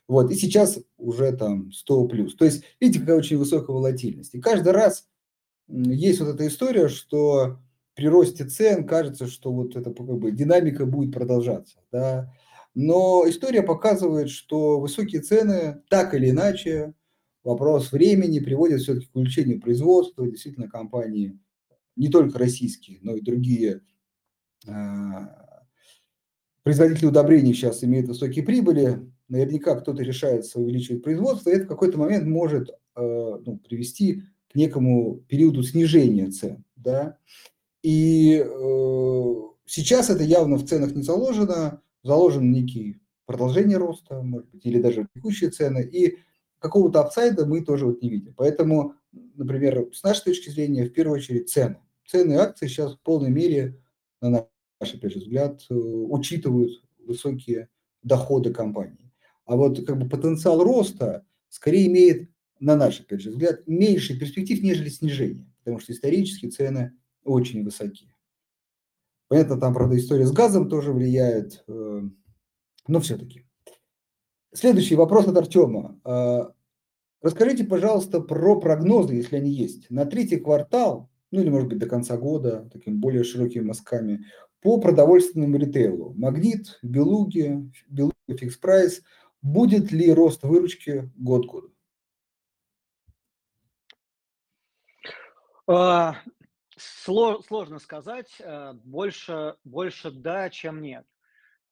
Вот, 0.08 0.30
и 0.30 0.34
сейчас 0.34 0.78
уже 0.98 1.32
там 1.32 1.72
100 1.72 2.08
плюс. 2.08 2.34
То 2.34 2.44
есть, 2.44 2.64
видите, 2.80 3.00
какая 3.00 3.16
очень 3.16 3.38
высокая 3.38 3.74
волатильность. 3.74 4.34
И 4.34 4.40
каждый 4.40 4.72
раз 4.72 5.08
есть 5.68 6.20
вот 6.20 6.34
эта 6.34 6.46
история, 6.46 6.88
что 6.88 7.58
при 7.94 8.08
росте 8.08 8.44
цен 8.44 8.86
кажется, 8.86 9.26
что 9.26 9.52
вот 9.52 9.76
эта 9.76 9.92
как 9.92 10.18
бы, 10.18 10.30
динамика 10.30 10.86
будет 10.86 11.12
продолжаться. 11.12 11.78
Да? 11.90 12.32
Но 12.74 13.24
история 13.26 13.62
показывает, 13.62 14.28
что 14.28 14.80
высокие 14.80 15.22
цены 15.22 15.82
так 15.88 16.14
или 16.14 16.30
иначе, 16.30 16.94
вопрос 17.42 17.92
времени 17.92 18.38
приводит 18.38 18.82
все-таки 18.82 19.06
к 19.06 19.16
увеличению 19.16 19.60
производства. 19.60 20.28
Действительно, 20.28 20.68
компании 20.68 21.38
не 21.96 22.08
только 22.08 22.38
российские, 22.38 22.98
но 23.00 23.16
и 23.16 23.22
другие 23.22 23.80
производители 26.62 27.06
удобрений 27.06 27.54
сейчас 27.54 27.84
имеют 27.84 28.08
высокие 28.08 28.44
прибыли, 28.44 29.00
наверняка 29.28 29.74
кто-то 29.76 30.02
решается 30.02 30.58
увеличивать 30.60 31.02
производство, 31.02 31.50
и 31.50 31.54
это 31.54 31.64
в 31.64 31.68
какой-то 31.68 31.98
момент 31.98 32.26
может 32.26 32.70
а, 32.94 33.40
ну, 33.44 33.58
привести 33.58 34.22
к 34.50 34.54
некому 34.54 35.16
периоду 35.28 35.62
снижения 35.62 36.30
цен. 36.30 36.64
Да? 36.76 37.18
И 37.82 38.44
э, 38.44 39.34
сейчас 39.66 40.10
это 40.10 40.22
явно 40.22 40.56
в 40.56 40.66
ценах 40.66 40.94
не 40.94 41.02
заложено, 41.02 41.82
заложен 42.02 42.50
некий 42.50 43.00
продолжение 43.26 43.76
роста, 43.76 44.22
может 44.22 44.48
быть, 44.50 44.64
или 44.64 44.80
даже 44.80 45.06
текущие 45.14 45.50
цены, 45.50 45.82
и 45.82 46.18
какого-то 46.58 47.00
апсайда 47.00 47.44
мы 47.46 47.64
тоже 47.64 47.86
вот 47.86 48.02
не 48.02 48.08
видим. 48.08 48.34
Поэтому, 48.36 48.94
например, 49.12 49.88
с 49.92 50.02
нашей 50.02 50.24
точки 50.24 50.50
зрения, 50.50 50.84
в 50.84 50.92
первую 50.92 51.18
очередь 51.18 51.50
цены. 51.50 51.78
Цены 52.06 52.34
акций 52.34 52.68
сейчас 52.68 52.94
в 52.94 53.00
полной 53.00 53.30
мере, 53.30 53.80
на 54.20 54.46
наш, 54.80 54.94
опять 54.94 55.12
же, 55.12 55.20
взгляд, 55.20 55.64
э, 55.70 55.74
учитывают 55.74 56.82
высокие 56.98 57.68
доходы 58.02 58.52
компании. 58.52 59.12
А 59.44 59.56
вот 59.56 59.84
как 59.86 59.98
бы 59.98 60.08
потенциал 60.08 60.62
роста 60.62 61.24
скорее 61.48 61.86
имеет, 61.86 62.30
на 62.58 62.74
наш, 62.76 63.00
опять 63.00 63.20
же, 63.20 63.30
взгляд, 63.30 63.66
меньше 63.66 64.18
перспектив, 64.18 64.62
нежели 64.62 64.88
снижение, 64.88 65.52
потому 65.58 65.78
что 65.78 65.92
исторически 65.92 66.46
цены 66.46 66.96
очень 67.22 67.64
высокие. 67.64 68.14
Понятно, 69.28 69.58
там, 69.58 69.74
правда, 69.74 69.96
история 69.96 70.26
с 70.26 70.32
газом 70.32 70.68
тоже 70.68 70.92
влияет, 70.92 71.64
э, 71.68 72.02
но 72.86 73.00
все-таки. 73.00 73.46
Следующий 74.52 74.94
вопрос 74.94 75.26
от 75.26 75.36
Артема. 75.36 76.00
Э, 76.04 76.44
Расскажите, 77.26 77.64
пожалуйста, 77.64 78.20
про 78.20 78.60
прогнозы, 78.60 79.14
если 79.14 79.34
они 79.34 79.50
есть, 79.50 79.90
на 79.90 80.04
третий 80.04 80.36
квартал, 80.36 81.10
ну 81.32 81.40
или, 81.40 81.48
может 81.48 81.68
быть, 81.68 81.78
до 81.78 81.86
конца 81.86 82.16
года, 82.16 82.68
такими 82.72 82.94
более 82.94 83.24
широкими 83.24 83.64
мазками, 83.64 84.26
по 84.60 84.80
продовольственному 84.80 85.56
ритейлу. 85.58 86.14
Магнит, 86.14 86.78
Белуги, 86.82 87.70
Белуги, 87.88 88.14
Фикс 88.28 88.56
Прайс. 88.56 89.02
Будет 89.42 89.92
ли 89.92 90.12
рост 90.12 90.42
выручки 90.42 91.10
год 91.16 91.46
к 91.46 91.52
году? 91.52 91.72
А, 95.68 96.16
сложно 96.76 97.78
сказать. 97.78 98.36
Э, 98.40 98.72
больше, 98.72 99.56
больше 99.64 100.10
да, 100.10 100.50
чем 100.50 100.80
нет. 100.80 101.04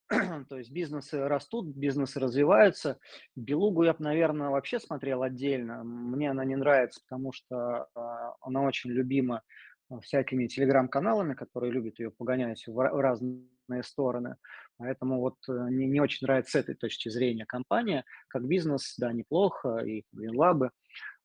То 0.49 0.59
есть 0.59 0.71
бизнесы 0.71 1.27
растут, 1.27 1.67
бизнесы 1.75 2.21
развиваются. 2.21 2.99
Белугу 3.37 3.85
я 3.85 3.95
бы, 3.95 4.05
наверное, 4.05 4.51
вообще 4.51 4.79
смотрел 4.79 5.23
отдельно. 5.23 5.83
Мне 5.85 6.31
она 6.31 6.45
не 6.45 6.57
нравится, 6.57 7.01
потому 7.09 7.33
что 7.33 7.89
а, 7.95 8.35
она 8.41 8.63
очень 8.63 8.91
любима 8.91 9.43
всякими 10.01 10.47
телеграм-каналами, 10.47 11.35
которые 11.35 11.73
любят 11.73 11.99
ее 11.99 12.11
погонять 12.11 12.67
в 12.67 12.79
разные 12.79 13.83
стороны. 13.83 14.37
Поэтому 14.77 15.21
вот 15.21 15.37
э, 15.49 15.53
не, 15.71 15.87
не 15.87 16.01
очень 16.01 16.27
нравится 16.27 16.53
с 16.53 16.61
этой 16.63 16.75
точки 16.75 17.09
зрения 17.09 17.47
компания. 17.47 18.05
Как 18.29 18.47
бизнес, 18.47 18.95
да, 18.99 19.13
неплохо, 19.13 19.79
и 19.79 20.05
Greenlab. 20.15 20.71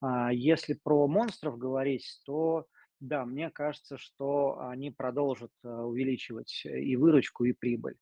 А 0.02 0.32
если 0.32 0.74
про 0.74 1.08
монстров 1.08 1.58
говорить, 1.58 2.22
то 2.26 2.66
да, 3.00 3.26
мне 3.26 3.50
кажется, 3.50 3.98
что 3.98 4.60
они 4.60 4.92
продолжат 4.92 5.52
э, 5.64 5.70
увеличивать 5.70 6.64
и 6.66 6.96
выручку, 6.96 7.46
и 7.46 7.54
прибыль. 7.54 7.96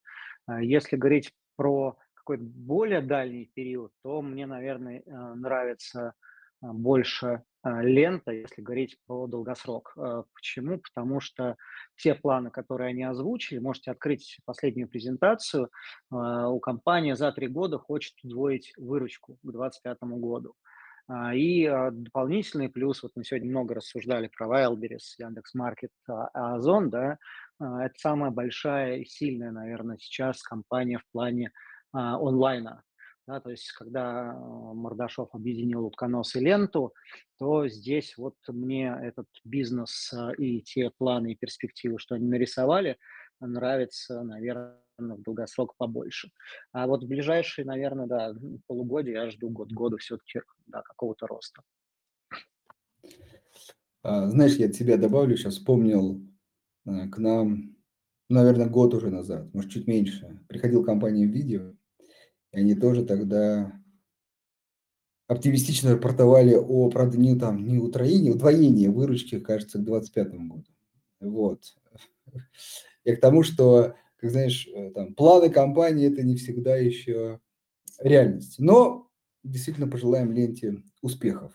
Если 0.60 0.96
говорить 0.96 1.32
про 1.56 1.98
какой-то 2.28 2.44
более 2.44 3.00
дальний 3.00 3.50
период, 3.54 3.90
то 4.02 4.20
мне, 4.20 4.46
наверное, 4.46 5.00
э, 5.00 5.34
нравится 5.34 6.12
больше 6.60 7.42
лента, 7.64 8.32
если 8.32 8.62
говорить 8.62 8.96
про 9.06 9.26
долгосрок. 9.26 9.94
Почему? 10.34 10.78
Потому 10.78 11.20
что 11.20 11.56
те 11.96 12.14
планы, 12.14 12.50
которые 12.50 12.90
они 12.90 13.02
озвучили, 13.02 13.58
можете 13.58 13.90
открыть 13.90 14.38
последнюю 14.44 14.88
презентацию, 14.88 15.68
у 16.10 16.60
компании 16.60 17.12
за 17.12 17.30
три 17.32 17.48
года 17.48 17.78
хочет 17.78 18.14
удвоить 18.22 18.72
выручку 18.76 19.34
к 19.34 19.50
2025 19.50 19.98
году. 20.18 20.54
А, 21.08 21.34
и 21.34 21.66
дополнительный 21.90 22.68
плюс, 22.68 23.02
вот 23.02 23.12
мы 23.16 23.24
сегодня 23.24 23.48
много 23.48 23.74
рассуждали 23.74 24.28
про 24.28 24.46
Wildberries, 24.46 25.16
Яндекс.Маркет, 25.18 25.90
Озон, 26.06 26.90
да, 26.90 27.16
а, 27.58 27.86
это 27.86 27.94
самая 27.98 28.30
большая 28.30 28.98
и 28.98 29.04
сильная, 29.06 29.50
наверное, 29.50 29.96
сейчас 29.98 30.42
компания 30.42 30.98
в 30.98 31.10
плане 31.10 31.50
а, 31.92 32.16
онлайна. 32.18 32.82
Да, 33.28 33.40
то 33.40 33.50
есть, 33.50 33.72
когда 33.72 34.32
Мордашов 34.32 35.28
объединил 35.34 35.84
утконос 35.84 36.34
и 36.34 36.40
ленту, 36.40 36.94
то 37.38 37.68
здесь 37.68 38.16
вот 38.16 38.36
мне 38.48 38.98
этот 39.02 39.26
бизнес 39.44 40.14
и 40.38 40.62
те 40.62 40.90
планы 40.96 41.32
и 41.32 41.36
перспективы, 41.36 41.98
что 41.98 42.14
они 42.14 42.26
нарисовали, 42.26 42.96
нравится, 43.38 44.22
наверное, 44.22 44.78
в 44.96 45.20
долгосрок 45.20 45.76
побольше. 45.76 46.30
А 46.72 46.86
вот 46.86 47.04
в 47.04 47.06
ближайшие, 47.06 47.66
наверное, 47.66 48.06
да, 48.06 48.34
полугодие 48.66 49.16
я 49.16 49.28
жду 49.28 49.50
год 49.50 49.72
года 49.72 49.98
все-таки 49.98 50.40
да, 50.66 50.80
какого-то 50.80 51.26
роста. 51.26 51.60
А, 54.04 54.26
знаешь, 54.28 54.56
я 54.56 54.68
от 54.68 54.74
себя 54.74 54.96
добавлю, 54.96 55.36
сейчас 55.36 55.56
вспомнил 55.56 56.26
э, 56.86 57.08
к 57.10 57.18
нам, 57.18 57.76
наверное, 58.30 58.70
год 58.70 58.94
уже 58.94 59.10
назад, 59.10 59.52
может, 59.52 59.70
чуть 59.70 59.86
меньше, 59.86 60.40
приходил 60.48 60.82
компания 60.82 61.26
видео, 61.26 61.74
и 62.52 62.58
они 62.60 62.74
тоже 62.74 63.04
тогда 63.04 63.72
оптимистично 65.26 65.92
рапортовали 65.92 66.54
о, 66.54 66.88
правда, 66.90 67.18
не, 67.18 67.38
там, 67.38 67.66
не 67.66 67.78
утроении, 67.78 68.30
удвоении 68.30 68.88
выручки, 68.88 69.38
кажется, 69.38 69.78
к 69.78 69.84
2025 69.84 70.48
году. 70.48 70.64
Вот. 71.20 71.62
Я 73.04 73.16
к 73.16 73.20
тому, 73.20 73.42
что, 73.42 73.94
как 74.16 74.30
знаешь, 74.30 74.66
э, 74.66 74.90
там, 74.90 75.14
планы 75.14 75.50
компании– 75.50 76.08
это 76.12 76.22
не 76.22 76.36
всегда 76.36 76.76
еще 76.76 77.40
реальность. 77.98 78.58
Но 78.58 79.10
действительно 79.44 79.88
пожелаем 79.88 80.32
ленте 80.32 80.82
успехов. 81.02 81.52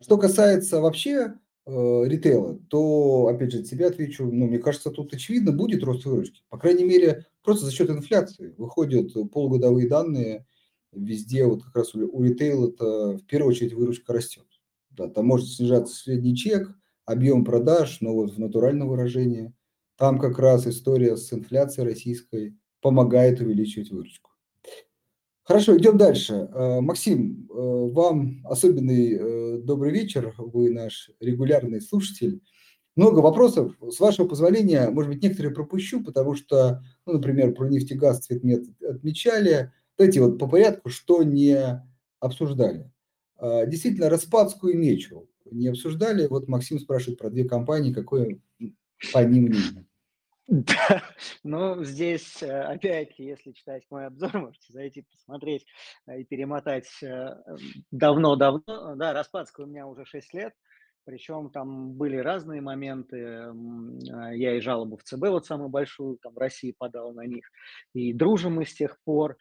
Что 0.00 0.18
касается 0.18 0.80
вообще 0.80 1.34
ритейла, 1.66 2.58
то, 2.68 3.28
опять 3.28 3.52
же, 3.52 3.62
тебе 3.62 3.86
отвечу, 3.86 4.24
ну, 4.30 4.46
мне 4.46 4.58
кажется, 4.58 4.90
тут 4.90 5.14
очевидно 5.14 5.52
будет 5.52 5.82
рост 5.82 6.04
выручки. 6.04 6.42
По 6.50 6.58
крайней 6.58 6.84
мере, 6.84 7.26
просто 7.42 7.64
за 7.66 7.72
счет 7.72 7.90
инфляции. 7.90 8.54
Выходят 8.58 9.12
полугодовые 9.32 9.88
данные, 9.88 10.46
везде 10.92 11.44
вот 11.46 11.64
как 11.64 11.76
раз 11.76 11.94
у, 11.94 12.06
у 12.06 12.22
ритейла 12.22 12.68
это 12.68 13.16
в 13.16 13.26
первую 13.26 13.50
очередь 13.50 13.72
выручка 13.72 14.12
растет. 14.12 14.46
Да, 14.90 15.08
там 15.08 15.26
может 15.26 15.48
снижаться 15.48 15.94
средний 15.94 16.36
чек, 16.36 16.70
объем 17.04 17.44
продаж, 17.44 17.98
но 18.00 18.14
вот 18.14 18.32
в 18.32 18.38
натуральном 18.38 18.88
выражении– 18.88 19.52
там 19.96 20.18
как 20.18 20.38
раз 20.40 20.66
история 20.66 21.16
с 21.16 21.32
инфляцией 21.32 21.88
российской 21.88 22.56
помогает 22.80 23.40
увеличивать 23.40 23.90
выручку. 23.90 24.32
Хорошо, 25.44 25.76
идем 25.76 25.98
дальше. 25.98 26.48
Э, 26.54 26.80
Максим, 26.80 27.46
э, 27.50 27.54
вам 27.54 28.40
особенный 28.44 29.12
э, 29.12 29.58
добрый 29.58 29.92
вечер. 29.92 30.34
Вы 30.38 30.70
наш 30.70 31.10
регулярный 31.20 31.82
слушатель. 31.82 32.40
Много 32.96 33.18
вопросов. 33.18 33.76
С 33.82 34.00
вашего 34.00 34.26
позволения, 34.26 34.88
может 34.88 35.12
быть, 35.12 35.22
некоторые 35.22 35.52
пропущу, 35.52 36.02
потому 36.02 36.34
что, 36.34 36.82
ну, 37.04 37.14
например, 37.14 37.52
про 37.52 37.68
нефтегаз 37.68 38.20
цветмет 38.20 38.64
отмечали. 38.80 39.70
Давайте 39.98 40.22
вот 40.22 40.38
по 40.38 40.48
порядку, 40.48 40.88
что 40.88 41.22
не 41.22 41.84
обсуждали. 42.20 42.90
Действительно, 43.40 44.08
Распадскую 44.08 44.74
и 44.74 44.76
Мечу 44.76 45.28
не 45.50 45.68
обсуждали. 45.68 46.28
Вот 46.28 46.48
Максим 46.48 46.78
спрашивает 46.78 47.18
про 47.18 47.30
две 47.30 47.44
компании, 47.44 47.92
какое 47.92 48.38
по 49.12 49.24
ним 49.24 49.44
мнение. 49.44 49.84
Да, 50.46 51.02
ну, 51.42 51.82
здесь 51.84 52.42
э, 52.42 52.62
опять, 52.64 53.18
если 53.18 53.52
читать 53.52 53.84
мой 53.90 54.06
обзор, 54.06 54.30
можете 54.38 54.72
зайти 54.72 55.02
посмотреть 55.02 55.66
э, 56.06 56.20
и 56.20 56.24
перемотать 56.24 56.90
э, 57.02 57.36
давно-давно. 57.90 58.94
Да, 58.96 59.14
Распадская 59.14 59.64
у 59.64 59.68
меня 59.68 59.86
уже 59.86 60.04
6 60.04 60.34
лет, 60.34 60.52
причем 61.06 61.48
там 61.48 61.94
были 61.94 62.18
разные 62.18 62.60
моменты. 62.60 63.16
Я 64.32 64.56
и 64.56 64.60
жалобу 64.60 64.98
в 64.98 65.02
ЦБ 65.02 65.28
вот 65.28 65.46
самую 65.46 65.70
большую 65.70 66.18
там 66.18 66.34
в 66.34 66.38
России 66.38 66.74
подал 66.76 67.14
на 67.14 67.26
них. 67.26 67.46
И 67.94 68.12
дружим 68.12 68.56
мы 68.56 68.66
с 68.66 68.74
тех 68.74 68.98
пор. 69.04 69.36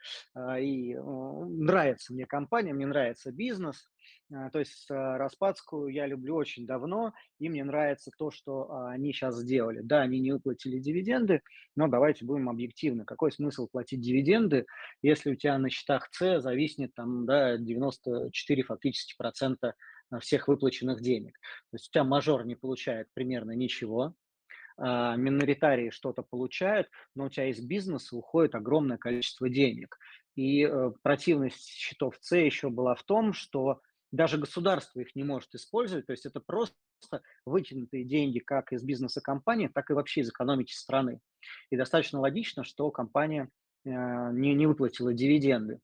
И 0.59 0.95
нравится 0.95 2.13
мне 2.13 2.25
компания, 2.25 2.73
мне 2.73 2.85
нравится 2.85 3.31
бизнес. 3.31 3.89
А, 4.31 4.49
то 4.49 4.59
есть 4.59 4.89
а, 4.89 5.17
Распадскую 5.17 5.89
я 5.89 6.07
люблю 6.07 6.35
очень 6.35 6.65
давно, 6.65 7.13
и 7.39 7.49
мне 7.49 7.63
нравится 7.63 8.11
то, 8.17 8.31
что 8.31 8.71
а, 8.71 8.91
они 8.91 9.13
сейчас 9.13 9.37
сделали. 9.37 9.81
Да, 9.81 10.01
они 10.01 10.19
не 10.19 10.31
выплатили 10.31 10.79
дивиденды, 10.79 11.41
но 11.75 11.87
давайте 11.87 12.25
будем 12.25 12.49
объективны. 12.49 13.05
Какой 13.05 13.31
смысл 13.31 13.67
платить 13.67 14.01
дивиденды, 14.01 14.65
если 15.01 15.31
у 15.31 15.35
тебя 15.35 15.57
на 15.57 15.69
счетах 15.69 16.09
С 16.11 16.41
зависнет 16.41 16.93
там, 16.95 17.25
да, 17.25 17.57
94 17.57 18.63
фактически 18.63 19.15
процента 19.17 19.75
всех 20.19 20.47
выплаченных 20.47 21.01
денег. 21.01 21.39
То 21.71 21.75
есть 21.75 21.89
у 21.89 21.91
тебя 21.91 22.03
мажор 22.03 22.45
не 22.45 22.55
получает 22.55 23.07
примерно 23.13 23.51
ничего, 23.51 24.15
миноритарии 24.77 25.91
что-то 25.91 26.23
получают, 26.23 26.89
но 27.13 27.25
у 27.25 27.29
тебя 27.29 27.47
из 27.49 27.59
бизнеса 27.61 28.15
уходит 28.15 28.55
огромное 28.55 28.97
количество 28.97 29.47
денег. 29.47 29.97
И 30.35 30.63
э, 30.63 30.91
противность 31.03 31.67
счетов 31.67 32.17
С 32.19 32.35
еще 32.35 32.69
была 32.69 32.95
в 32.95 33.03
том, 33.03 33.33
что 33.33 33.81
даже 34.13 34.37
государство 34.37 34.99
их 34.99 35.15
не 35.15 35.23
может 35.23 35.53
использовать, 35.55 36.05
то 36.05 36.11
есть 36.11 36.27
это 36.27 36.39
просто 36.39 36.75
вытянутые 37.45 38.05
деньги 38.05 38.37
как 38.37 38.71
из 38.71 38.83
бизнеса 38.83 39.21
компании, 39.21 39.71
так 39.73 39.89
и 39.89 39.93
вообще 39.93 40.21
из 40.21 40.29
экономики 40.29 40.71
страны. 40.71 41.19
И 41.71 41.75
достаточно 41.75 42.19
логично, 42.19 42.63
что 42.63 42.91
компания 42.91 43.49
э, 43.85 43.89
не, 43.89 44.53
не 44.53 44.67
выплатила 44.67 45.13
дивиденды. 45.13 45.79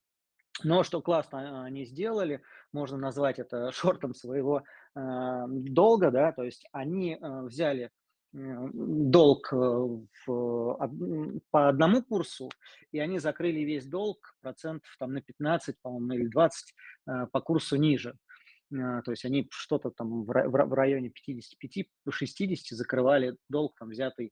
Но 0.63 0.84
что 0.84 1.01
классно 1.01 1.63
они 1.63 1.86
сделали, 1.86 2.43
можно 2.71 2.97
назвать 2.97 3.39
это 3.39 3.71
шортом 3.73 4.13
своего 4.13 4.61
э, 4.95 5.45
долга, 5.47 6.11
да, 6.11 6.32
то 6.32 6.43
есть 6.43 6.67
они 6.71 7.15
э, 7.15 7.41
взяли 7.41 7.89
долг 8.32 9.51
в, 9.51 10.07
по 10.27 11.69
одному 11.69 12.03
курсу, 12.03 12.49
и 12.91 12.99
они 12.99 13.19
закрыли 13.19 13.61
весь 13.61 13.86
долг 13.86 14.36
процентов 14.41 14.89
там, 14.99 15.13
на 15.13 15.21
15, 15.21 15.75
по-моему, 15.82 16.13
или 16.13 16.27
20 16.27 16.73
э, 17.07 17.27
по 17.32 17.41
курсу 17.41 17.75
ниже. 17.77 18.15
Э, 18.71 19.01
то 19.03 19.11
есть 19.11 19.25
они 19.25 19.47
что-то 19.51 19.89
там 19.89 20.23
в 20.25 20.73
районе 20.73 21.11
55-60 21.27 21.86
закрывали 22.71 23.36
долг, 23.49 23.75
там, 23.80 23.89
взятый 23.89 24.32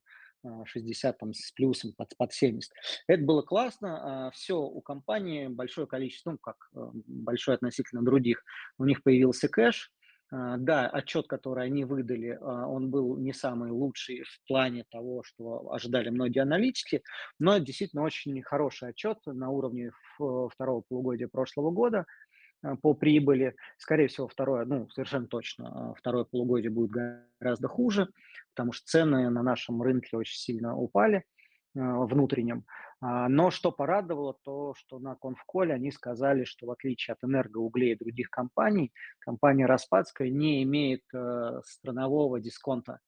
60 0.64 1.14
э, 1.14 1.18
там, 1.18 1.34
с 1.34 1.50
плюсом 1.50 1.92
под, 1.96 2.16
под 2.16 2.32
70. 2.32 2.72
Это 3.08 3.22
было 3.24 3.42
классно. 3.42 4.30
Все, 4.32 4.60
у 4.60 4.80
компании 4.80 5.48
большое 5.48 5.88
количество, 5.88 6.32
ну, 6.32 6.38
как 6.38 6.56
большое 6.72 7.56
относительно 7.56 8.04
других, 8.04 8.44
у 8.78 8.84
них 8.84 9.02
появился 9.02 9.48
кэш, 9.48 9.90
а, 9.90 9.97
да, 10.30 10.88
отчет, 10.88 11.26
который 11.26 11.64
они 11.64 11.84
выдали, 11.84 12.38
а, 12.40 12.66
он 12.66 12.90
был 12.90 13.16
не 13.16 13.32
самый 13.32 13.70
лучший 13.70 14.24
в 14.24 14.46
плане 14.46 14.84
того, 14.90 15.22
что 15.24 15.72
ожидали 15.72 16.10
многие 16.10 16.40
аналитики, 16.40 17.02
но 17.38 17.58
действительно 17.58 18.02
очень 18.02 18.42
хороший 18.42 18.90
отчет 18.90 19.18
на 19.26 19.48
уровне 19.50 19.90
второго 20.52 20.82
полугодия 20.86 21.28
прошлого 21.28 21.70
года. 21.70 22.04
э, 22.62 22.74
по 22.82 22.92
прибыли. 22.94 23.54
Скорее 23.78 24.08
всего, 24.08 24.28
второе, 24.28 24.64
ну, 24.66 24.88
совершенно 24.90 25.28
точно, 25.28 25.94
второе 25.96 26.24
полугодие 26.24 26.70
будет 26.70 26.90
гораздо 27.40 27.68
хуже, 27.68 28.08
потому 28.54 28.72
что 28.72 28.84
цены 28.86 29.30
на 29.30 29.42
нашем 29.42 29.80
рынке 29.80 30.16
очень 30.16 30.38
сильно 30.38 30.76
упали 30.76 31.24
внутреннем. 31.74 32.64
А, 33.00 33.28
но 33.28 33.50
что 33.50 33.72
порадовало, 33.72 34.36
то, 34.42 34.74
что 34.76 34.98
на 34.98 35.14
конфколе 35.14 35.74
они 35.74 35.90
сказали, 35.90 36.44
что 36.44 36.66
в 36.66 36.70
отличие 36.70 37.14
от 37.14 37.24
энергоуглей 37.24 37.92
и 37.92 37.98
других 37.98 38.30
компаний, 38.30 38.92
компания 39.18 39.66
Распадская 39.66 40.30
не 40.30 40.62
имеет 40.62 41.02
странового 41.64 42.40
дисконта 42.40 43.00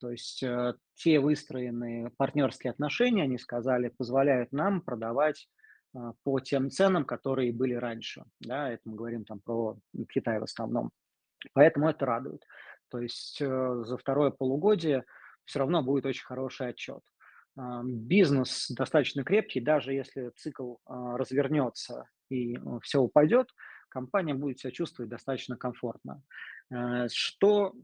то 0.00 0.10
есть 0.10 0.42
э, 0.42 0.74
те 0.94 1.20
выстроенные 1.20 2.10
партнерские 2.16 2.70
отношения, 2.70 3.24
они 3.24 3.38
сказали, 3.38 3.88
позволяют 3.88 4.52
нам 4.52 4.80
продавать 4.80 5.48
э, 5.94 5.98
по 6.22 6.40
тем 6.40 6.70
ценам, 6.70 7.04
которые 7.04 7.52
были 7.52 7.74
раньше. 7.74 8.24
Да, 8.40 8.70
это 8.70 8.82
мы 8.84 8.96
говорим 8.96 9.24
там 9.24 9.40
про 9.40 9.76
Китай 10.12 10.38
в 10.38 10.44
основном. 10.44 10.90
Поэтому 11.52 11.88
это 11.88 12.06
радует. 12.06 12.44
То 12.90 13.00
есть 13.00 13.40
э, 13.40 13.82
за 13.84 13.96
второе 13.96 14.30
полугодие 14.30 15.04
все 15.44 15.60
равно 15.60 15.82
будет 15.82 16.06
очень 16.06 16.24
хороший 16.24 16.68
отчет. 16.68 17.02
Э, 17.56 17.80
бизнес 17.84 18.70
достаточно 18.70 19.24
крепкий, 19.24 19.60
даже 19.60 19.92
если 19.92 20.30
цикл 20.36 20.74
э, 20.74 20.76
развернется 21.16 22.08
и 22.30 22.56
э, 22.56 22.60
все 22.82 23.00
упадет, 23.00 23.48
компания 23.88 24.34
будет 24.34 24.60
себя 24.60 24.70
чувствовать 24.70 25.10
достаточно 25.10 25.56
комфортно. 25.56 26.22
Э, 26.70 27.08
что 27.12 27.74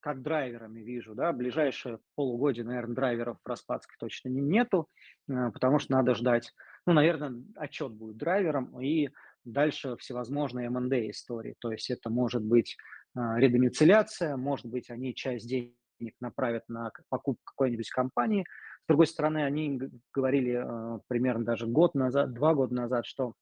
как 0.00 0.22
драйверами 0.22 0.80
вижу, 0.80 1.14
да, 1.14 1.32
ближайшие 1.32 2.00
полугодие, 2.16 2.64
наверное, 2.64 2.96
драйверов 2.96 3.38
в 3.44 3.48
Распадске 3.48 3.94
точно 4.00 4.28
нету, 4.28 4.88
потому 5.28 5.78
что 5.78 5.92
надо 5.92 6.16
ждать, 6.16 6.52
ну, 6.84 6.94
наверное, 6.94 7.40
отчет 7.54 7.92
будет 7.92 8.16
драйвером, 8.16 8.80
и 8.80 9.10
дальше 9.44 9.96
всевозможные 9.98 10.66
M&A 10.66 11.10
истории, 11.10 11.54
то 11.60 11.70
есть 11.70 11.90
это 11.90 12.10
может 12.10 12.42
быть 12.42 12.76
редомицеляция, 13.14 14.36
может 14.36 14.66
быть, 14.66 14.90
они 14.90 15.14
часть 15.14 15.48
денег 15.48 15.77
направят 16.20 16.64
на 16.68 16.90
покупку 17.08 17.42
какой-нибудь 17.44 17.90
компании. 17.90 18.44
С 18.84 18.86
другой 18.88 19.06
стороны, 19.06 19.44
они 19.44 19.80
говорили 20.12 20.62
э, 20.62 21.00
примерно 21.08 21.44
даже 21.44 21.66
год 21.66 21.94
назад, 21.94 22.32
два 22.32 22.54
года 22.54 22.74
назад, 22.74 23.06
что 23.06 23.34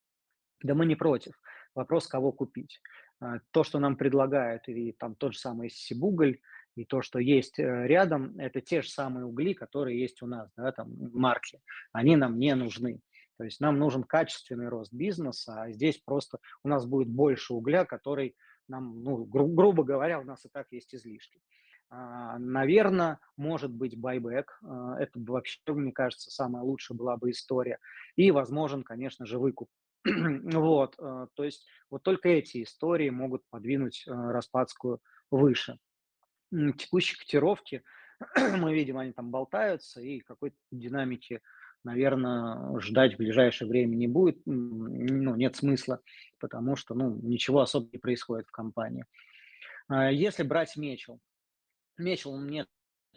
да 0.63 0.75
мы 0.75 0.87
не 0.87 0.97
против, 0.97 1.35
вопрос, 1.75 2.07
кого 2.07 2.33
купить. 2.33 2.81
А, 3.21 3.39
то, 3.51 3.65
что 3.65 3.79
нам 3.79 3.97
предлагают, 3.97 4.69
и 4.69 4.93
там 4.93 5.15
тот 5.15 5.35
же 5.35 5.39
самый 5.39 5.71
Сибуголь, 5.71 6.41
и 6.75 6.85
то, 6.85 7.01
что 7.03 7.19
есть 7.19 7.59
э, 7.59 7.87
рядом, 7.87 8.39
это 8.39 8.61
те 8.61 8.83
же 8.83 8.89
самые 8.89 9.25
угли, 9.25 9.55
которые 9.55 9.99
есть 9.99 10.23
у 10.23 10.27
нас, 10.27 10.51
да, 10.57 10.73
там 10.73 10.91
марки. 11.13 11.61
Они 11.93 12.17
нам 12.17 12.39
не 12.39 12.55
нужны. 12.55 13.01
То 13.39 13.45
есть 13.45 13.61
нам 13.61 13.79
нужен 13.79 14.03
качественный 14.03 14.69
рост 14.69 14.93
бизнеса, 14.93 15.63
а 15.63 15.71
здесь 15.71 15.99
просто 15.99 16.39
у 16.63 16.69
нас 16.69 16.87
будет 16.87 17.09
больше 17.09 17.55
угля, 17.55 17.85
который 17.85 18.37
нам, 18.69 19.03
ну, 19.03 19.25
гру- 19.25 19.49
грубо 19.49 19.85
говоря, 19.85 20.21
у 20.21 20.25
нас 20.25 20.45
и 20.45 20.49
так 20.49 20.67
есть 20.71 20.95
излишки. 20.95 21.41
А, 21.89 22.39
наверное, 22.39 23.21
может 23.37 23.71
быть 23.71 23.99
байбек. 23.99 24.59
А, 24.63 24.99
это 24.99 25.19
вообще, 25.21 25.61
мне 25.69 25.93
кажется, 25.93 26.31
самая 26.31 26.63
лучшая 26.63 26.97
была 26.97 27.17
бы 27.17 27.31
история. 27.31 27.79
И 28.17 28.31
возможен, 28.31 28.83
конечно 28.83 29.27
же, 29.27 29.39
выкуп 29.39 29.69
вот, 30.05 30.95
э, 30.99 31.27
то 31.35 31.45
есть 31.45 31.67
вот 31.91 32.03
только 32.03 32.29
эти 32.29 32.63
истории 32.63 33.11
могут 33.11 33.43
подвинуть 33.51 34.05
Распадскую 34.07 35.01
выше. 35.31 35.79
Текущие 36.53 37.19
котировки, 37.19 37.83
мы 38.37 38.73
видим, 38.73 38.99
они 38.99 39.13
там 39.13 39.31
болтаются, 39.31 40.01
и 40.01 40.21
какой-то 40.21 40.57
динамики, 40.71 41.41
наверное, 41.83 42.79
ждать 42.81 43.15
в 43.15 43.19
ближайшее 43.19 43.69
время 43.69 43.97
не 43.97 44.07
будет, 44.07 44.41
ну, 44.47 45.35
нет 45.35 45.57
смысла, 45.57 46.01
потому 46.39 46.77
что, 46.77 46.95
ну, 46.95 47.19
ничего 47.23 47.61
особо 47.61 47.89
не 47.93 47.99
происходит 47.99 48.47
в 48.47 48.53
компании. 48.53 49.07
А 49.89 50.11
если 50.11 50.43
брать 50.43 50.77
Мечел, 50.77 51.21
Мечел 51.99 52.37
мне 52.37 52.67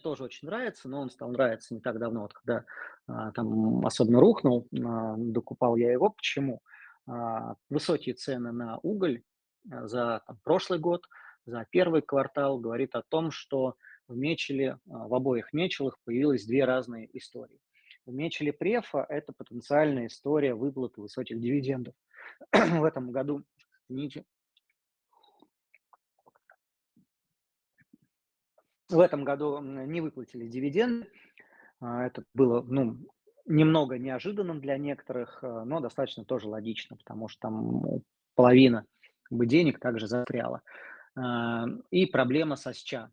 тоже 0.02 0.24
очень 0.24 0.48
нравится, 0.48 0.88
но 0.88 1.02
он 1.02 1.10
стал 1.10 1.30
нравиться 1.32 1.74
не 1.74 1.82
так 1.82 2.00
давно, 2.00 2.22
вот 2.22 2.34
когда 2.34 2.66
а, 3.08 3.32
там 3.32 3.86
особенно 3.86 4.20
рухнул, 4.20 4.68
а, 4.74 5.16
докупал 5.18 5.76
я 5.76 5.92
его. 5.92 6.10
Почему? 6.10 6.62
А, 7.08 7.56
высокие 7.70 8.16
цены 8.16 8.52
на 8.52 8.78
уголь 8.84 9.24
а, 9.72 9.88
за 9.88 10.22
там, 10.26 10.40
прошлый 10.44 10.80
год, 10.80 11.06
за 11.46 11.66
первый 11.70 12.02
квартал 12.02 12.60
говорит 12.60 12.96
о 12.96 13.02
том, 13.02 13.32
что 13.32 13.76
в 14.08 14.16
Мечеле, 14.16 14.80
а, 14.90 15.08
в 15.08 15.14
обоих 15.14 15.52
Мечелах 15.54 15.98
появилось 16.06 16.46
две 16.46 16.66
разные 16.66 17.10
истории. 17.18 17.60
В 18.06 18.14
Мечеле 18.14 18.54
Префа– 18.54 19.06
это 19.10 19.34
потенциальная 19.34 20.08
история 20.08 20.54
выплаты 20.54 21.02
высоких 21.02 21.40
дивидендов. 21.40 21.94
в 22.54 22.84
этом 22.84 23.12
году 23.12 23.44
в 28.90 29.00
этом 29.00 29.24
году 29.24 29.60
не 29.62 30.02
выплатили 30.02 30.48
дивиденды. 30.48 31.08
Это 31.82 32.24
было 32.34 32.62
ну, 32.62 32.98
немного 33.46 33.98
неожиданным 33.98 34.60
для 34.60 34.78
некоторых, 34.78 35.40
э, 35.42 35.64
но 35.66 35.80
достаточно 35.80 36.26
тоже 36.26 36.48
логично, 36.50 36.98
потому 36.98 37.30
что 37.30 37.40
там 37.42 37.84
половина 38.36 38.86
бы, 39.30 39.46
денег 39.46 39.80
также 39.80 40.08
застряла. 40.08 40.62
А, 41.16 41.66
и 41.90 42.06
проблема 42.06 42.58
со 42.58 42.74
СЧА. 42.74 43.12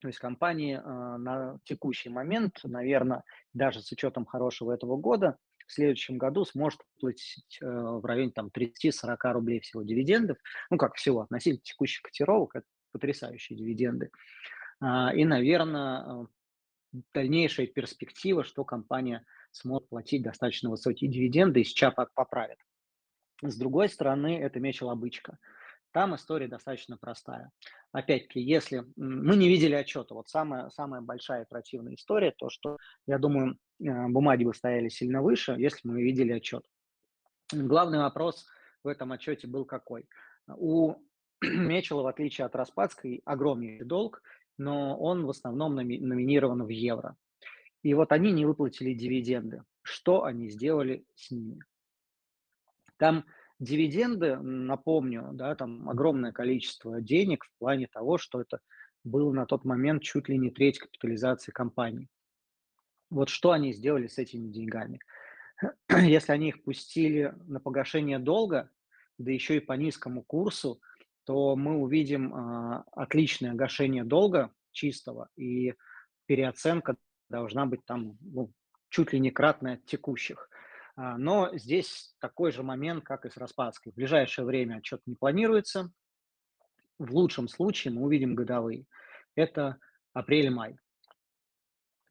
То 0.00 0.08
есть 0.08 0.20
компании 0.20 0.76
на 0.76 1.58
текущий 1.64 2.10
момент, 2.10 2.60
наверное, 2.62 3.24
даже 3.54 3.80
с 3.80 3.90
учетом 3.90 4.24
хорошего 4.24 4.72
этого 4.72 4.96
года, 4.96 5.38
в 5.66 5.72
следующем 5.72 6.16
году 6.16 6.44
сможет 6.44 6.80
платить 7.00 7.58
э, 7.60 7.66
в 7.66 8.04
районе 8.04 8.30
там, 8.30 8.50
30-40 8.54 9.16
рублей 9.32 9.60
всего 9.60 9.82
дивидендов. 9.82 10.38
Ну, 10.70 10.78
как 10.78 10.94
всего, 10.94 11.22
относительно 11.22 11.60
текущих 11.62 12.02
котировок, 12.02 12.56
это 12.56 12.66
потрясающие 12.92 13.58
дивиденды. 13.58 14.10
А, 14.80 15.14
и, 15.14 15.24
наверное, 15.24 16.26
дальнейшая 17.12 17.66
перспектива, 17.66 18.44
что 18.44 18.64
компания 18.64 19.24
смог 19.50 19.88
платить 19.88 20.22
достаточно 20.22 20.70
высокие 20.70 21.10
дивиденды 21.10 21.60
и 21.60 21.64
сейчас 21.64 21.94
поправит. 22.14 22.58
С 23.42 23.56
другой 23.56 23.88
стороны, 23.88 24.38
это 24.38 24.60
меч-лобычка. 24.60 25.38
Там 25.92 26.14
история 26.14 26.46
достаточно 26.46 26.98
простая. 26.98 27.50
Опять-таки, 27.92 28.40
если 28.40 28.84
мы 28.96 29.36
не 29.36 29.48
видели 29.48 29.74
отчета, 29.74 30.14
вот 30.14 30.28
самая, 30.28 30.68
самая 30.68 31.00
большая 31.00 31.46
противная 31.46 31.94
история, 31.94 32.34
то, 32.36 32.50
что, 32.50 32.76
я 33.06 33.18
думаю, 33.18 33.56
э, 33.80 34.08
бумаги 34.08 34.44
бы 34.44 34.52
стояли 34.52 34.90
сильно 34.90 35.22
выше, 35.22 35.52
если 35.52 35.88
мы 35.88 36.02
видели 36.02 36.32
отчет. 36.32 36.66
Главный 37.50 37.98
вопрос 37.98 38.46
в 38.84 38.88
этом 38.88 39.12
отчете 39.12 39.46
был 39.46 39.64
какой? 39.64 40.06
У 40.48 40.96
Мечела, 41.42 42.02
в 42.02 42.06
отличие 42.06 42.44
от 42.44 42.54
Распадской, 42.56 43.22
огромный 43.24 43.82
долг, 43.82 44.22
но 44.58 44.96
он 44.98 45.26
в 45.26 45.30
основном 45.30 45.74
номинирован 45.74 46.64
в 46.64 46.68
евро. 46.68 47.16
И 47.82 47.94
вот 47.94 48.12
они 48.12 48.32
не 48.32 48.46
выплатили 48.46 48.94
дивиденды. 48.94 49.62
Что 49.82 50.24
они 50.24 50.48
сделали 50.48 51.04
с 51.14 51.30
ними? 51.30 51.62
Там 52.96 53.24
дивиденды, 53.58 54.36
напомню, 54.36 55.30
да, 55.32 55.54
там 55.54 55.88
огромное 55.88 56.32
количество 56.32 57.00
денег 57.00 57.44
в 57.44 57.50
плане 57.58 57.86
того, 57.86 58.18
что 58.18 58.40
это 58.40 58.60
было 59.04 59.32
на 59.32 59.46
тот 59.46 59.64
момент 59.64 60.02
чуть 60.02 60.28
ли 60.28 60.36
не 60.36 60.50
треть 60.50 60.78
капитализации 60.78 61.52
компании. 61.52 62.08
Вот 63.10 63.28
что 63.28 63.52
они 63.52 63.72
сделали 63.72 64.08
с 64.08 64.18
этими 64.18 64.48
деньгами? 64.48 64.98
Если 65.88 66.32
они 66.32 66.48
их 66.48 66.64
пустили 66.64 67.34
на 67.46 67.60
погашение 67.60 68.18
долга, 68.18 68.70
да 69.18 69.30
еще 69.30 69.56
и 69.56 69.60
по 69.60 69.74
низкому 69.74 70.22
курсу, 70.22 70.80
то 71.26 71.56
мы 71.56 71.76
увидим 71.76 72.32
э, 72.32 72.84
отличное 72.92 73.52
гашение 73.52 74.04
долга 74.04 74.52
чистого 74.70 75.28
и 75.36 75.74
переоценка 76.26 76.96
должна 77.28 77.66
быть 77.66 77.84
там 77.84 78.16
ну, 78.20 78.52
чуть 78.90 79.12
ли 79.12 79.18
не 79.18 79.32
кратная 79.32 79.78
текущих. 79.86 80.48
А, 80.94 81.18
но 81.18 81.50
здесь 81.56 82.14
такой 82.20 82.52
же 82.52 82.62
момент, 82.62 83.04
как 83.04 83.26
и 83.26 83.30
с 83.30 83.36
Распадской. 83.36 83.92
В 83.92 83.96
ближайшее 83.96 84.44
время 84.44 84.76
отчет 84.76 85.02
не 85.06 85.16
планируется. 85.16 85.90
В 86.98 87.12
лучшем 87.12 87.48
случае 87.48 87.92
мы 87.92 88.02
увидим 88.02 88.34
годовые. 88.34 88.86
Это 89.34 89.78
апрель-май. 90.12 90.78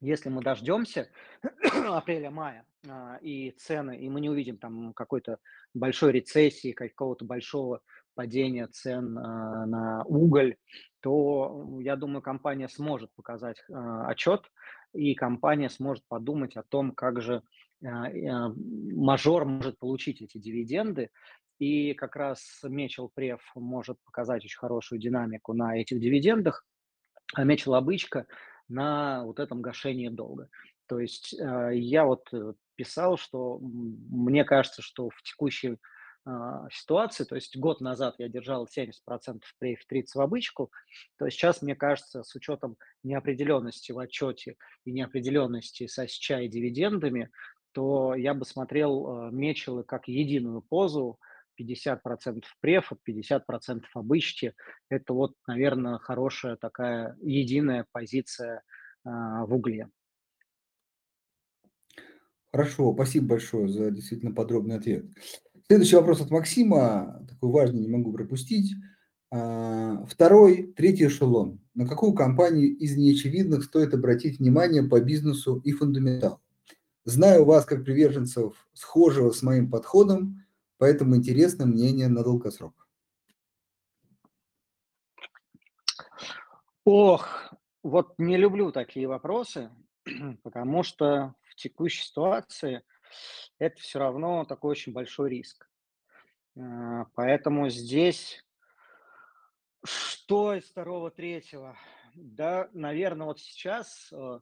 Если 0.00 0.28
мы 0.28 0.42
дождемся 0.42 1.08
апреля-мая 1.72 2.66
а, 2.86 3.16
и 3.22 3.52
цены, 3.52 3.98
и 3.98 4.08
мы 4.10 4.20
не 4.20 4.28
увидим 4.28 4.58
там 4.58 4.92
какой-то 4.92 5.38
большой 5.72 6.12
рецессии, 6.12 6.72
какого-то 6.72 7.24
большого 7.24 7.80
падения 8.16 8.66
цен 8.66 9.16
а, 9.18 9.66
на 9.66 10.02
уголь, 10.04 10.56
то, 11.00 11.78
я 11.80 11.94
думаю, 11.94 12.22
компания 12.22 12.68
сможет 12.68 13.12
показать 13.14 13.62
отчет, 13.68 14.50
и 14.92 15.14
компания 15.14 15.70
сможет 15.70 16.04
подумать 16.08 16.56
о 16.56 16.64
том, 16.64 16.90
как 16.90 17.20
же 17.20 17.42
а, 17.84 18.06
а, 18.06 18.52
мажор 18.56 19.44
может 19.44 19.78
получить 19.78 20.22
эти 20.22 20.38
дивиденды. 20.38 21.10
И 21.58 21.94
как 21.94 22.16
раз 22.16 22.60
Мечел 22.64 23.10
Прев 23.14 23.40
может 23.54 23.98
показать 24.04 24.44
очень 24.44 24.58
хорошую 24.58 24.98
динамику 25.00 25.54
на 25.54 25.78
этих 25.78 26.00
дивидендах, 26.00 26.66
а 27.34 27.44
Мечел 27.44 27.74
Обычка 27.74 28.26
на 28.68 29.24
вот 29.24 29.38
этом 29.38 29.62
гашении 29.62 30.08
долга. 30.08 30.48
То 30.86 30.98
есть 30.98 31.34
а, 31.40 31.70
я 31.70 32.04
вот 32.04 32.28
э, 32.32 32.54
писал, 32.74 33.16
что 33.16 33.58
мне 33.60 34.44
кажется, 34.44 34.82
что 34.82 35.08
в 35.10 35.22
текущей 35.22 35.72
а, 35.72 35.76
ситуации. 36.72 37.24
То 37.24 37.36
есть 37.36 37.56
год 37.56 37.80
назад 37.80 38.16
я 38.18 38.28
держал 38.28 38.66
70% 38.66 38.92
при 39.58 39.74
F30 39.74 40.04
в 40.14 40.20
обычку, 40.20 40.72
то 41.18 41.28
сейчас, 41.28 41.62
мне 41.62 41.74
кажется, 41.74 42.22
с 42.22 42.34
учетом 42.34 42.76
неопределенности 43.02 43.92
в 43.92 43.98
отчете 43.98 44.56
и 44.84 44.92
неопределенности 44.92 45.86
со 45.86 46.04
SCHA 46.04 46.44
и 46.44 46.48
дивидендами, 46.48 47.30
то 47.72 48.14
я 48.14 48.34
бы 48.34 48.44
смотрел 48.44 49.28
э, 49.28 49.30
мечелы 49.32 49.84
как 49.84 50.08
единую 50.08 50.62
позу, 50.62 51.18
50% 51.60 52.42
преф, 52.60 52.92
50% 53.08 53.82
обычки. 53.94 54.54
Это 54.88 55.12
вот, 55.12 55.34
наверное, 55.46 55.98
хорошая 55.98 56.56
такая 56.56 57.16
единая 57.20 57.86
позиция 57.92 58.62
а, 59.04 59.46
в 59.46 59.54
угле. 59.54 59.88
Хорошо, 62.52 62.92
спасибо 62.94 63.28
большое 63.28 63.68
за 63.68 63.90
действительно 63.90 64.32
подробный 64.32 64.76
ответ. 64.76 65.04
Следующий 65.68 65.96
вопрос 65.96 66.20
от 66.20 66.30
Максима, 66.30 67.26
такой 67.28 67.50
важный, 67.50 67.80
не 67.80 67.88
могу 67.88 68.12
пропустить. 68.12 68.76
А, 69.32 70.04
второй, 70.06 70.72
третий 70.76 71.08
эшелон. 71.08 71.60
На 71.74 71.88
какую 71.88 72.12
компанию 72.12 72.68
из 72.76 72.96
неочевидных 72.96 73.64
стоит 73.64 73.92
обратить 73.92 74.38
внимание 74.38 74.84
по 74.84 75.00
бизнесу 75.00 75.56
и 75.64 75.72
фундаменталу? 75.72 76.40
Знаю 77.04 77.44
вас 77.44 77.64
как 77.64 77.84
приверженцев 77.84 78.68
схожего 78.74 79.32
с 79.32 79.42
моим 79.42 79.68
подходом, 79.68 80.46
поэтому 80.78 81.16
интересно 81.16 81.66
мнение 81.66 82.06
на 82.06 82.22
долгосрок. 82.22 82.86
Ох, 86.84 87.52
вот 87.82 88.14
не 88.18 88.36
люблю 88.36 88.70
такие 88.70 89.08
вопросы, 89.08 89.70
потому 90.44 90.84
что 90.84 91.34
в 91.42 91.56
текущей 91.56 92.04
ситуации 92.04 92.82
это 93.58 93.80
все 93.80 93.98
равно 93.98 94.44
такой 94.44 94.72
очень 94.72 94.92
большой 94.92 95.30
риск. 95.30 95.68
А, 96.58 97.06
поэтому 97.14 97.68
здесь 97.68 98.44
что 99.86 100.54
из 100.54 100.64
второго, 100.64 101.10
третьего? 101.10 101.76
Да, 102.14 102.68
наверное, 102.72 103.26
вот 103.26 103.38
сейчас 103.38 104.08
э, 104.12 104.40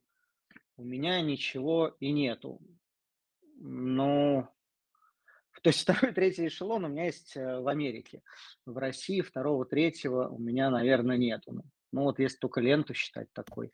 у 0.76 0.84
меня 0.84 1.20
ничего 1.20 1.94
и 2.00 2.12
нету. 2.12 2.60
Ну, 3.56 4.48
то 5.62 5.68
есть 5.68 5.82
второй, 5.82 6.12
третий 6.12 6.46
эшелон 6.46 6.84
у 6.84 6.88
меня 6.88 7.06
есть 7.06 7.36
э, 7.36 7.60
в 7.60 7.68
Америке. 7.68 8.22
В 8.64 8.78
России 8.78 9.20
второго, 9.20 9.66
третьего 9.66 10.28
у 10.28 10.38
меня, 10.38 10.70
наверное, 10.70 11.18
нету. 11.18 11.52
Ну, 11.52 11.62
ну 11.92 12.02
вот 12.04 12.18
если 12.18 12.38
только 12.38 12.60
ленту 12.60 12.94
считать 12.94 13.30
такой. 13.32 13.72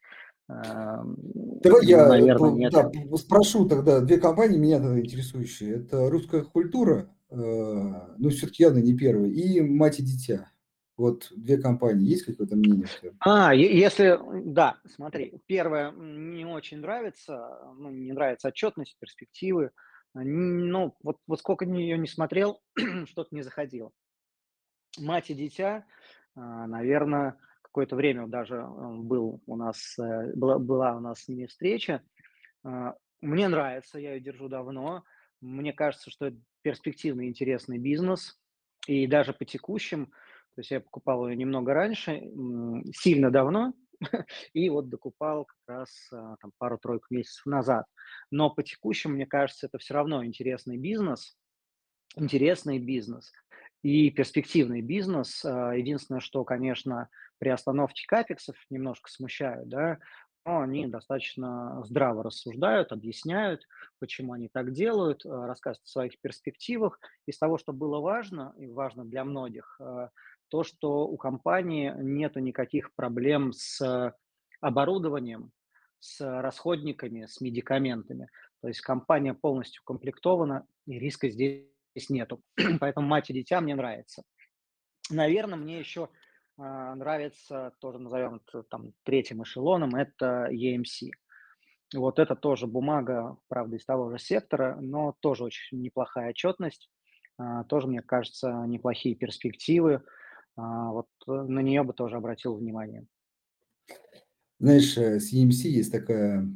Давай 1.63 1.87
я 1.87 2.09
наверное, 2.09 2.51
нет. 2.51 2.73
Да, 2.73 2.91
спрошу 3.17 3.69
тогда 3.69 4.01
две 4.01 4.19
компании, 4.19 4.59
меня 4.59 4.79
тогда 4.79 4.99
интересующие. 4.99 5.77
Это 5.77 6.09
русская 6.11 6.43
культура, 6.43 7.11
э, 7.31 7.37
ну, 7.37 8.31
все-таки 8.31 8.63
явно 8.63 8.79
не 8.79 8.97
первая, 8.97 9.31
и 9.31 9.61
мать 9.61 10.01
и 10.01 10.03
дитя. 10.03 10.51
Вот 10.97 11.33
две 11.35 11.57
компании, 11.57 12.09
есть 12.09 12.25
какое-то 12.25 12.57
мнение? 12.57 12.87
А, 13.21 13.55
если, 13.55 14.19
да, 14.45 14.79
смотри, 14.95 15.41
первое 15.47 15.93
не 15.93 16.45
очень 16.45 16.79
нравится, 16.79 17.59
ну, 17.79 17.91
не 17.91 18.13
нравится 18.13 18.49
отчетность, 18.49 18.97
перспективы, 18.99 19.71
ну, 20.15 20.95
вот, 21.03 21.19
вот 21.27 21.39
сколько 21.39 21.65
ее 21.65 21.97
не 21.97 22.09
смотрел, 22.09 22.61
что-то 23.07 23.35
не 23.35 23.43
заходило. 23.43 23.93
Мать 24.99 25.31
и 25.31 25.35
дитя, 25.35 25.85
а, 26.35 26.67
наверное, 26.67 27.37
какое-то 27.71 27.97
время 27.97 28.27
даже 28.27 28.57
э, 28.57 28.67
был 28.67 29.41
у 29.47 29.57
нас, 29.57 29.97
э, 29.99 30.33
была, 30.35 30.59
была 30.59 30.97
у 30.97 31.01
нас 31.01 31.23
с 31.23 31.29
ними 31.29 31.47
встреча. 31.47 32.03
А, 32.65 32.95
мне 33.21 33.49
нравится, 33.49 33.99
я 33.99 34.15
ее 34.15 34.21
держу 34.21 34.49
давно. 34.49 35.05
Мне 35.41 35.73
кажется, 35.73 36.11
что 36.11 36.27
это 36.27 36.37
перспективный, 36.63 37.29
интересный 37.29 37.79
бизнес. 37.79 38.39
И 38.87 39.07
даже 39.07 39.33
по 39.33 39.45
текущим, 39.45 40.07
то 40.07 40.61
есть 40.61 40.71
я 40.71 40.81
покупал 40.81 41.29
ее 41.29 41.37
немного 41.37 41.75
раньше, 41.75 42.23
сильно 42.93 43.31
давно, 43.31 43.75
и 44.53 44.69
вот 44.69 44.89
докупал 44.89 45.45
как 45.45 45.59
раз 45.67 46.09
а, 46.13 46.37
там, 46.41 46.53
пару-тройку 46.59 47.07
месяцев 47.11 47.47
назад. 47.47 47.87
Но 48.31 48.51
по 48.51 48.63
текущим, 48.63 49.13
мне 49.13 49.27
кажется, 49.27 49.67
это 49.67 49.79
все 49.79 49.95
равно 49.95 50.25
интересный 50.25 50.77
бизнес, 50.77 51.37
интересный 52.17 52.79
бизнес 52.79 53.31
и 53.83 54.11
перспективный 54.11 54.83
бизнес. 54.83 55.45
А, 55.45 55.73
единственное, 55.73 56.21
что, 56.21 56.45
конечно, 56.45 57.09
при 57.39 57.49
остановке 57.49 58.05
капексов 58.07 58.57
немножко 58.69 59.11
смущают, 59.11 59.69
да, 59.69 59.99
но 60.47 60.61
они 60.61 60.87
достаточно 60.87 61.83
здраво 61.85 62.23
рассуждают, 62.23 62.93
объясняют, 62.93 63.67
почему 63.99 64.33
они 64.33 64.49
так 64.49 64.73
делают, 64.73 65.25
а, 65.25 65.47
рассказывают 65.47 65.87
о 65.87 65.91
своих 65.91 66.21
перспективах. 66.21 66.99
Из 67.27 67.39
того, 67.39 67.59
что 67.59 67.73
было 67.73 68.01
важно, 68.01 68.55
и 68.59 68.67
важно 68.67 69.05
для 69.05 69.25
многих, 69.25 69.81
а, 69.81 70.11
то, 70.49 70.65
что 70.65 71.07
у 71.07 71.17
компании 71.17 71.93
нет 71.99 72.37
никаких 72.37 72.93
проблем 72.95 73.53
с 73.53 74.15
оборудованием, 74.61 75.53
с 76.01 76.21
расходниками, 76.43 77.27
с 77.27 77.41
медикаментами. 77.41 78.29
То 78.61 78.69
есть 78.69 78.81
компания 78.81 79.33
полностью 79.33 79.83
комплектована, 79.85 80.67
и 80.87 80.99
риска 80.99 81.31
здесь 81.31 81.70
нету. 82.11 82.43
Поэтому 82.81 83.07
мать 83.07 83.31
и 83.31 83.33
дитя 83.33 83.61
мне 83.61 83.75
нравится. 83.75 84.23
Наверное, 85.11 85.59
мне 85.59 85.79
еще 85.79 86.09
а, 86.57 86.95
нравится, 86.95 87.73
тоже 87.81 87.99
назовем 87.99 88.41
там 88.71 88.93
третьим 89.03 89.43
эшелоном, 89.43 89.95
это 89.95 90.49
EMC. 90.53 91.11
Вот 91.95 92.19
это 92.19 92.37
тоже 92.37 92.67
бумага, 92.67 93.37
правда, 93.49 93.77
из 93.77 93.85
того 93.85 94.11
же 94.11 94.19
сектора, 94.19 94.77
но 94.81 95.17
тоже 95.21 95.45
очень 95.45 95.81
неплохая 95.81 96.31
отчетность, 96.31 96.91
а, 97.39 97.65
тоже, 97.65 97.89
мне 97.89 98.03
кажется, 98.03 98.65
неплохие 98.67 99.15
перспективы. 99.15 100.03
А, 100.57 100.91
вот 100.93 101.09
э, 101.27 101.33
на 101.33 101.61
нее 101.61 101.83
бы 101.83 101.95
тоже 101.95 102.17
обратил 102.17 102.57
внимание. 102.57 103.07
Знаешь, 104.59 104.97
э, 104.99 105.19
с 105.19 105.33
EMC 105.33 105.69
есть 105.69 105.93
такая 105.93 106.49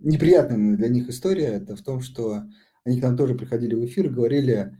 неприятная 0.00 0.76
для 0.76 0.88
них 0.88 1.08
история. 1.08 1.52
Это 1.52 1.76
в 1.76 1.82
том, 1.82 2.00
что 2.00 2.42
они 2.88 3.00
к 3.00 3.02
нам 3.02 3.16
тоже 3.16 3.34
приходили 3.34 3.74
в 3.74 3.84
эфир 3.84 4.06
и 4.06 4.10
говорили, 4.10 4.76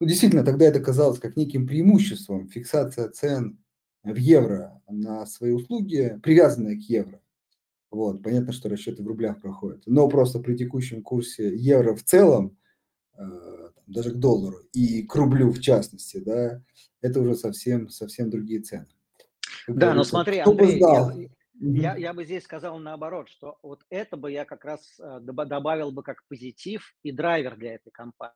ну, 0.00 0.06
действительно, 0.06 0.44
тогда 0.44 0.64
это 0.64 0.80
казалось 0.80 1.18
как 1.18 1.36
неким 1.36 1.66
преимуществом, 1.66 2.48
фиксация 2.48 3.08
цен 3.10 3.58
в 4.02 4.16
евро 4.16 4.82
на 4.88 5.26
свои 5.26 5.52
услуги, 5.52 6.18
привязанная 6.22 6.76
к 6.76 6.80
евро. 6.80 7.20
Вот, 7.90 8.22
понятно, 8.22 8.52
что 8.52 8.68
расчеты 8.68 9.02
в 9.02 9.06
рублях 9.06 9.40
проходят. 9.40 9.82
Но 9.86 10.08
просто 10.08 10.40
при 10.40 10.56
текущем 10.56 11.02
курсе 11.02 11.54
евро 11.54 11.94
в 11.94 12.02
целом, 12.02 12.56
э, 13.16 13.68
даже 13.86 14.10
к 14.10 14.16
доллару 14.16 14.58
и 14.72 15.02
к 15.02 15.14
рублю 15.14 15.52
в 15.52 15.60
частности, 15.60 16.18
да, 16.18 16.62
это 17.02 17.20
уже 17.20 17.34
совсем, 17.34 17.90
совсем 17.90 18.30
другие 18.30 18.62
цены. 18.62 18.86
Как 19.66 19.76
да, 19.76 19.94
но 19.94 20.02
смотри, 20.02 20.38
Андрей, 20.38 20.78
я, 20.78 21.14
я, 21.60 21.96
я 21.96 22.12
бы 22.12 22.24
здесь 22.24 22.44
сказал 22.44 22.78
наоборот, 22.78 23.28
что 23.28 23.58
вот 23.62 23.84
это 23.90 24.16
бы 24.16 24.30
я 24.30 24.44
как 24.44 24.64
раз 24.64 24.98
э, 24.98 25.20
добавил 25.20 25.92
бы 25.92 26.02
как 26.02 26.22
позитив 26.28 26.94
и 27.02 27.12
драйвер 27.12 27.56
для 27.56 27.74
этой 27.74 27.90
компании. 27.90 28.34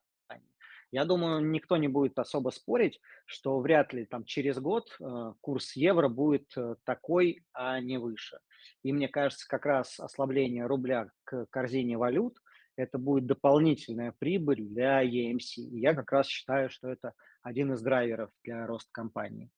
Я 0.91 1.05
думаю, 1.05 1.45
никто 1.45 1.77
не 1.77 1.89
будет 1.89 2.19
особо 2.19 2.49
спорить, 2.49 2.99
что 3.27 3.61
вряд 3.61 3.93
ли 3.93 4.07
там 4.07 4.25
через 4.25 4.59
год 4.59 4.97
э, 5.01 5.33
курс 5.41 5.77
евро 5.77 6.09
будет 6.09 6.51
э, 6.57 6.77
такой, 6.85 7.45
а 7.53 7.81
не 7.81 7.99
выше. 7.99 8.39
И 8.83 8.93
мне 8.93 9.09
кажется, 9.09 9.47
как 9.47 9.67
раз 9.67 10.01
ослабление 10.01 10.67
рубля 10.67 11.11
к 11.25 11.47
корзине 11.51 11.99
валют 11.99 12.39
это 12.79 12.97
будет 12.97 13.27
дополнительная 13.27 14.15
прибыль 14.19 14.63
для 14.63 15.03
EMC. 15.05 15.57
И 15.57 15.81
я 15.81 15.95
как 15.95 16.13
раз 16.13 16.29
считаю, 16.29 16.71
что 16.71 16.89
это 16.89 17.13
один 17.43 17.73
из 17.73 17.83
драйверов 17.83 18.31
для 18.45 18.67
роста 18.67 18.89
компании. 18.93 19.51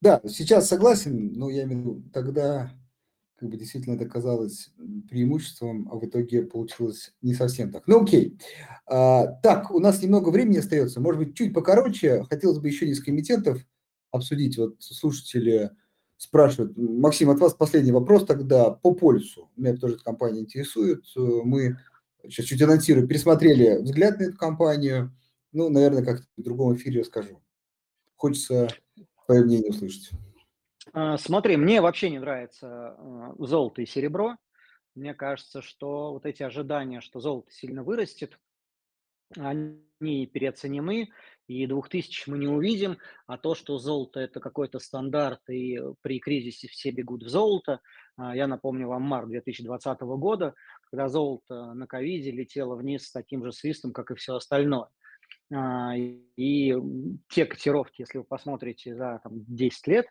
Да, 0.00 0.20
сейчас 0.26 0.68
согласен, 0.68 1.32
но 1.34 1.50
я 1.50 1.64
имею 1.64 1.78
в 1.78 1.82
виду, 1.82 2.10
тогда 2.12 2.70
как 3.36 3.48
бы 3.50 3.56
действительно 3.56 3.94
это 3.94 4.06
казалось 4.06 4.70
преимуществом, 5.08 5.88
а 5.90 5.96
в 5.96 6.04
итоге 6.04 6.42
получилось 6.42 7.14
не 7.22 7.34
совсем 7.34 7.70
так. 7.70 7.84
Ну 7.86 8.02
окей. 8.02 8.38
А, 8.86 9.26
так, 9.26 9.70
у 9.70 9.78
нас 9.78 10.02
немного 10.02 10.30
времени 10.30 10.58
остается, 10.58 11.00
может 11.00 11.20
быть, 11.20 11.36
чуть 11.36 11.54
покороче. 11.54 12.24
Хотелось 12.24 12.58
бы 12.58 12.68
еще 12.68 12.86
несколько 12.86 13.06
комитетов 13.06 13.58
обсудить. 14.10 14.58
Вот 14.58 14.76
слушатели 14.78 15.70
спрашивают. 16.18 16.76
Максим, 16.76 17.30
от 17.30 17.38
вас 17.38 17.54
последний 17.54 17.92
вопрос 17.92 18.26
тогда 18.26 18.70
по 18.70 18.92
полюсу. 18.94 19.50
Меня 19.56 19.74
тоже 19.76 19.94
эта 19.94 20.04
компания 20.04 20.40
интересует. 20.40 21.04
Мы 21.16 21.78
сейчас 22.24 22.44
чуть 22.44 22.60
анонсирую, 22.60 23.08
пересмотрели 23.08 23.78
взгляд 23.82 24.18
на 24.18 24.24
эту 24.24 24.36
компанию. 24.36 25.16
Ну, 25.52 25.70
наверное, 25.70 26.04
как-то 26.04 26.26
в 26.36 26.42
другом 26.42 26.74
эфире 26.74 27.00
расскажу. 27.00 27.40
Хочется 28.16 28.68
твое 29.30 29.44
мнение 29.44 29.70
услышать. 29.70 30.10
А, 30.92 31.16
смотри, 31.16 31.56
мне 31.56 31.80
вообще 31.80 32.10
не 32.10 32.18
нравится 32.18 32.96
а, 32.98 33.34
золото 33.38 33.80
и 33.80 33.86
серебро. 33.86 34.36
Мне 34.96 35.14
кажется, 35.14 35.62
что 35.62 36.12
вот 36.12 36.26
эти 36.26 36.42
ожидания, 36.42 37.00
что 37.00 37.20
золото 37.20 37.52
сильно 37.52 37.84
вырастет, 37.84 38.40
они 39.36 40.26
переоценены. 40.26 41.10
и 41.46 41.66
2000 41.66 42.28
мы 42.28 42.38
не 42.38 42.48
увидим, 42.48 42.98
а 43.28 43.38
то, 43.38 43.54
что 43.54 43.78
золото 43.78 44.18
это 44.18 44.40
какой-то 44.40 44.80
стандарт, 44.80 45.48
и 45.48 45.78
при 46.02 46.18
кризисе 46.18 46.66
все 46.66 46.90
бегут 46.90 47.22
в 47.22 47.28
золото, 47.28 47.80
а, 48.16 48.34
я 48.34 48.48
напомню 48.48 48.88
вам 48.88 49.02
март 49.02 49.28
2020 49.28 50.00
года, 50.00 50.54
когда 50.90 51.08
золото 51.08 51.72
на 51.74 51.86
ковиде 51.86 52.32
летело 52.32 52.74
вниз 52.74 53.06
с 53.06 53.12
таким 53.12 53.44
же 53.44 53.52
свистом, 53.52 53.92
как 53.92 54.10
и 54.10 54.16
все 54.16 54.34
остальное. 54.34 54.88
А, 55.52 55.94
и 55.96 56.74
те 57.28 57.44
котировки, 57.46 58.02
если 58.02 58.18
вы 58.18 58.24
посмотрите 58.24 58.94
за 58.94 59.20
там, 59.22 59.44
10 59.46 59.86
лет, 59.88 60.06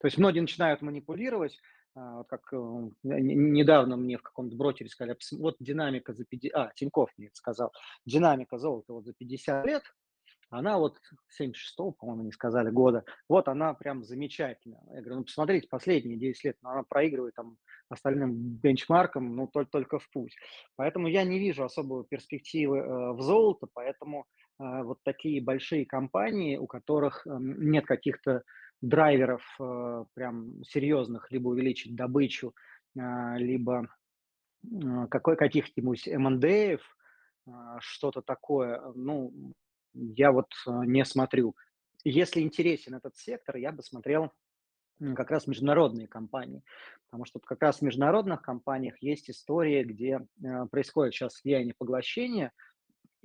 то 0.00 0.06
есть 0.06 0.18
многие 0.18 0.40
начинают 0.40 0.80
манипулировать, 0.80 1.58
а, 1.94 2.18
вот 2.18 2.28
как 2.28 2.52
э, 2.52 2.56
недавно 3.02 3.96
мне 3.96 4.16
в 4.18 4.22
каком-то 4.22 4.56
брокере 4.56 4.88
сказали, 4.88 5.16
вот 5.32 5.56
динамика 5.60 6.14
за 6.14 6.24
50, 6.24 6.54
а, 6.54 6.72
Тиньков 6.74 7.10
мне 7.16 7.26
это 7.26 7.36
сказал, 7.36 7.72
динамика 8.06 8.58
золота 8.58 8.92
вот 8.92 9.04
за 9.04 9.12
50 9.12 9.66
лет, 9.66 9.82
она 10.50 10.78
вот 10.78 10.98
76-го, 11.38 11.92
по-моему, 11.92 12.22
не 12.22 12.32
сказали, 12.32 12.70
года, 12.70 13.04
вот 13.28 13.48
она 13.48 13.74
прям 13.74 14.02
замечательная. 14.02 14.80
Я 14.94 15.00
говорю, 15.00 15.16
ну, 15.16 15.24
посмотрите, 15.24 15.68
последние 15.68 16.16
10 16.16 16.44
лет, 16.44 16.56
но 16.62 16.70
она 16.70 16.84
проигрывает 16.84 17.34
там 17.34 17.58
остальным 17.90 18.34
бенчмаркам, 18.34 19.36
ну, 19.36 19.46
только, 19.46 19.70
только 19.70 19.98
в 19.98 20.08
путь. 20.10 20.34
Поэтому 20.76 21.08
я 21.08 21.24
не 21.24 21.38
вижу 21.38 21.64
особой 21.64 22.04
перспективы 22.04 22.78
э, 22.78 23.12
в 23.12 23.20
золото, 23.20 23.66
поэтому 23.72 24.24
вот 24.58 24.98
такие 25.04 25.40
большие 25.40 25.86
компании, 25.86 26.56
у 26.56 26.66
которых 26.66 27.26
нет 27.26 27.86
каких-то 27.86 28.42
драйверов 28.80 29.42
э, 29.60 30.04
прям 30.14 30.64
серьезных, 30.64 31.30
либо 31.30 31.48
увеличить 31.48 31.94
добычу, 31.94 32.54
э, 32.96 33.38
либо 33.38 33.88
э, 34.64 35.06
какой, 35.10 35.36
каких-нибудь 35.36 36.06
МНДев, 36.06 36.80
э, 37.46 37.50
что-то 37.80 38.22
такое, 38.22 38.80
ну, 38.94 39.32
я 39.94 40.32
вот 40.32 40.52
не 40.66 41.04
смотрю. 41.04 41.56
Если 42.04 42.40
интересен 42.40 42.94
этот 42.94 43.16
сектор, 43.16 43.56
я 43.56 43.72
бы 43.72 43.82
смотрел 43.82 44.30
как 45.16 45.30
раз 45.30 45.46
международные 45.46 46.06
компании, 46.06 46.62
потому 47.06 47.24
что 47.24 47.40
как 47.40 47.62
раз 47.62 47.78
в 47.78 47.82
международных 47.82 48.42
компаниях 48.42 49.00
есть 49.00 49.30
история, 49.30 49.82
где 49.82 50.20
э, 50.42 50.66
происходит 50.70 51.14
сейчас 51.14 51.42
влияние 51.42 51.74
поглощения, 51.76 52.52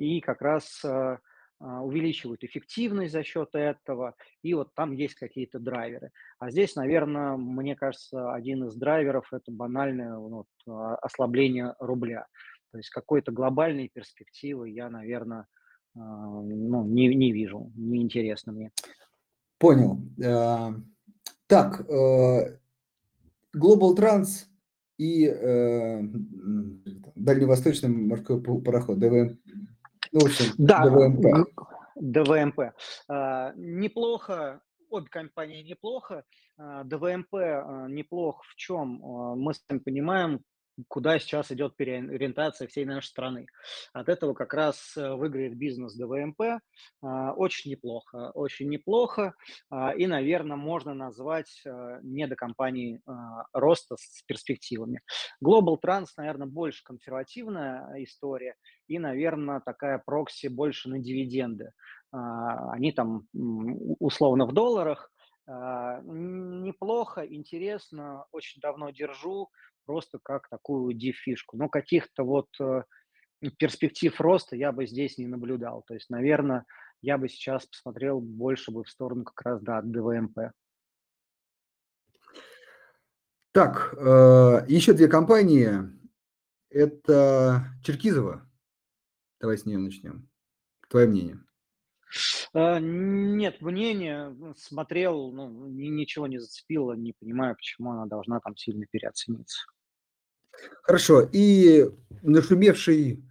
и 0.03 0.21
как 0.21 0.41
раз 0.41 0.83
э, 0.83 1.17
увеличивают 1.59 2.43
эффективность 2.43 3.13
за 3.13 3.23
счет 3.23 3.49
этого, 3.53 4.15
и 4.41 4.53
вот 4.53 4.73
там 4.75 4.91
есть 4.91 5.15
какие-то 5.15 5.59
драйверы. 5.59 6.11
А 6.39 6.51
здесь, 6.51 6.75
наверное, 6.75 7.37
мне 7.37 7.75
кажется, 7.75 8.33
один 8.33 8.65
из 8.65 8.75
драйверов– 8.75 9.27
это 9.31 9.51
банальное 9.51 10.17
вот, 10.17 10.47
ослабление 10.65 11.75
рубля. 11.79 12.27
То 12.71 12.79
есть 12.79 12.89
какой-то 12.89 13.31
глобальной 13.31 13.87
перспективы 13.87 14.71
я, 14.71 14.89
наверное, 14.89 15.45
а, 15.95 15.99
ну, 15.99 16.85
не, 16.85 17.13
не 17.13 17.31
вижу, 17.31 17.71
неинтересно 17.75 18.51
мне. 18.51 18.71
Понял. 19.59 19.99
А, 20.25 20.73
так, 21.47 21.87
э, 21.87 22.57
Global 23.55 23.95
Trans 23.95 24.45
и 24.97 25.27
э, 25.27 26.01
Дальневосточный 27.15 27.89
морской 27.89 28.41
пароход, 28.41 28.99
ДВМ. 28.99 29.37
Ну, 30.13 30.19
в 30.19 30.25
общем, 30.25 30.53
да, 30.59 30.85
ДВМП. 30.85 31.49
ДВМП. 31.95 32.59
А, 33.07 33.51
неплохо, 33.55 34.61
обе 34.89 35.07
компании 35.07 35.63
неплохо. 35.63 36.23
ДВМП 36.57 37.33
неплох 37.89 38.43
в 38.45 38.55
чем? 38.55 38.99
Мы 39.37 39.55
с 39.55 39.63
вами 39.67 39.79
понимаем, 39.79 40.41
куда 40.87 41.19
сейчас 41.19 41.51
идет 41.51 41.75
переориентация 41.75 42.67
всей 42.67 42.85
нашей 42.85 43.07
страны. 43.07 43.47
От 43.93 44.09
этого 44.09 44.33
как 44.33 44.53
раз 44.53 44.95
э, 44.97 45.13
выиграет 45.13 45.57
бизнес 45.57 45.95
ДВМП. 45.95 46.59
А, 47.01 47.33
очень 47.33 47.71
неплохо, 47.71 48.31
очень 48.33 48.69
неплохо. 48.69 49.35
А, 49.69 49.93
и, 49.93 50.07
наверное, 50.07 50.57
можно 50.57 50.93
назвать 50.93 51.61
э, 51.65 51.99
недокомпании 52.01 53.01
а, 53.05 53.45
роста 53.53 53.95
с 53.97 54.23
перспективами. 54.25 55.01
Global 55.43 55.77
Trans, 55.83 56.07
наверное, 56.17 56.47
больше 56.47 56.83
консервативная 56.83 58.03
история 58.03 58.55
и, 58.87 58.99
наверное, 58.99 59.59
такая 59.59 60.01
прокси 60.03 60.47
больше 60.47 60.89
на 60.89 60.99
дивиденды. 60.99 61.71
Они 62.11 62.91
там 62.91 63.27
условно 63.33 64.45
в 64.45 64.53
долларах, 64.53 65.11
неплохо, 65.47 67.25
интересно, 67.25 68.25
очень 68.31 68.61
давно 68.61 68.91
держу, 68.91 69.49
просто 69.85 70.19
как 70.21 70.49
такую 70.49 70.93
дефишку. 70.93 71.57
Но 71.57 71.69
каких-то 71.69 72.23
вот 72.23 72.47
э, 72.59 72.83
перспектив 73.57 74.19
роста 74.19 74.55
я 74.55 74.71
бы 74.71 74.85
здесь 74.87 75.17
не 75.17 75.27
наблюдал. 75.27 75.83
То 75.87 75.93
есть, 75.93 76.09
наверное, 76.09 76.65
я 77.01 77.17
бы 77.17 77.27
сейчас 77.29 77.65
посмотрел 77.65 78.19
больше 78.19 78.71
бы 78.71 78.83
в 78.83 78.89
сторону 78.89 79.23
как 79.23 79.41
раз, 79.41 79.61
да, 79.61 79.81
ДВМП. 79.81 80.51
Так, 83.51 83.93
э, 83.97 84.65
еще 84.67 84.93
две 84.93 85.07
компании. 85.07 85.73
Это 86.69 87.67
Черкизова. 87.83 88.49
Давай 89.39 89.57
с 89.57 89.65
нее 89.65 89.77
начнем. 89.77 90.27
Твое 90.89 91.07
мнение. 91.07 91.39
Э, 92.53 92.79
нет, 92.79 93.61
мнение 93.61 94.35
смотрел, 94.57 95.31
ну, 95.31 95.67
ничего 95.67 96.27
не 96.27 96.39
зацепило, 96.39 96.93
не 96.93 97.13
понимаю, 97.13 97.55
почему 97.55 97.91
она 97.91 98.05
должна 98.05 98.39
там 98.39 98.55
сильно 98.55 98.85
переоцениться. 98.85 99.65
Хорошо. 100.83 101.27
И 101.31 101.89
нашумевший 102.21 103.23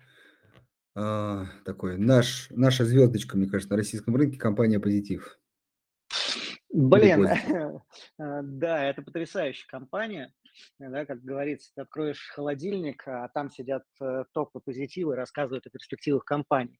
а, 0.94 1.46
такой 1.64 1.96
наш, 1.96 2.48
наша 2.50 2.84
звездочка, 2.84 3.36
мне 3.36 3.48
кажется, 3.48 3.72
на 3.72 3.78
российском 3.78 4.14
рынке 4.16 4.38
компания 4.38 4.80
«Позитив». 4.80 5.38
Блин, 6.72 7.26
э, 8.18 8.40
да, 8.42 8.84
это 8.84 9.02
потрясающая 9.02 9.66
компания. 9.68 10.32
Да, 10.78 11.04
как 11.04 11.22
говорится, 11.22 11.70
ты 11.74 11.82
откроешь 11.82 12.30
холодильник, 12.34 13.06
а 13.06 13.28
там 13.28 13.50
сидят 13.50 13.84
э, 14.00 14.24
топы 14.32 14.60
позитивы 14.60 15.14
рассказывают 15.14 15.66
о 15.66 15.70
перспективах 15.70 16.24
компании. 16.24 16.78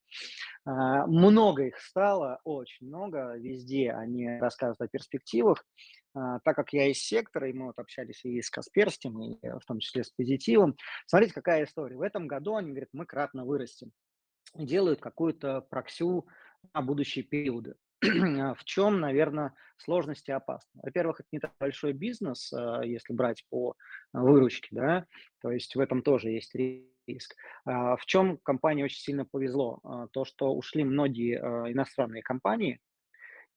А, 0.65 1.07
много 1.07 1.65
их 1.65 1.79
стало, 1.79 2.41
очень 2.45 2.87
много, 2.87 3.37
везде 3.37 3.93
они 3.93 4.39
рассказывают 4.39 4.81
о 4.81 4.89
перспективах. 4.89 5.65
А, 6.15 6.41
так 6.41 6.57
как 6.57 6.73
я 6.73 6.91
из 6.91 6.99
сектора, 6.99 7.51
и 7.51 7.53
мы 7.53 7.67
вот 7.67 7.79
общались 7.79 8.25
и 8.25 8.41
с 8.41 8.49
Касперским, 8.51 9.21
и 9.23 9.49
в 9.49 9.65
том 9.67 9.79
числе 9.79 10.05
с 10.05 10.11
Позитивом, 10.11 10.77
смотрите, 11.07 11.35
какая 11.35 11.65
история. 11.65 11.97
В 11.97 12.03
этом 12.03 12.27
году 12.27 12.57
они 12.57 12.71
говорят, 12.71 12.91
мы 12.93 13.05
кратно 13.05 13.45
вырастем. 13.45 13.93
Делают 14.55 15.01
какую-то 15.01 15.63
проксю 15.63 16.27
на 16.75 16.83
будущие 16.83 17.25
периоды. 17.25 17.75
В 18.03 18.65
чем, 18.65 19.01
наверное, 19.01 19.55
сложности 19.77 20.31
опасны? 20.31 20.81
Во-первых, 20.83 21.21
это 21.21 21.29
не 21.31 21.39
так 21.39 21.53
большой 21.61 21.93
бизнес, 21.93 22.53
а, 22.53 22.83
если 22.83 23.13
брать 23.13 23.45
по 23.49 23.77
выручке, 24.13 24.69
да, 24.73 25.07
то 25.41 25.51
есть 25.51 25.77
в 25.77 25.81
этом 25.81 26.03
тоже 26.03 26.31
есть 26.31 26.55
риск. 26.55 27.37
А, 27.65 27.97
в 27.97 28.05
чем 28.07 28.39
компании 28.39 28.83
очень 28.83 29.01
сильно 29.01 29.25
повезло? 29.25 29.81
То, 30.13 30.25
что 30.25 30.53
ушли 30.53 30.85
многие 30.85 31.37
иностранные 31.73 32.23
компании, 32.23 32.81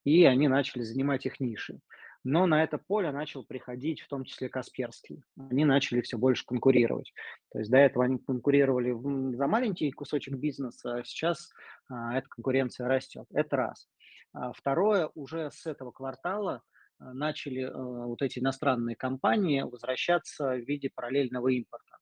и 0.04 0.26
они 0.26 0.48
начали 0.48 0.84
занимать 0.84 1.26
их 1.26 1.40
ниши. 1.40 1.80
Но 2.26 2.48
на 2.48 2.64
это 2.64 2.80
поле 2.80 3.12
начал 3.12 3.46
приходить 3.46 4.02
в 4.02 4.08
том 4.08 4.24
числе 4.24 4.50
Касперский. 4.50 5.22
Они 5.38 5.64
начали 5.64 6.02
все 6.02 6.18
больше 6.18 6.44
конкурировать. 6.44 7.14
То 7.52 7.60
есть 7.60 7.70
до 7.70 7.78
этого 7.78 8.06
они 8.06 8.18
конкурировали 8.18 8.92
за 9.36 9.46
маленький 9.46 9.92
кусочек 9.92 10.34
бизнеса, 10.34 10.96
а 10.96 11.04
сейчас 11.04 11.52
а, 11.88 12.18
эта 12.18 12.28
конкуренция 12.28 12.88
растет. 12.88 13.28
Это 13.32 13.56
раз. 13.58 13.88
А 14.36 14.52
второе, 14.52 15.10
уже 15.16 15.50
с 15.50 15.66
этого 15.66 15.92
квартала 15.92 16.62
а, 17.00 17.14
начали 17.14 17.62
а, 17.62 17.72
вот 17.74 18.22
эти 18.22 18.40
иностранные 18.40 18.98
компании 18.98 19.62
возвращаться 19.62 20.50
в 20.56 20.68
виде 20.68 20.92
параллельного 20.94 21.48
импорта. 21.48 21.98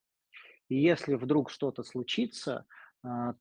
И 0.67 0.75
если 0.75 1.13
вдруг 1.13 1.51
что-то 1.51 1.83
случится, 1.83 2.65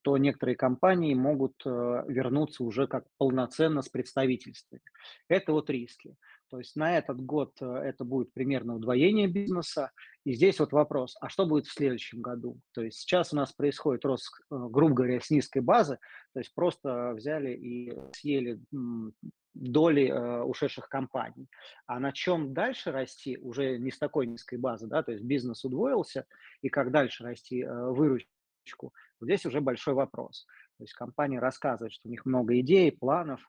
то 0.03 0.19
некоторые 0.19 0.57
компании 0.57 1.15
могут 1.15 1.55
э, 1.65 2.05
вернуться 2.09 2.65
уже 2.65 2.87
как 2.89 3.05
полноценно 3.17 3.83
с 3.83 3.89
представительствами. 3.89 4.83
Это 5.29 5.53
вот 5.53 5.71
риски. 5.71 6.17
То 6.53 6.59
есть 6.59 6.77
на 6.77 6.99
этот 6.99 7.19
год 7.19 7.53
э, 7.61 7.67
это 7.67 8.05
будет 8.05 8.33
примерно 8.35 8.75
удвоение 8.75 9.27
бизнеса. 9.29 9.91
И 10.25 10.35
здесь 10.35 10.61
вот 10.61 10.73
вопрос, 10.73 11.17
а 11.21 11.29
что 11.29 11.47
будет 11.47 11.67
в 11.67 11.73
следующем 11.73 12.21
году? 12.21 12.59
То 12.73 12.83
есть 12.83 12.99
сейчас 12.99 13.33
у 13.33 13.37
нас 13.37 13.53
происходит 13.53 14.05
рост, 14.05 14.31
э, 14.39 14.45
грубо 14.51 14.95
говоря, 14.95 15.21
с 15.21 15.31
низкой 15.31 15.63
базы, 15.63 15.99
то 16.35 16.41
есть 16.41 16.53
просто 16.55 17.13
взяли 17.15 17.55
и 17.55 17.93
съели 18.13 18.61
доли 19.55 20.09
э, 20.09 20.43
ушедших 20.43 20.89
компаний. 20.89 21.49
А 21.87 22.01
на 22.01 22.13
чем 22.13 22.53
дальше 22.53 22.91
расти, 22.91 23.39
уже 23.39 23.79
не 23.79 23.91
с 23.91 23.99
такой 23.99 24.27
низкой 24.27 24.59
базы, 24.59 24.87
да, 24.87 25.03
то 25.03 25.13
есть 25.13 25.25
бизнес 25.25 25.65
удвоился, 25.65 26.27
и 26.63 26.69
как 26.69 26.91
дальше 26.91 27.25
расти 27.25 27.63
э, 27.63 27.91
выручку, 27.91 28.93
вот 29.23 29.29
здесь 29.29 29.47
уже 29.47 29.61
большой 29.61 29.95
вопрос. 29.95 30.47
То 30.79 30.85
есть 30.85 30.95
компания 30.95 31.39
рассказывает, 31.39 31.93
что 31.93 32.09
у 32.09 32.11
них 32.11 32.27
много 32.27 32.59
идей, 32.59 32.91
планов, 32.91 33.49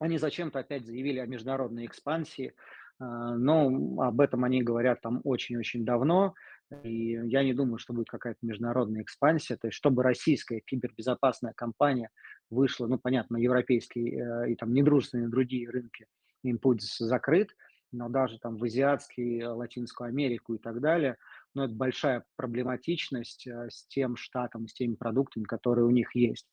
они 0.00 0.18
зачем-то 0.18 0.58
опять 0.58 0.84
заявили 0.84 1.20
о 1.20 1.26
международной 1.26 1.86
экспансии, 1.86 2.52
а, 2.98 3.36
но 3.36 4.02
об 4.02 4.20
этом 4.20 4.44
они 4.44 4.62
говорят 4.62 5.00
там 5.00 5.20
очень-очень 5.24 5.84
давно. 5.84 6.34
И 6.82 7.12
я 7.12 7.44
не 7.44 7.52
думаю, 7.52 7.78
что 7.78 7.92
будет 7.92 8.08
какая-то 8.08 8.40
международная 8.42 9.02
экспансия. 9.02 9.56
То 9.56 9.68
есть, 9.68 9.76
чтобы 9.76 10.02
российская 10.02 10.60
кибербезопасная 10.60 11.52
компания 11.52 12.10
вышла, 12.50 12.88
ну, 12.88 12.98
понятно, 12.98 13.36
европейские 13.36 14.18
э, 14.18 14.50
и 14.52 14.56
там 14.56 14.72
недружественные 14.72 15.28
другие 15.28 15.70
рынки, 15.70 16.06
им 16.42 16.58
путь 16.58 16.82
закрыт, 16.82 17.54
но 17.92 18.08
даже 18.08 18.38
там 18.40 18.56
в 18.56 18.64
азиатские, 18.64 19.48
Латинскую 19.48 20.08
Америку 20.08 20.54
и 20.54 20.58
так 20.58 20.80
далее, 20.80 21.16
но 21.54 21.64
это 21.64 21.74
большая 21.74 22.24
проблематичность 22.36 23.46
э, 23.46 23.70
с 23.70 23.86
тем 23.86 24.16
штатом, 24.16 24.68
с 24.68 24.74
теми 24.74 24.94
продуктами, 24.94 25.44
которые 25.44 25.86
у 25.86 25.90
них 25.90 26.14
есть. 26.14 26.48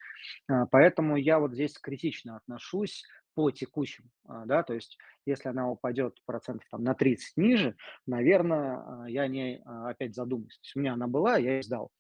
Э, 0.50 0.66
поэтому 0.72 1.18
я 1.18 1.40
вот 1.40 1.54
здесь 1.54 1.78
критично 1.78 2.38
отношусь 2.38 3.04
по 3.34 3.50
текущим, 3.52 4.06
э, 4.30 4.44
да, 4.46 4.64
то 4.64 4.74
есть 4.74 4.98
если 5.26 5.50
она 5.50 5.70
упадет 5.70 6.18
процентов 6.26 6.68
там, 6.70 6.84
на 6.84 6.94
30 6.94 7.38
ниже, 7.38 7.76
наверное, 8.06 9.06
я 9.08 9.28
не 9.28 9.62
опять 9.66 10.16
задумаюсь. 10.16 10.58
То 10.58 10.64
есть 10.64 10.76
у 10.76 10.80
меня 10.80 10.94
она 10.94 11.08
была, 11.08 11.38
я 11.38 11.56
ее 11.56 11.64
сдал. 11.64 11.92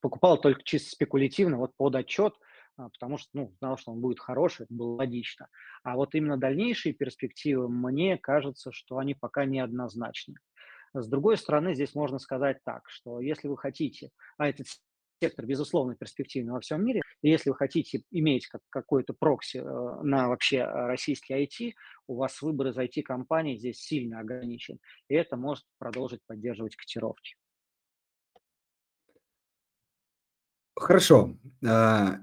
Покупал 0.00 0.38
только 0.38 0.62
чисто 0.62 0.90
спекулятивно, 0.90 1.56
вот 1.56 1.72
под 1.76 1.96
отчет, 1.96 2.34
потому 2.76 3.16
что, 3.16 3.30
ну, 3.32 3.54
знал, 3.58 3.78
что 3.78 3.92
он 3.92 4.00
будет 4.00 4.20
хороший, 4.20 4.64
это 4.64 4.74
было 4.74 4.96
логично. 4.96 5.48
А 5.82 5.96
вот 5.96 6.14
именно 6.14 6.36
дальнейшие 6.36 6.92
перспективы, 6.92 7.68
мне 7.68 8.18
кажется, 8.18 8.70
что 8.70 8.98
они 8.98 9.14
пока 9.14 9.46
неоднозначны. 9.46 10.36
С 10.94 11.08
другой 11.08 11.36
стороны, 11.36 11.74
здесь 11.74 11.94
можно 11.94 12.18
сказать 12.18 12.58
так, 12.64 12.88
что 12.88 13.20
если 13.20 13.48
вы 13.48 13.58
хотите, 13.58 14.10
а 14.38 14.48
этот 14.48 14.68
сектор, 15.20 15.44
безусловно, 15.44 15.96
перспективный 15.96 16.52
во 16.52 16.60
всем 16.60 16.84
мире, 16.84 17.02
и 17.22 17.30
если 17.30 17.50
вы 17.50 17.56
хотите 17.56 18.02
иметь 18.10 18.46
как, 18.46 18.60
какой-то 18.70 19.12
прокси 19.12 19.58
э, 19.58 20.02
на 20.02 20.28
вообще 20.28 20.58
э, 20.58 20.86
российский 20.86 21.34
IT, 21.34 21.72
у 22.06 22.16
вас 22.16 22.40
выбор 22.42 22.68
из 22.68 22.78
IT-компаний 22.78 23.58
здесь 23.58 23.78
сильно 23.78 24.20
ограничен, 24.20 24.78
и 25.08 25.14
это 25.14 25.36
может 25.36 25.64
продолжить 25.78 26.20
поддерживать 26.26 26.76
котировки. 26.76 27.36
Хорошо. 30.76 31.36
А, 31.66 32.18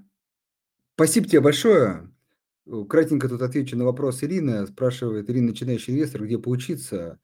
спасибо 0.96 1.28
тебе 1.28 1.42
большое. 1.42 2.12
Кратенько 2.90 3.28
тут 3.28 3.42
отвечу 3.42 3.78
на 3.78 3.86
вопрос 3.86 4.24
Ирины. 4.24 4.68
Спрашивает 4.68 5.30
Ирина, 5.30 5.48
начинающий 5.48 5.94
инвестор, 5.94 6.26
где 6.26 6.38
поучиться. 6.38 7.20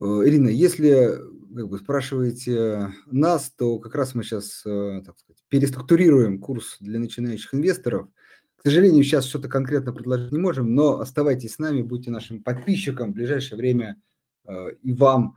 Э, 0.00 0.22
Ирина, 0.24 0.48
если 0.48 1.18
как 1.54 1.68
бы, 1.68 1.78
спрашиваете 1.78 2.94
нас, 3.06 3.50
то 3.50 3.78
как 3.78 3.94
раз 3.94 4.14
мы 4.14 4.22
сейчас 4.22 4.62
э, 4.64 5.02
так 5.04 5.18
сказать, 5.18 5.42
переструктурируем 5.48 6.38
курс 6.38 6.76
для 6.80 6.98
начинающих 6.98 7.54
инвесторов. 7.54 8.08
К 8.56 8.62
сожалению, 8.62 9.02
сейчас 9.04 9.24
что-то 9.24 9.48
конкретно 9.48 9.92
предложить 9.92 10.32
не 10.32 10.38
можем, 10.38 10.74
но 10.74 11.00
оставайтесь 11.00 11.54
с 11.54 11.58
нами, 11.58 11.82
будьте 11.82 12.10
нашим 12.10 12.42
подписчиком. 12.42 13.10
В 13.10 13.14
ближайшее 13.14 13.56
время 13.58 14.00
э, 14.46 14.74
и 14.82 14.92
вам 14.92 15.36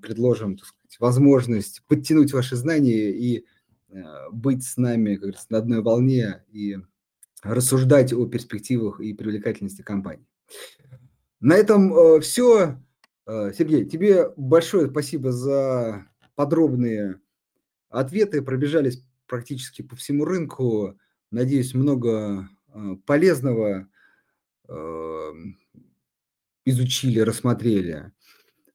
предложим 0.00 0.56
так 0.56 0.66
сказать, 0.66 0.96
возможность 0.98 1.82
подтянуть 1.86 2.32
ваши 2.32 2.56
знания 2.56 3.10
и 3.10 3.44
быть 4.32 4.64
с 4.64 4.78
нами 4.78 5.12
как 5.12 5.20
говорится, 5.20 5.46
на 5.50 5.58
одной 5.58 5.82
волне 5.82 6.42
и 6.50 6.78
рассуждать 7.42 8.14
о 8.14 8.26
перспективах 8.26 8.98
и 9.00 9.12
привлекательности 9.12 9.82
компании. 9.82 10.26
На 11.38 11.54
этом 11.54 12.20
все. 12.22 12.78
Э, 13.26 13.52
Сергей, 13.56 13.84
тебе 13.84 14.30
большое 14.36 14.88
спасибо 14.88 15.32
за 15.32 16.06
подробные 16.34 17.20
ответы. 17.88 18.42
Пробежались 18.42 19.02
практически 19.26 19.82
по 19.82 19.96
всему 19.96 20.24
рынку. 20.24 20.98
Надеюсь, 21.30 21.74
много 21.74 22.48
э, 22.68 22.96
полезного 23.06 23.88
э, 24.68 25.32
изучили, 26.64 27.20
рассмотрели. 27.20 28.12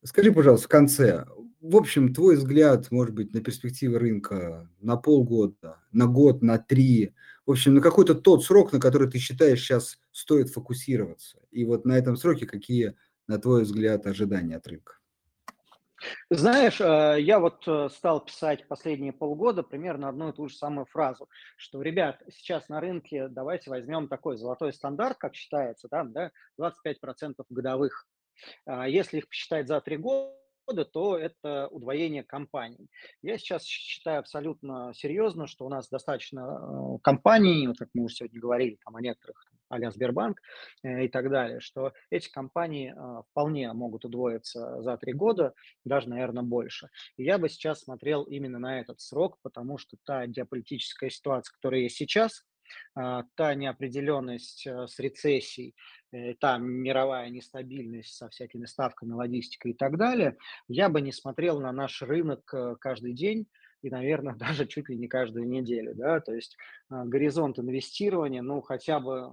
Скажи, 0.03 0.31
пожалуйста, 0.31 0.65
в 0.65 0.69
конце, 0.69 1.25
в 1.61 1.75
общем, 1.75 2.13
твой 2.13 2.37
взгляд, 2.37 2.89
может 2.89 3.13
быть, 3.13 3.33
на 3.33 3.41
перспективы 3.41 3.99
рынка 3.99 4.69
на 4.79 4.95
полгода, 4.95 5.79
на 5.91 6.07
год, 6.07 6.41
на 6.41 6.57
три, 6.57 7.13
в 7.45 7.51
общем, 7.51 7.75
на 7.75 7.81
какой-то 7.81 8.15
тот 8.15 8.43
срок, 8.43 8.71
на 8.71 8.79
который 8.79 9.09
ты 9.09 9.19
считаешь 9.19 9.59
сейчас 9.59 9.99
стоит 10.11 10.49
фокусироваться. 10.49 11.39
И 11.51 11.65
вот 11.65 11.85
на 11.85 11.97
этом 11.97 12.15
сроке 12.15 12.45
какие 12.45 12.95
на 13.29 13.37
твой 13.37 13.61
взгляд, 13.61 14.05
ожидания 14.07 14.57
от 14.57 14.67
рынка? 14.67 14.95
Знаешь, 16.29 16.81
э, 16.81 17.17
я 17.21 17.39
вот 17.39 17.67
э, 17.67 17.89
стал 17.89 18.25
писать 18.25 18.67
последние 18.67 19.13
полгода 19.13 19.63
примерно 19.63 20.09
одну 20.09 20.29
и 20.29 20.33
ту 20.33 20.47
же 20.47 20.55
самую 20.55 20.85
фразу, 20.85 21.29
что, 21.57 21.81
ребят, 21.81 22.23
сейчас 22.31 22.69
на 22.69 22.79
рынке 22.79 23.27
давайте 23.27 23.69
возьмем 23.69 24.07
такой 24.07 24.37
золотой 24.37 24.73
стандарт, 24.73 25.17
как 25.17 25.35
считается, 25.35 25.87
да, 25.91 26.03
да 26.05 26.31
25% 26.59 27.35
годовых. 27.49 28.07
А 28.65 28.87
если 28.87 29.17
их 29.17 29.27
посчитать 29.27 29.67
за 29.67 29.81
три 29.81 29.97
года, 29.97 30.33
года, 30.69 30.85
то 30.85 31.17
это 31.17 31.67
удвоение 31.67 32.23
компаний. 32.23 32.89
Я 33.21 33.37
сейчас 33.37 33.63
считаю 33.63 34.19
абсолютно 34.19 34.93
серьезно, 34.93 35.47
что 35.47 35.65
у 35.65 35.69
нас 35.69 35.89
достаточно 35.89 36.41
э, 36.41 36.99
компаний, 37.01 37.67
вот 37.67 37.77
как 37.77 37.89
мы 37.93 38.05
уже 38.05 38.15
сегодня 38.15 38.39
говорили 38.39 38.77
там, 38.85 38.95
о 38.95 39.01
некоторых, 39.01 39.48
а 39.69 39.91
Сбербанк 39.91 40.41
э, 40.83 41.05
и 41.05 41.07
так 41.07 41.29
далее, 41.29 41.59
что 41.59 41.93
эти 42.09 42.29
компании 42.29 42.93
э, 42.95 43.21
вполне 43.29 43.71
могут 43.73 44.05
удвоиться 44.05 44.81
за 44.81 44.97
три 44.97 45.13
года, 45.13 45.53
даже, 45.85 46.09
наверное, 46.09 46.43
больше. 46.43 46.89
И 47.17 47.23
я 47.23 47.37
бы 47.37 47.49
сейчас 47.49 47.81
смотрел 47.81 48.23
именно 48.23 48.59
на 48.59 48.79
этот 48.79 48.99
срок, 48.99 49.37
потому 49.41 49.77
что 49.77 49.97
та 50.05 50.25
геополитическая 50.27 51.09
ситуация, 51.09 51.53
которая 51.53 51.81
есть 51.81 51.95
сейчас, 51.95 52.43
та 52.93 53.55
неопределенность 53.55 54.67
с 54.67 54.99
рецессией, 54.99 55.73
Э, 56.11 56.33
там 56.35 56.67
мировая 56.67 57.29
нестабильность 57.29 58.15
со 58.15 58.29
всякими 58.29 58.65
ставками, 58.65 59.13
логистикой 59.13 59.71
и 59.71 59.75
так 59.75 59.97
далее, 59.97 60.37
я 60.67 60.89
бы 60.89 61.01
не 61.01 61.11
смотрел 61.11 61.59
на 61.59 61.71
наш 61.71 62.01
рынок 62.01 62.51
э, 62.53 62.75
каждый 62.79 63.13
день 63.13 63.47
и, 63.81 63.89
наверное, 63.89 64.35
даже 64.39 64.65
чуть 64.65 64.89
ли 64.89 64.97
не 64.97 65.07
каждую 65.07 65.47
неделю, 65.47 65.95
да, 65.95 66.19
то 66.19 66.33
есть 66.33 66.57
а, 66.89 67.05
горизонт 67.05 67.59
инвестирования, 67.59 68.41
ну, 68.41 68.61
хотя 68.61 68.99
бы 68.99 69.31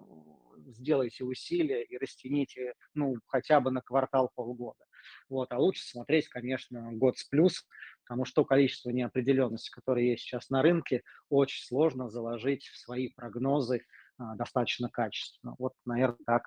сделайте 0.68 1.24
усилия 1.24 1.84
и 1.84 1.96
растяните, 1.98 2.74
ну, 2.94 3.16
хотя 3.26 3.60
бы 3.60 3.70
на 3.70 3.80
квартал 3.82 4.30
полгода. 4.34 4.84
Вот, 5.28 5.52
а 5.52 5.58
лучше 5.58 5.84
смотреть, 5.86 6.28
конечно, 6.28 6.92
год 6.92 7.16
с 7.16 7.24
плюс, 7.24 7.64
потому 8.04 8.24
что 8.24 8.44
количество 8.44 8.90
неопределенности, 8.90 9.70
которое 9.70 10.04
есть 10.10 10.24
сейчас 10.24 10.50
на 10.50 10.62
рынке, 10.62 11.02
очень 11.28 11.64
сложно 11.64 12.08
заложить 12.08 12.66
в 12.66 12.78
свои 12.78 13.10
прогнозы 13.14 13.84
а, 14.18 14.34
достаточно 14.34 14.88
качественно. 14.88 15.54
Вот, 15.58 15.74
наверное, 15.84 16.18
так. 16.26 16.42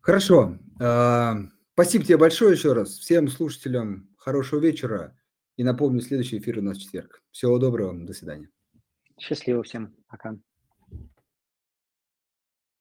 Хорошо. 0.00 0.58
А, 0.80 1.36
спасибо 1.72 2.04
тебе 2.04 2.16
большое 2.16 2.52
еще 2.52 2.72
раз. 2.72 2.98
Всем 2.98 3.28
слушателям 3.28 4.14
хорошего 4.18 4.60
вечера. 4.60 5.18
И 5.56 5.64
напомню, 5.64 6.00
следующий 6.00 6.38
эфир 6.38 6.58
у 6.58 6.62
нас 6.62 6.76
в 6.76 6.82
четверг. 6.82 7.22
Всего 7.30 7.58
доброго. 7.58 7.94
До 8.06 8.12
свидания. 8.12 8.50
Счастливо 9.18 9.62
всем. 9.62 9.94
Пока. 10.08 10.36